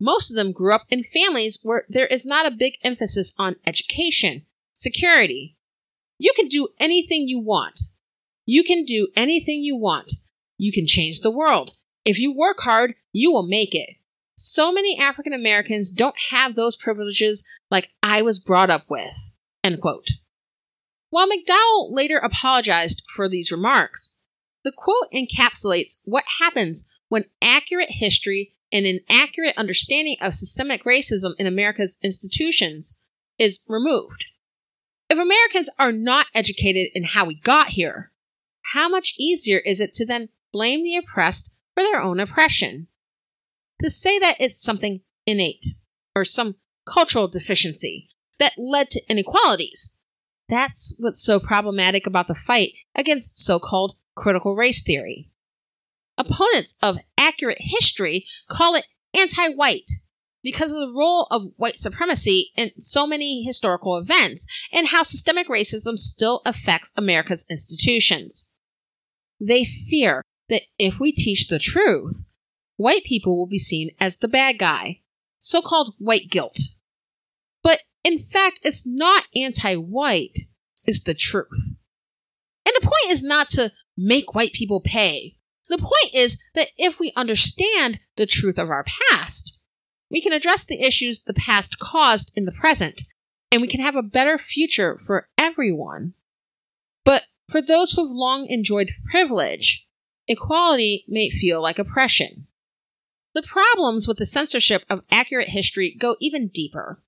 Most 0.00 0.30
of 0.30 0.36
them 0.36 0.52
grew 0.52 0.74
up 0.74 0.82
in 0.90 1.04
families 1.04 1.60
where 1.62 1.84
there 1.88 2.06
is 2.06 2.26
not 2.26 2.46
a 2.46 2.56
big 2.56 2.74
emphasis 2.82 3.34
on 3.38 3.56
education, 3.66 4.46
security. 4.72 5.53
You 6.18 6.32
can 6.36 6.48
do 6.48 6.68
anything 6.78 7.28
you 7.28 7.40
want. 7.40 7.80
You 8.46 8.62
can 8.62 8.84
do 8.84 9.08
anything 9.16 9.60
you 9.60 9.76
want. 9.76 10.12
You 10.58 10.72
can 10.72 10.86
change 10.86 11.20
the 11.20 11.30
world. 11.30 11.72
If 12.04 12.18
you 12.18 12.36
work 12.36 12.58
hard, 12.60 12.94
you 13.12 13.32
will 13.32 13.46
make 13.46 13.74
it. 13.74 13.96
So 14.36 14.72
many 14.72 14.98
African 14.98 15.32
Americans 15.32 15.90
don't 15.90 16.14
have 16.30 16.54
those 16.54 16.76
privileges 16.76 17.48
like 17.70 17.90
I 18.02 18.22
was 18.22 18.42
brought 18.42 18.70
up 18.70 18.84
with. 18.88 19.14
End 19.62 19.80
quote. 19.80 20.08
While 21.10 21.28
McDowell 21.28 21.92
later 21.92 22.18
apologized 22.18 23.04
for 23.14 23.28
these 23.28 23.52
remarks, 23.52 24.20
the 24.64 24.72
quote 24.76 25.12
encapsulates 25.14 26.00
what 26.04 26.24
happens 26.40 26.92
when 27.08 27.26
accurate 27.40 27.90
history 27.90 28.54
and 28.72 28.86
an 28.86 29.00
accurate 29.08 29.56
understanding 29.56 30.16
of 30.20 30.34
systemic 30.34 30.84
racism 30.84 31.32
in 31.38 31.46
America's 31.46 32.00
institutions 32.02 33.04
is 33.38 33.64
removed. 33.68 34.32
If 35.14 35.20
Americans 35.20 35.70
are 35.78 35.92
not 35.92 36.26
educated 36.34 36.88
in 36.92 37.04
how 37.04 37.24
we 37.24 37.36
got 37.36 37.68
here, 37.68 38.10
how 38.72 38.88
much 38.88 39.14
easier 39.16 39.58
is 39.58 39.78
it 39.78 39.94
to 39.94 40.04
then 40.04 40.30
blame 40.52 40.82
the 40.82 40.96
oppressed 40.96 41.56
for 41.72 41.84
their 41.84 42.02
own 42.02 42.18
oppression? 42.18 42.88
to 43.80 43.90
say 43.90 44.18
that 44.18 44.36
it's 44.40 44.60
something 44.60 45.02
innate 45.24 45.66
or 46.16 46.24
some 46.24 46.56
cultural 46.84 47.28
deficiency 47.28 48.08
that 48.40 48.54
led 48.58 48.90
to 48.90 49.02
inequalities. 49.08 50.00
That's 50.48 50.96
what's 50.98 51.22
so 51.22 51.38
problematic 51.38 52.08
about 52.08 52.26
the 52.26 52.34
fight 52.34 52.72
against 52.96 53.38
so 53.38 53.60
called 53.60 53.96
critical 54.16 54.56
race 54.56 54.82
theory. 54.82 55.30
Opponents 56.18 56.76
of 56.82 56.98
accurate 57.16 57.58
history 57.60 58.26
call 58.50 58.74
it 58.74 58.86
anti 59.16 59.50
white 59.50 59.88
because 60.44 60.70
of 60.70 60.76
the 60.76 60.94
role 60.94 61.26
of 61.30 61.50
white 61.56 61.78
supremacy 61.78 62.52
in 62.54 62.70
so 62.78 63.06
many 63.06 63.42
historical 63.42 63.96
events 63.96 64.46
and 64.70 64.88
how 64.88 65.02
systemic 65.02 65.48
racism 65.48 65.98
still 65.98 66.42
affects 66.44 66.92
America's 66.96 67.44
institutions. 67.50 68.56
They 69.40 69.64
fear 69.64 70.22
that 70.48 70.62
if 70.78 71.00
we 71.00 71.12
teach 71.12 71.48
the 71.48 71.58
truth, 71.58 72.28
white 72.76 73.02
people 73.04 73.36
will 73.36 73.48
be 73.48 73.58
seen 73.58 73.90
as 73.98 74.18
the 74.18 74.28
bad 74.28 74.58
guy, 74.58 75.00
so 75.38 75.62
called 75.62 75.94
white 75.98 76.30
guilt. 76.30 76.58
But 77.62 77.80
In 78.04 78.18
fact, 78.18 78.58
it's 78.62 78.86
not 78.86 79.26
anti 79.34 79.74
white, 79.76 80.38
it's 80.84 81.02
the 81.02 81.14
truth. 81.14 81.78
And 82.66 82.74
the 82.76 82.82
point 82.82 83.10
is 83.10 83.22
not 83.22 83.48
to 83.50 83.72
make 83.96 84.34
white 84.34 84.52
people 84.52 84.82
pay. 84.82 85.36
The 85.68 85.78
point 85.78 86.14
is 86.14 86.42
that 86.54 86.68
if 86.76 86.98
we 86.98 87.12
understand 87.16 88.00
the 88.16 88.26
truth 88.26 88.58
of 88.58 88.68
our 88.68 88.84
past, 89.10 89.53
we 90.14 90.20
can 90.20 90.32
address 90.32 90.64
the 90.64 90.80
issues 90.80 91.24
the 91.24 91.34
past 91.34 91.80
caused 91.80 92.38
in 92.38 92.44
the 92.44 92.52
present, 92.52 93.02
and 93.50 93.60
we 93.60 93.66
can 93.66 93.80
have 93.80 93.96
a 93.96 94.02
better 94.02 94.38
future 94.38 94.96
for 94.96 95.28
everyone. 95.36 96.14
But 97.04 97.24
for 97.50 97.60
those 97.60 97.92
who 97.92 98.06
have 98.06 98.14
long 98.14 98.46
enjoyed 98.48 98.92
privilege, 99.10 99.88
equality 100.28 101.04
may 101.08 101.30
feel 101.30 101.60
like 101.60 101.80
oppression. 101.80 102.46
The 103.34 103.42
problems 103.42 104.06
with 104.06 104.18
the 104.18 104.24
censorship 104.24 104.84
of 104.88 105.02
accurate 105.10 105.48
history 105.48 105.96
go 106.00 106.14
even 106.20 106.46
deeper. 106.46 107.02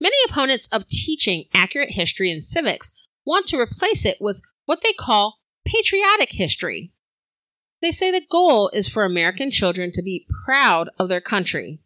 Many 0.00 0.14
opponents 0.28 0.72
of 0.72 0.86
teaching 0.86 1.46
accurate 1.52 1.90
history 1.90 2.30
in 2.30 2.42
civics 2.42 2.96
want 3.24 3.46
to 3.46 3.60
replace 3.60 4.04
it 4.06 4.18
with 4.20 4.40
what 4.66 4.84
they 4.84 4.92
call 4.92 5.40
patriotic 5.66 6.30
history. 6.30 6.92
They 7.82 7.90
say 7.90 8.12
the 8.12 8.24
goal 8.30 8.70
is 8.72 8.86
for 8.88 9.04
American 9.04 9.50
children 9.50 9.90
to 9.94 10.02
be 10.02 10.28
proud 10.46 10.90
of 10.96 11.08
their 11.08 11.20
country. 11.20 11.80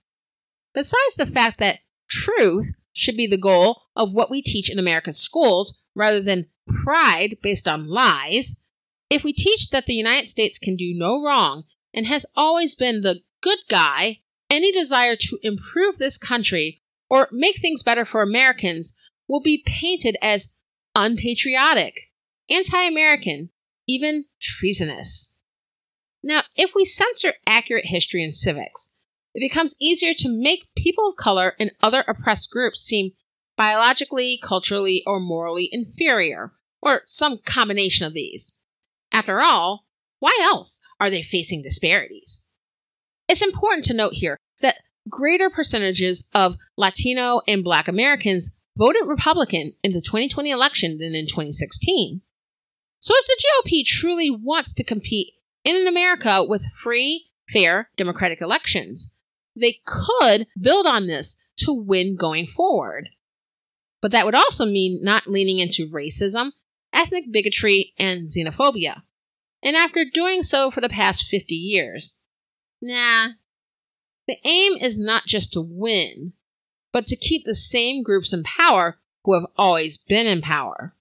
Besides 0.74 1.16
the 1.16 1.26
fact 1.26 1.58
that 1.58 1.80
truth 2.08 2.78
should 2.92 3.16
be 3.16 3.26
the 3.26 3.38
goal 3.38 3.82
of 3.96 4.12
what 4.12 4.30
we 4.30 4.42
teach 4.42 4.70
in 4.70 4.78
American 4.78 5.12
schools 5.12 5.84
rather 5.94 6.20
than 6.20 6.48
pride 6.84 7.36
based 7.42 7.68
on 7.68 7.88
lies, 7.88 8.66
if 9.08 9.22
we 9.22 9.32
teach 9.32 9.70
that 9.70 9.86
the 9.86 9.94
United 9.94 10.28
States 10.28 10.58
can 10.58 10.76
do 10.76 10.92
no 10.94 11.22
wrong 11.22 11.64
and 11.92 12.06
has 12.06 12.26
always 12.36 12.74
been 12.74 13.02
the 13.02 13.20
good 13.40 13.58
guy, 13.70 14.20
any 14.50 14.72
desire 14.72 15.16
to 15.16 15.38
improve 15.42 15.98
this 15.98 16.18
country 16.18 16.82
or 17.08 17.28
make 17.30 17.60
things 17.60 17.82
better 17.82 18.04
for 18.04 18.22
Americans 18.22 18.98
will 19.28 19.42
be 19.42 19.62
painted 19.64 20.16
as 20.20 20.58
unpatriotic, 20.94 21.94
anti 22.50 22.82
American, 22.82 23.50
even 23.86 24.24
treasonous. 24.40 25.38
Now, 26.22 26.42
if 26.56 26.72
we 26.74 26.84
censor 26.84 27.34
accurate 27.46 27.86
history 27.86 28.22
and 28.22 28.32
civics, 28.32 28.93
it 29.35 29.41
becomes 29.41 29.74
easier 29.80 30.14
to 30.14 30.28
make 30.28 30.68
people 30.76 31.09
of 31.09 31.16
color 31.16 31.55
and 31.59 31.72
other 31.82 32.05
oppressed 32.07 32.51
groups 32.51 32.80
seem 32.80 33.12
biologically, 33.57 34.39
culturally, 34.43 35.03
or 35.07 35.20
morally 35.20 35.68
inferior, 35.72 36.53
or 36.80 37.03
some 37.05 37.39
combination 37.39 38.07
of 38.07 38.14
these. 38.14 38.64
After 39.12 39.41
all, 39.41 39.87
why 40.20 40.37
else 40.43 40.85
are 41.01 41.11
they 41.11 41.22
facing 41.22 41.62
disparities? 41.62 42.53
It's 43.28 43.43
important 43.43 43.85
to 43.87 43.95
note 43.95 44.14
here 44.14 44.39
that 44.61 44.78
greater 45.09 45.51
percentages 45.51 46.30
of 46.35 46.57
Latino 46.76 47.41
and 47.47 47.64
Black 47.64 47.89
Americans 47.89 48.62
voted 48.76 49.07
Republican 49.07 49.72
in 49.82 49.93
the 49.93 50.01
2020 50.01 50.51
election 50.51 50.99
than 50.99 51.14
in 51.14 51.26
2016. 51.26 52.22
So 53.01 53.14
if 53.16 53.26
the 53.26 53.70
GOP 53.70 53.85
truly 53.85 54.30
wants 54.30 54.72
to 54.74 54.85
compete 54.85 55.35
in 55.64 55.76
an 55.76 55.87
America 55.87 56.45
with 56.47 56.62
free, 56.82 57.26
fair, 57.53 57.91
democratic 57.97 58.41
elections, 58.41 59.18
they 59.57 59.80
could 59.86 60.46
build 60.61 60.86
on 60.86 61.07
this 61.07 61.48
to 61.59 61.72
win 61.72 62.16
going 62.16 62.46
forward. 62.46 63.09
But 64.02 64.11
that 64.12 64.26
would 64.26 64.34
also 64.34 64.66
mean 64.66 65.00
not 65.02 65.26
leaning 65.26 65.59
into 65.59 65.88
racism, 65.88 66.52
ethnic 66.92 67.24
bigotry, 67.30 67.92
and 67.98 68.28
xenophobia. 68.28 69.02
And 69.62 69.76
after 69.76 70.05
doing 70.05 70.42
so 70.42 70.70
for 70.70 70.80
the 70.80 70.88
past 70.88 71.24
50 71.24 71.55
years, 71.55 72.24
Nah. 72.84 73.28
The 74.26 74.36
aim 74.44 74.74
is 74.78 75.02
not 75.02 75.24
just 75.24 75.55
to 75.55 75.62
win, 75.62 76.34
but 76.92 77.07
to 77.07 77.16
keep 77.16 77.44
the 77.44 77.55
same 77.55 78.02
groups 78.02 78.32
in 78.32 78.42
power 78.42 78.98
who 79.24 79.34
have 79.34 79.46
always 79.57 80.02
been 80.02 80.26
in 80.26 80.42
power. 80.42 80.94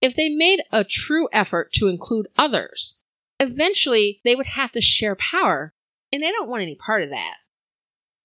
If 0.00 0.14
they 0.14 0.28
made 0.28 0.62
a 0.70 0.84
true 0.84 1.28
effort 1.32 1.72
to 1.74 1.88
include 1.88 2.28
others, 2.36 3.02
eventually 3.40 4.20
they 4.24 4.36
would 4.36 4.46
have 4.46 4.70
to 4.72 4.80
share 4.80 5.16
power, 5.16 5.74
and 6.12 6.22
they 6.22 6.30
don't 6.30 6.48
want 6.48 6.62
any 6.62 6.76
part 6.76 7.02
of 7.02 7.10
that. 7.10 7.36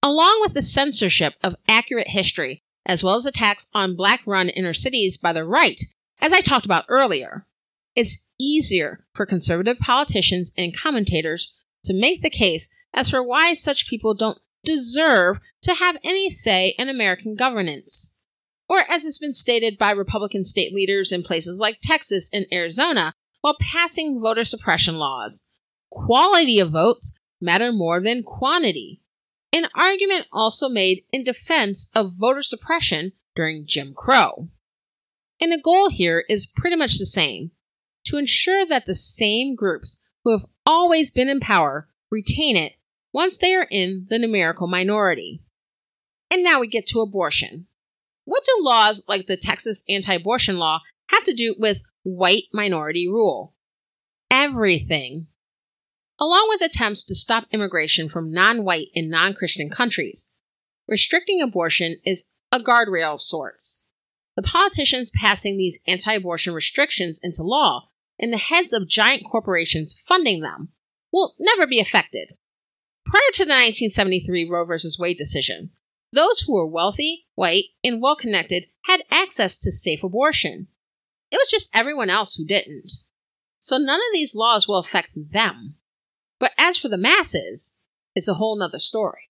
Along 0.04 0.39
with 0.41 0.54
the 0.54 0.64
censorship 0.64 1.36
of 1.43 1.56
accurate 1.68 2.10
history, 2.10 2.64
as 2.86 3.04
well 3.04 3.16
as 3.16 3.26
attacks 3.26 3.70
on 3.74 3.95
black 3.95 4.22
run 4.26 4.50
inner 4.50 4.74
cities 4.74 5.18
by 5.18 5.34
the 5.34 5.43
right, 5.43 5.82
as 6.22 6.34
I 6.34 6.41
talked 6.41 6.66
about 6.66 6.86
earlier, 6.88 7.45
it's 7.95 8.32
easier 8.39 9.06
for 9.14 9.26
conservative 9.26 9.78
politicians 9.80 10.54
and 10.58 10.76
commentators 10.76 11.56
to 11.84 11.93
make 11.93 12.22
the 12.22 12.30
case 12.30 12.76
as 12.93 13.10
for 13.10 13.24
why 13.24 13.54
such 13.54 13.89
people 13.89 14.14
don't 14.14 14.39
deserve 14.64 15.39
to 15.64 15.74
have 15.76 15.98
any 16.04 16.30
say 16.30 16.76
in 16.78 16.89
American 16.89 17.36
governance. 17.36 18.22
Or, 18.70 18.80
as 18.89 19.04
has 19.04 19.18
been 19.18 19.34
stated 19.34 19.78
by 19.78 19.91
Republican 19.91 20.43
state 20.43 20.74
leaders 20.74 21.12
in 21.12 21.24
places 21.24 21.60
like 21.60 21.80
Texas 21.82 22.30
and 22.34 22.45
Arizona 22.52 23.14
while 23.41 23.58
passing 23.60 24.20
voter 24.22 24.43
suppression 24.43 24.98
laws, 24.98 25.54
quality 25.89 26.60
of 26.60 26.72
votes 26.72 27.20
matter 27.39 27.72
more 27.72 28.02
than 28.02 28.24
quantity. 28.24 29.02
An 29.58 29.70
argument 29.74 30.28
also 30.32 30.70
made 30.70 31.03
in 31.12 31.24
defense 31.24 31.91
of 31.95 32.14
voter 32.16 32.43
suppression 32.43 33.14
during 33.36 33.66
Jim 33.66 33.95
Crow. 33.95 34.49
And 35.41 35.51
the 35.51 35.60
goal 35.60 35.89
here 35.89 36.24
is 36.30 36.53
pretty 36.55 36.76
much 36.76 36.99
the 36.99 37.08
same 37.08 37.49
to 38.05 38.20
ensure 38.20 38.68
that 38.68 38.86
the 38.86 38.93
same 38.93 39.55
groups 39.55 40.08
who 40.24 40.38
have 40.38 40.47
always 40.64 41.10
been 41.10 41.28
in 41.28 41.39
power 41.39 41.89
retain 42.12 42.55
it 42.55 42.74
once 43.12 43.39
they 43.39 43.55
are 43.55 43.68
in 43.72 44.05
the 44.12 44.20
numerical 44.20 44.68
minority. 44.68 45.41
And 46.30 46.43
now 46.43 46.60
we 46.60 46.68
get 46.68 46.86
to 46.89 46.99
abortion. 46.99 47.66
What 48.26 48.45
do 48.45 48.51
laws 48.60 49.05
like 49.10 49.26
the 49.26 49.38
Texas 49.38 49.84
anti 49.89 50.14
abortion 50.14 50.60
law 50.60 50.82
have 51.10 51.24
to 51.24 51.34
do 51.34 51.55
with 51.58 51.80
white 52.03 52.43
minority 52.53 53.08
rule? 53.08 53.55
Everything. 54.30 55.26
Along 56.20 56.47
with 56.49 56.61
attempts 56.61 57.05
to 57.05 57.15
stop 57.15 57.45
immigration 57.51 58.09
from 58.09 58.34
non 58.34 58.63
white 58.63 58.88
and 58.95 59.09
non 59.09 59.34
Christian 59.34 59.70
countries, 59.70 60.36
restricting 60.88 61.41
abortion 61.41 61.97
is 62.03 62.36
a 62.51 62.59
guardrail 62.59 63.15
of 63.15 63.22
sorts. 63.22 63.88
The 64.36 64.43
politicians 64.43 65.11
passing 65.11 65.57
these 65.57 65.84
anti 65.88 66.13
abortion 66.13 66.53
restrictions 66.53 67.20
into 67.22 67.43
law 67.43 67.89
and 68.20 68.34
the 68.34 68.38
heads 68.38 68.74
of 68.74 68.88
giant 68.88 69.24
corporations 69.30 69.99
funding 70.07 70.41
them 70.41 70.70
will 71.11 71.36
never 71.39 71.68
be 71.68 71.80
affected. 71.80 72.30
Prior 73.05 73.32
to 73.34 73.45
the 73.45 73.51
1973 73.51 74.49
Roe 74.49 74.65
v. 74.65 74.76
Wade 74.99 75.18
decision, 75.18 75.72
those 76.11 76.41
who 76.41 76.55
were 76.55 76.68
wealthy, 76.68 77.28
white, 77.36 77.65
and 77.84 78.01
well 78.01 78.15
connected 78.15 78.65
had 78.86 79.03
access 79.11 79.57
to 79.59 79.72
safe 79.72 80.03
abortion. 80.03 80.68
It 81.32 81.38
was 81.38 81.51
just 81.51 81.76
everyone 81.76 82.09
else 82.09 82.36
who 82.36 82.45
didn't. 82.45 82.91
So 83.59 83.78
none 83.78 83.99
of 83.99 84.13
these 84.13 84.36
laws 84.36 84.68
will 84.68 84.78
affect 84.78 85.11
them. 85.15 85.77
But 86.40 86.52
as 86.58 86.78
for 86.78 86.90
the 86.90 86.98
masses, 86.98 87.82
it's 88.16 88.28
a 88.28 88.36
whole 88.36 88.58
nother 88.58 88.80
story. 88.80 89.30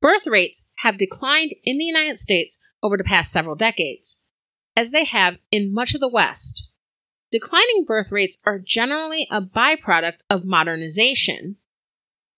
Birth 0.00 0.26
rates 0.26 0.72
have 0.78 0.98
declined 0.98 1.54
in 1.64 1.78
the 1.78 1.84
United 1.84 2.18
States 2.18 2.64
over 2.82 2.96
the 2.96 3.04
past 3.04 3.32
several 3.32 3.56
decades, 3.56 4.28
as 4.76 4.92
they 4.92 5.04
have 5.04 5.38
in 5.50 5.74
much 5.74 5.94
of 5.94 6.00
the 6.00 6.08
West, 6.08 6.68
Declining 7.30 7.84
birth 7.86 8.10
rates 8.10 8.42
are 8.46 8.58
generally 8.58 9.26
a 9.30 9.42
byproduct 9.42 10.20
of 10.30 10.46
modernization. 10.46 11.56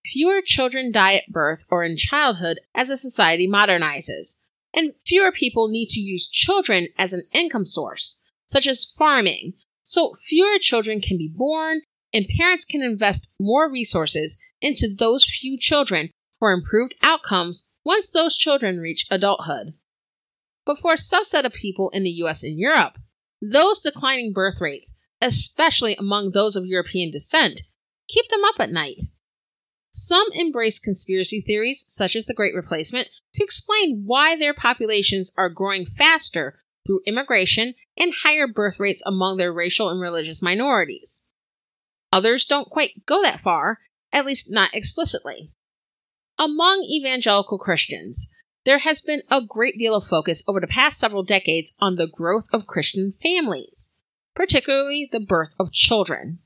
Fewer 0.05 0.43
children 0.43 0.91
die 0.91 1.14
at 1.14 1.28
birth 1.28 1.64
or 1.70 1.84
in 1.84 1.97
childhood 1.97 2.59
as 2.74 2.91
a 2.91 2.97
society 2.97 3.47
modernizes, 3.47 4.45
and 4.74 4.95
fewer 5.07 5.30
people 5.30 5.68
need 5.68 5.88
to 5.91 6.01
use 6.01 6.28
children 6.28 6.88
as 6.99 7.12
an 7.12 7.22
income 7.32 7.66
source, 7.66 8.24
such 8.47 8.66
as 8.66 8.93
farming, 8.99 9.53
so 9.84 10.12
fewer 10.14 10.59
children 10.59 11.01
can 11.01 11.16
be 11.16 11.32
born 11.32 11.82
and 12.12 12.26
parents 12.38 12.64
can 12.64 12.82
invest 12.82 13.34
more 13.38 13.70
resources 13.70 14.40
into 14.61 14.88
those 14.98 15.24
few 15.24 15.58
children 15.58 16.11
for 16.38 16.52
improved 16.52 16.94
outcomes 17.02 17.72
once 17.84 18.12
those 18.12 18.36
children 18.36 18.78
reach 18.78 19.06
adulthood. 19.11 19.74
But 20.66 20.78
for 20.78 20.92
a 20.92 20.96
subset 20.96 21.44
of 21.44 21.52
people 21.52 21.90
in 21.90 22.02
the 22.02 22.11
US 22.11 22.42
and 22.42 22.58
Europe, 22.58 22.98
those 23.40 23.82
declining 23.82 24.32
birth 24.34 24.61
rates, 24.61 24.98
especially 25.20 25.96
among 25.96 26.30
those 26.30 26.56
of 26.56 26.66
European 26.66 27.11
descent, 27.11 27.62
keep 28.08 28.28
them 28.28 28.44
up 28.44 28.56
at 28.58 28.70
night. 28.70 29.00
Some 29.90 30.28
embrace 30.32 30.78
conspiracy 30.78 31.40
theories, 31.40 31.84
such 31.88 32.14
as 32.14 32.26
the 32.26 32.34
Great 32.34 32.54
Replacement, 32.54 33.08
to 33.34 33.42
explain 33.42 34.04
why 34.04 34.36
their 34.36 34.54
populations 34.54 35.32
are 35.36 35.48
growing 35.48 35.86
faster 35.98 36.61
through 36.86 37.00
immigration 37.06 37.74
and 37.98 38.12
higher 38.22 38.46
birth 38.46 38.78
rates 38.78 39.02
among 39.06 39.36
their 39.36 39.52
racial 39.52 39.88
and 39.88 40.00
religious 40.00 40.42
minorities. 40.42 41.30
Others 42.12 42.44
don't 42.46 42.70
quite 42.70 43.06
go 43.06 43.22
that 43.22 43.40
far, 43.40 43.78
at 44.12 44.26
least 44.26 44.52
not 44.52 44.74
explicitly. 44.74 45.52
Among 46.38 46.82
evangelical 46.82 47.58
Christians, 47.58 48.32
there 48.64 48.78
has 48.78 49.00
been 49.00 49.22
a 49.30 49.44
great 49.46 49.74
deal 49.78 49.94
of 49.94 50.06
focus 50.06 50.42
over 50.48 50.61
the 50.61 50.66
past 50.66 50.98
several 50.98 51.22
decades 51.22 51.76
on 51.80 51.96
the 51.96 52.08
growth 52.08 52.46
of 52.52 52.66
Christian 52.66 53.14
families, 53.22 54.00
particularly 54.34 55.08
the 55.11 55.20
birth 55.20 55.54
of 55.58 55.72
children. 55.72 56.40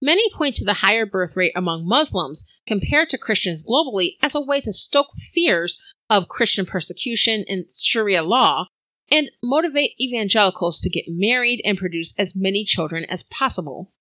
Many 0.00 0.30
point 0.34 0.54
to 0.56 0.64
the 0.64 0.74
higher 0.74 1.06
birth 1.06 1.36
rate 1.36 1.52
among 1.56 1.88
Muslims 1.88 2.48
compared 2.66 3.10
to 3.10 3.18
Christians 3.18 3.64
globally 3.68 4.12
as 4.22 4.34
a 4.34 4.40
way 4.40 4.60
to 4.60 4.72
stoke 4.72 5.08
fears 5.34 5.82
of 6.08 6.28
Christian 6.28 6.66
persecution 6.66 7.44
and 7.48 7.64
Sharia 7.70 8.22
law 8.22 8.66
and 9.10 9.30
motivate 9.42 10.00
evangelicals 10.00 10.80
to 10.80 10.90
get 10.90 11.04
married 11.08 11.60
and 11.64 11.78
produce 11.78 12.18
as 12.18 12.38
many 12.38 12.64
children 12.64 13.04
as 13.06 13.24
possible. 13.24 13.92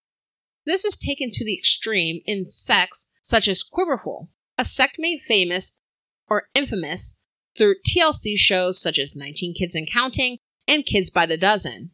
This 0.67 0.83
is 0.83 0.97
taken 0.97 1.31
to 1.31 1.45
the 1.45 1.57
extreme 1.57 2.19
in 2.25 2.45
sects 2.45 3.17
such 3.21 3.47
as 3.47 3.63
Quiverful, 3.63 4.29
a 4.57 4.65
sect 4.65 4.97
made 4.99 5.21
famous 5.25 5.79
or 6.29 6.49
infamous 6.53 7.25
through 7.57 7.75
TLC 7.89 8.33
shows 8.35 8.81
such 8.81 8.99
as 8.99 9.15
19 9.15 9.55
Kids 9.57 9.75
and 9.75 9.89
Counting 9.89 10.39
and 10.67 10.85
Kids 10.85 11.09
by 11.09 11.25
the 11.25 11.37
Dozen. 11.37 11.91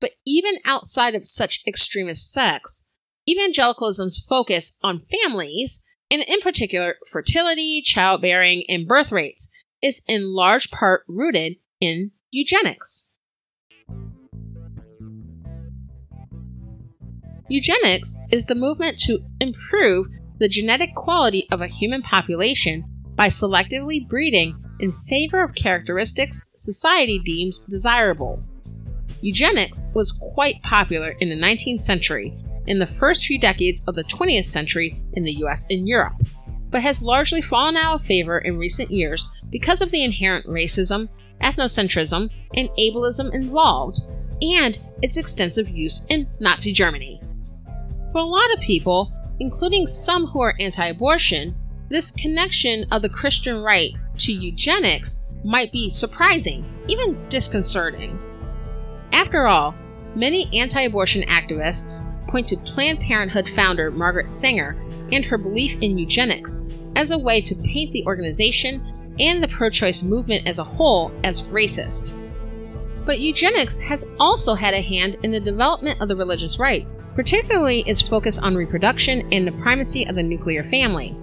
But 0.00 0.10
even 0.26 0.54
outside 0.66 1.14
of 1.14 1.24
such 1.24 1.62
extremist 1.64 2.32
sects, 2.32 2.92
evangelicalism's 3.28 4.26
focus 4.28 4.80
on 4.82 5.06
families, 5.22 5.88
and 6.10 6.22
in 6.22 6.40
particular 6.40 6.96
fertility, 7.12 7.82
childbearing, 7.82 8.64
and 8.68 8.84
birth 8.84 9.12
rates, 9.12 9.52
is 9.80 10.04
in 10.08 10.34
large 10.34 10.72
part 10.72 11.04
rooted 11.06 11.58
in 11.80 12.10
eugenics. 12.32 13.11
Eugenics 17.52 18.18
is 18.30 18.46
the 18.46 18.54
movement 18.54 18.98
to 18.98 19.22
improve 19.42 20.06
the 20.38 20.48
genetic 20.48 20.94
quality 20.94 21.46
of 21.50 21.60
a 21.60 21.66
human 21.66 22.00
population 22.00 22.82
by 23.14 23.26
selectively 23.26 24.08
breeding 24.08 24.56
in 24.80 24.90
favor 24.90 25.44
of 25.44 25.54
characteristics 25.54 26.50
society 26.56 27.20
deems 27.22 27.66
desirable. 27.66 28.42
Eugenics 29.20 29.90
was 29.94 30.18
quite 30.32 30.62
popular 30.62 31.10
in 31.20 31.28
the 31.28 31.34
19th 31.34 31.80
century 31.80 32.34
in 32.66 32.78
the 32.78 32.86
first 32.86 33.26
few 33.26 33.38
decades 33.38 33.86
of 33.86 33.96
the 33.96 34.04
20th 34.04 34.46
century 34.46 35.02
in 35.12 35.24
the 35.24 35.44
US 35.44 35.68
and 35.68 35.86
Europe, 35.86 36.14
but 36.70 36.80
has 36.80 37.04
largely 37.04 37.42
fallen 37.42 37.76
out 37.76 37.96
of 37.96 38.06
favor 38.06 38.38
in 38.38 38.56
recent 38.56 38.90
years 38.90 39.30
because 39.50 39.82
of 39.82 39.90
the 39.90 40.02
inherent 40.02 40.46
racism, 40.46 41.06
ethnocentrism, 41.42 42.30
and 42.54 42.70
ableism 42.78 43.30
involved, 43.34 43.98
and 44.40 44.82
its 45.02 45.18
extensive 45.18 45.68
use 45.68 46.06
in 46.08 46.26
Nazi 46.40 46.72
Germany. 46.72 47.21
For 48.12 48.18
a 48.18 48.24
lot 48.24 48.52
of 48.52 48.60
people, 48.60 49.10
including 49.40 49.86
some 49.86 50.26
who 50.26 50.42
are 50.42 50.54
anti 50.60 50.86
abortion, 50.86 51.56
this 51.88 52.10
connection 52.10 52.84
of 52.92 53.00
the 53.00 53.08
Christian 53.08 53.62
right 53.62 53.92
to 54.18 54.32
eugenics 54.32 55.30
might 55.44 55.72
be 55.72 55.88
surprising, 55.88 56.64
even 56.88 57.18
disconcerting. 57.30 58.18
After 59.12 59.46
all, 59.46 59.74
many 60.14 60.46
anti 60.58 60.82
abortion 60.82 61.22
activists 61.22 62.08
point 62.28 62.48
to 62.48 62.56
Planned 62.56 63.00
Parenthood 63.00 63.48
founder 63.56 63.90
Margaret 63.90 64.30
Sanger 64.30 64.76
and 65.10 65.24
her 65.24 65.38
belief 65.38 65.80
in 65.80 65.98
eugenics 65.98 66.68
as 66.96 67.10
a 67.10 67.18
way 67.18 67.40
to 67.40 67.54
paint 67.62 67.92
the 67.92 68.04
organization 68.06 69.14
and 69.18 69.42
the 69.42 69.48
pro 69.48 69.70
choice 69.70 70.02
movement 70.02 70.46
as 70.46 70.58
a 70.58 70.64
whole 70.64 71.10
as 71.24 71.48
racist. 71.48 72.18
But 73.06 73.20
eugenics 73.20 73.80
has 73.80 74.14
also 74.20 74.54
had 74.54 74.74
a 74.74 74.80
hand 74.82 75.16
in 75.22 75.32
the 75.32 75.40
development 75.40 76.00
of 76.00 76.08
the 76.08 76.16
religious 76.16 76.58
right, 76.58 76.86
particularly 77.14 77.80
its 77.80 78.00
focus 78.00 78.38
on 78.38 78.54
reproduction 78.54 79.30
and 79.32 79.46
the 79.46 79.52
primacy 79.52 80.06
of 80.06 80.14
the 80.14 80.22
nuclear 80.22 80.64
family. 80.70 81.16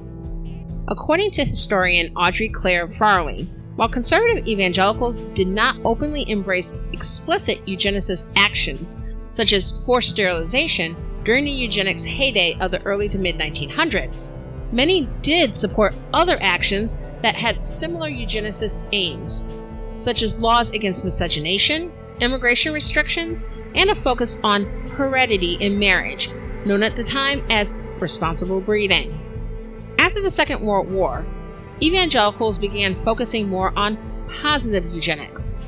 According 0.88 1.32
to 1.32 1.42
historian 1.42 2.12
Audrey 2.16 2.50
Clare 2.50 2.88
Farley, 2.88 3.50
while 3.76 3.90
conservative 3.90 4.48
evangelicals 4.48 5.28
did 5.28 5.48
not 5.48 5.80
openly 5.86 6.30
embrace 6.30 6.84
explicit 6.92 7.66
eugenicist 7.66 8.34
actions, 8.38 9.10
such 9.32 9.54
as 9.54 9.86
forced 9.86 10.10
sterilization, 10.10 10.98
during 11.24 11.46
the 11.46 11.52
eugenics 11.52 12.04
heyday 12.04 12.58
of 12.60 12.72
the 12.72 12.82
early 12.84 13.08
to 13.08 13.18
mid 13.18 13.38
1900s. 13.38 14.38
Many 14.72 15.08
did 15.22 15.56
support 15.56 15.96
other 16.14 16.38
actions 16.42 17.08
that 17.24 17.36
had 17.36 17.64
similar 17.64 18.10
eugenicist 18.10 18.90
aims, 18.92 19.48
such 19.98 20.24
as 20.24 20.42
laws 20.42 20.72
against 20.72 21.06
miscegenation, 21.06 21.92
immigration 22.20 22.74
restrictions, 22.74 23.50
and 23.76 23.90
a 23.90 23.96
focus 23.96 24.42
on 24.44 24.66
heredity 24.90 25.56
in 25.56 25.80
marriage, 25.80 26.30
known 26.66 26.84
at 26.84 26.96
the 26.96 27.04
time 27.04 27.44
as 27.50 27.86
responsible 28.00 28.62
breeding. 28.62 29.18
After 30.00 30.22
the 30.22 30.32
Second 30.32 30.62
World 30.62 30.90
War, 30.90 31.26
evangelicals 31.82 32.58
began 32.58 33.02
focusing 33.04 33.48
more 33.48 33.72
on 33.76 33.98
positive 34.42 34.86
eugenics. 34.94 35.62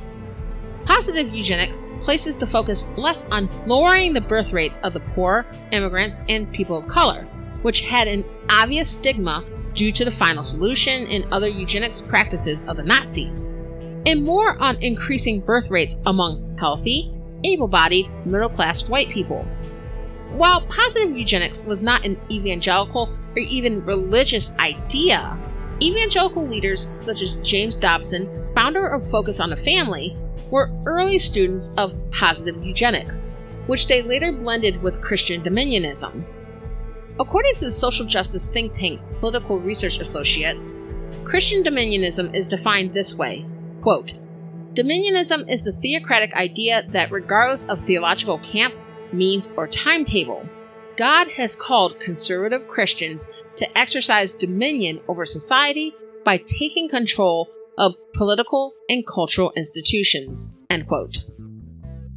Positive 0.86 1.34
eugenics 1.34 1.86
places 2.04 2.38
the 2.38 2.47
focus 2.47 2.97
less 2.97 3.30
on 3.30 3.49
lowering 3.68 4.14
the 4.14 4.22
birth 4.22 4.52
rates 4.52 4.78
of 4.84 4.93
the 4.93 4.99
poor, 4.99 5.45
immigrants, 5.72 6.26
and 6.28 6.52
people 6.52 6.78
of 6.78 6.88
color, 6.88 7.24
which 7.62 7.86
had 7.86 8.08
an 8.08 8.26
obvious 8.49 8.89
stigma 8.89 9.45
due 9.74 9.91
to 9.91 10.04
the 10.04 10.12
final 10.12 10.43
solution 10.43 11.08
and 11.08 11.26
other 11.32 11.47
eugenics 11.47 12.02
practices 12.02 12.68
of 12.68 12.78
the 12.78 12.84
Nazis, 12.84 13.61
and 14.06 14.24
more 14.24 14.58
on 14.62 14.78
increasing 14.78 15.39
birth 15.39 15.70
rates 15.70 16.02
among 16.06 16.58
healthy, 16.58 17.14
able 17.43 17.68
bodied, 17.68 18.10
middle 18.26 18.49
class 18.49 18.89
white 18.89 19.10
people. 19.10 19.45
While 20.34 20.62
positive 20.62 21.16
eugenics 21.16 21.68
was 21.68 21.82
not 21.82 22.06
an 22.06 22.20
evangelical 22.32 23.10
or 23.36 23.39
even 23.39 23.86
religious 23.86 24.58
idea, 24.60 25.38
evangelical 25.82 26.47
leaders 26.47 26.93
such 26.95 27.22
as 27.22 27.41
James 27.41 27.76
Dobson, 27.76 28.30
founder 28.56 28.88
of 28.88 29.10
Focus 29.12 29.39
on 29.39 29.49
the 29.49 29.58
Family, 29.58 30.16
were 30.49 30.72
early 30.86 31.18
students 31.18 31.76
of 31.78 31.93
positive 32.12 32.64
eugenics, 32.64 33.38
which 33.68 33.88
they 33.88 34.02
later 34.02 34.32
blended 34.32 34.82
with 34.82 35.02
Christian 35.02 35.41
dominionism. 35.41 36.24
According 37.20 37.56
to 37.56 37.66
the 37.66 37.72
social 37.72 38.06
justice 38.06 38.52
think 38.52 38.74
tank 38.74 39.02
Political 39.20 39.60
Research 39.60 39.99
Associates, 39.99 40.82
Christian 41.24 41.64
dominionism 41.64 42.34
is 42.34 42.47
defined 42.47 42.93
this 42.93 43.18
way 43.18 43.45
quote, 43.82 44.20
Dominionism 44.74 45.50
is 45.50 45.66
the 45.66 45.74
theocratic 45.74 46.34
idea 46.34 46.84
that, 46.92 47.12
regardless 47.12 47.70
of 47.70 47.86
theological 47.86 48.40
camp, 48.40 48.74
means, 49.12 49.54
or 49.54 49.68
timetable, 49.68 50.48
God 50.98 51.28
has 51.30 51.56
called 51.56 52.00
conservative 52.00 52.68
Christians 52.68 53.34
to 53.58 53.78
exercise 53.78 54.36
dominion 54.36 55.02
over 55.08 55.26
society 55.26 55.94
by 56.24 56.38
taking 56.38 56.88
control 56.88 57.50
of 57.78 57.96
political 58.14 58.74
and 58.88 59.06
cultural 59.06 59.52
institutions. 59.56 60.60
End 60.70 60.88
quote. 60.88 61.26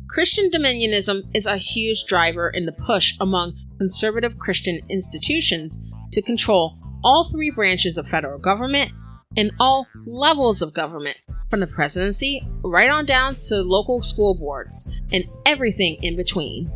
Christian 0.08 0.50
dominionism 0.50 1.22
is 1.34 1.46
a 1.46 1.56
huge 1.56 2.04
driver 2.04 2.50
in 2.50 2.66
the 2.66 2.72
push 2.72 3.16
among 3.20 3.54
conservative 3.78 4.38
Christian 4.38 4.80
institutions 4.88 5.90
to 6.12 6.22
control 6.22 6.78
all 7.02 7.24
three 7.24 7.50
branches 7.50 7.98
of 7.98 8.06
federal 8.06 8.38
government 8.38 8.92
and 9.36 9.50
all 9.58 9.86
levels 10.06 10.62
of 10.62 10.74
government, 10.74 11.16
from 11.50 11.60
the 11.60 11.66
presidency 11.66 12.46
right 12.62 12.90
on 12.90 13.06
down 13.06 13.36
to 13.36 13.62
local 13.62 14.02
school 14.02 14.34
boards 14.34 14.94
and 15.12 15.24
everything 15.46 15.96
in 16.02 16.16
between. 16.16 16.70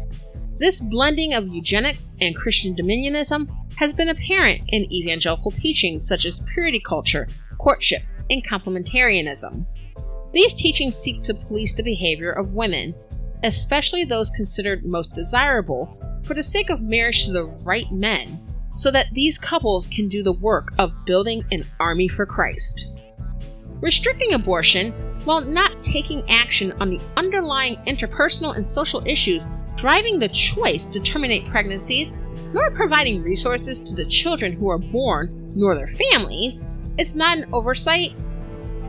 This 0.58 0.84
blending 0.86 1.34
of 1.34 1.48
eugenics 1.48 2.16
and 2.20 2.36
Christian 2.36 2.74
dominionism 2.74 3.48
has 3.76 3.92
been 3.92 4.08
apparent 4.08 4.62
in 4.68 4.92
evangelical 4.92 5.50
teachings 5.50 6.06
such 6.06 6.24
as 6.24 6.46
purity 6.52 6.80
culture, 6.80 7.28
courtship, 7.58 8.02
and 8.30 8.46
complementarianism. 8.46 9.66
These 10.32 10.54
teachings 10.54 10.96
seek 10.96 11.22
to 11.24 11.34
police 11.34 11.76
the 11.76 11.82
behavior 11.82 12.32
of 12.32 12.54
women, 12.54 12.94
especially 13.44 14.04
those 14.04 14.30
considered 14.30 14.84
most 14.84 15.14
desirable, 15.14 15.96
for 16.24 16.34
the 16.34 16.42
sake 16.42 16.70
of 16.70 16.82
marriage 16.82 17.24
to 17.26 17.32
the 17.32 17.46
right 17.64 17.90
men, 17.92 18.40
so 18.72 18.90
that 18.90 19.12
these 19.12 19.38
couples 19.38 19.86
can 19.86 20.08
do 20.08 20.22
the 20.22 20.32
work 20.32 20.72
of 20.78 21.04
building 21.04 21.44
an 21.50 21.64
army 21.80 22.08
for 22.08 22.26
Christ. 22.26 22.92
Restricting 23.80 24.34
abortion, 24.34 24.92
while 25.24 25.40
not 25.40 25.80
taking 25.82 26.28
action 26.28 26.72
on 26.80 26.90
the 26.90 27.00
underlying 27.16 27.76
interpersonal 27.86 28.56
and 28.56 28.66
social 28.66 29.06
issues 29.06 29.52
driving 29.76 30.18
the 30.18 30.28
choice 30.28 30.86
to 30.86 31.00
terminate 31.00 31.48
pregnancies, 31.48 32.18
nor 32.52 32.70
providing 32.70 33.22
resources 33.22 33.78
to 33.80 33.94
the 33.94 34.08
children 34.08 34.52
who 34.52 34.68
are 34.68 34.78
born, 34.78 35.52
nor 35.54 35.74
their 35.74 35.86
families, 35.86 36.68
it's 36.98 37.16
not 37.16 37.38
an 37.38 37.48
oversight. 37.52 38.14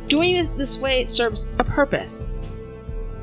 Doing 0.07 0.38
it 0.38 0.57
this 0.57 0.82
way 0.82 1.05
serves 1.05 1.51
a 1.59 1.63
purpose. 1.63 2.34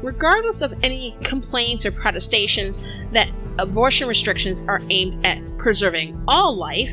Regardless 0.03 0.63
of 0.63 0.75
any 0.85 1.17
complaints 1.25 1.85
or 1.85 1.91
protestations 1.91 2.87
that 3.13 3.29
abortion 3.59 4.09
restrictions 4.09 4.67
are 4.69 4.83
aimed 4.91 5.25
at 5.27 5.43
preserving 5.59 6.23
all 6.29 6.57
life, 6.57 6.91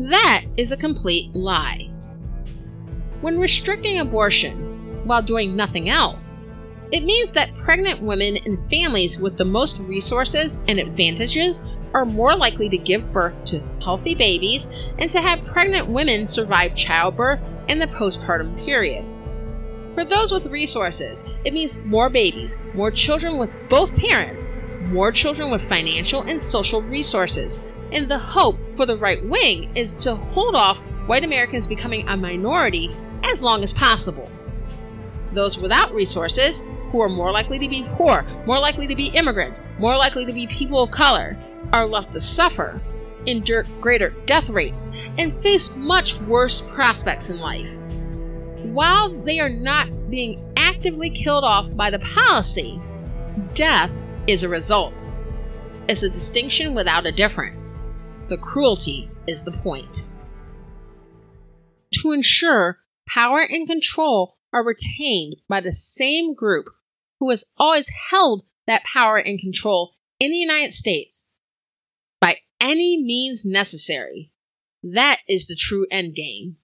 that 0.00 0.44
is 0.56 0.72
a 0.72 0.76
complete 0.76 1.34
lie. 1.34 1.90
When 3.20 3.38
restricting 3.38 3.98
abortion 3.98 5.06
while 5.06 5.22
doing 5.22 5.56
nothing 5.56 5.88
else, 5.88 6.44
it 6.90 7.04
means 7.04 7.32
that 7.32 7.54
pregnant 7.56 8.00
women 8.00 8.38
and 8.46 8.58
families 8.70 9.20
with 9.20 9.36
the 9.36 9.44
most 9.44 9.82
resources 9.82 10.64
and 10.68 10.78
advantages 10.78 11.76
are 11.92 12.04
more 12.04 12.36
likely 12.36 12.68
to 12.68 12.78
give 12.78 13.12
birth 13.12 13.44
to 13.46 13.62
healthy 13.82 14.14
babies 14.14 14.72
and 14.98 15.10
to 15.10 15.20
have 15.20 15.44
pregnant 15.44 15.88
women 15.88 16.26
survive 16.26 16.74
childbirth 16.74 17.40
and 17.68 17.80
the 17.80 17.86
postpartum 17.88 18.56
period. 18.64 19.04
For 19.94 20.04
those 20.04 20.32
with 20.32 20.46
resources, 20.46 21.34
it 21.44 21.52
means 21.52 21.84
more 21.84 22.08
babies, 22.08 22.62
more 22.74 22.90
children 22.90 23.36
with 23.36 23.50
both 23.68 23.96
parents, 23.96 24.58
more 24.88 25.12
children 25.12 25.50
with 25.50 25.68
financial 25.68 26.22
and 26.22 26.40
social 26.40 26.82
resources, 26.82 27.62
And 27.92 28.10
the 28.10 28.18
hope 28.18 28.58
for 28.76 28.84
the 28.84 28.98
right 28.98 29.24
wing 29.24 29.74
is 29.74 29.94
to 29.98 30.14
hold 30.14 30.54
off 30.54 30.78
white 31.06 31.24
Americans 31.24 31.66
becoming 31.66 32.06
a 32.06 32.16
minority 32.16 32.90
as 33.24 33.42
long 33.42 33.62
as 33.62 33.72
possible. 33.72 34.30
Those 35.32 35.60
without 35.60 35.94
resources, 35.94 36.68
who 36.90 37.00
are 37.00 37.08
more 37.08 37.32
likely 37.32 37.58
to 37.58 37.68
be 37.68 37.86
poor, 37.92 38.26
more 38.46 38.58
likely 38.58 38.86
to 38.86 38.96
be 38.96 39.06
immigrants, 39.08 39.68
more 39.78 39.96
likely 39.96 40.24
to 40.24 40.32
be 40.32 40.46
people 40.46 40.82
of 40.82 40.90
color, 40.90 41.36
are 41.72 41.86
left 41.86 42.12
to 42.12 42.20
suffer, 42.20 42.80
endure 43.26 43.64
greater 43.80 44.10
death 44.26 44.48
rates, 44.48 44.94
and 45.18 45.38
face 45.42 45.74
much 45.76 46.18
worse 46.22 46.66
prospects 46.66 47.30
in 47.30 47.38
life. 47.38 47.68
While 48.64 49.10
they 49.22 49.40
are 49.40 49.50
not 49.50 50.10
being 50.10 50.42
actively 50.56 51.10
killed 51.10 51.44
off 51.44 51.74
by 51.74 51.90
the 51.90 51.98
policy, 51.98 52.80
death 53.52 53.90
is 54.28 54.42
a 54.42 54.48
result. 54.48 55.10
It's 55.88 56.02
a 56.02 56.10
distinction 56.10 56.74
without 56.74 57.06
a 57.06 57.12
difference. 57.12 57.90
The 58.28 58.36
cruelty 58.36 59.10
is 59.26 59.42
the 59.42 59.52
point. 59.52 60.06
To 62.02 62.12
ensure 62.12 62.80
power 63.08 63.40
and 63.40 63.66
control 63.66 64.36
are 64.52 64.62
retained 64.62 65.36
by 65.48 65.62
the 65.62 65.72
same 65.72 66.34
group 66.34 66.66
who 67.18 67.30
has 67.30 67.54
always 67.56 67.90
held 68.10 68.44
that 68.66 68.84
power 68.92 69.16
and 69.16 69.40
control 69.40 69.94
in 70.20 70.30
the 70.30 70.36
United 70.36 70.74
States 70.74 71.34
by 72.20 72.36
any 72.60 73.02
means 73.02 73.46
necessary. 73.46 74.30
That 74.82 75.20
is 75.26 75.46
the 75.46 75.56
true 75.58 75.86
endgame. 75.90 76.56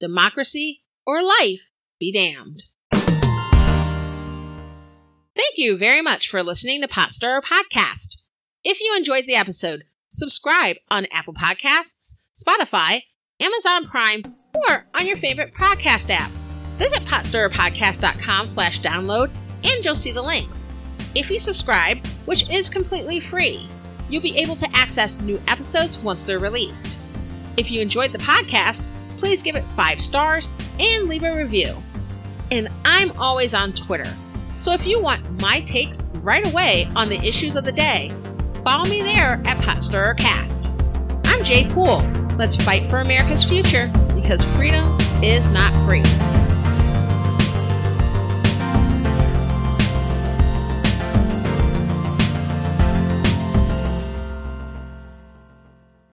Democracy 0.00 0.82
or 1.06 1.22
life 1.22 1.60
be 1.98 2.12
damned. 2.12 2.64
Thank 5.36 5.54
you 5.56 5.76
very 5.76 6.00
much 6.00 6.28
for 6.28 6.42
listening 6.42 6.80
to 6.82 6.88
Potstirrer 6.88 7.42
Podcast. 7.42 8.18
If 8.62 8.80
you 8.80 8.94
enjoyed 8.96 9.24
the 9.26 9.34
episode, 9.34 9.84
subscribe 10.08 10.76
on 10.90 11.06
Apple 11.10 11.34
Podcasts, 11.34 12.20
Spotify, 12.34 13.02
Amazon 13.40 13.86
Prime, 13.86 14.22
or 14.54 14.86
on 14.94 15.06
your 15.06 15.16
favorite 15.16 15.52
podcast 15.54 16.10
app. 16.10 16.30
Visit 16.78 17.02
potstirrerpodcast.com 17.02 18.46
slash 18.46 18.80
download 18.80 19.30
and 19.64 19.84
you'll 19.84 19.96
see 19.96 20.12
the 20.12 20.22
links. 20.22 20.72
If 21.16 21.30
you 21.30 21.40
subscribe, 21.40 22.04
which 22.26 22.48
is 22.48 22.68
completely 22.68 23.18
free, 23.18 23.66
you'll 24.08 24.22
be 24.22 24.38
able 24.38 24.56
to 24.56 24.70
access 24.72 25.20
new 25.20 25.40
episodes 25.48 26.02
once 26.02 26.22
they're 26.22 26.38
released. 26.38 26.96
If 27.56 27.70
you 27.70 27.80
enjoyed 27.80 28.12
the 28.12 28.18
podcast, 28.18 28.86
please 29.18 29.42
give 29.42 29.56
it 29.56 29.64
five 29.76 30.00
stars 30.00 30.54
and 30.78 31.08
leave 31.08 31.24
a 31.24 31.36
review. 31.36 31.74
And 32.50 32.68
I'm 32.84 33.10
always 33.18 33.54
on 33.54 33.72
Twitter, 33.72 34.12
so 34.56 34.72
if 34.72 34.86
you 34.86 35.00
want 35.00 35.40
my 35.40 35.60
takes 35.60 36.04
right 36.22 36.46
away 36.46 36.88
on 36.94 37.08
the 37.08 37.18
issues 37.18 37.56
of 37.56 37.64
the 37.64 37.72
day, 37.72 38.12
follow 38.64 38.88
me 38.88 39.02
there 39.02 39.40
at 39.44 39.56
PotStirrerCast. 39.58 40.70
I'm 41.26 41.44
Jay 41.44 41.68
Poole. 41.68 42.02
Let's 42.36 42.56
fight 42.56 42.84
for 42.84 43.00
America's 43.00 43.44
future 43.44 43.90
because 44.14 44.44
freedom 44.56 44.84
is 45.22 45.52
not 45.52 45.72
free. 45.86 46.43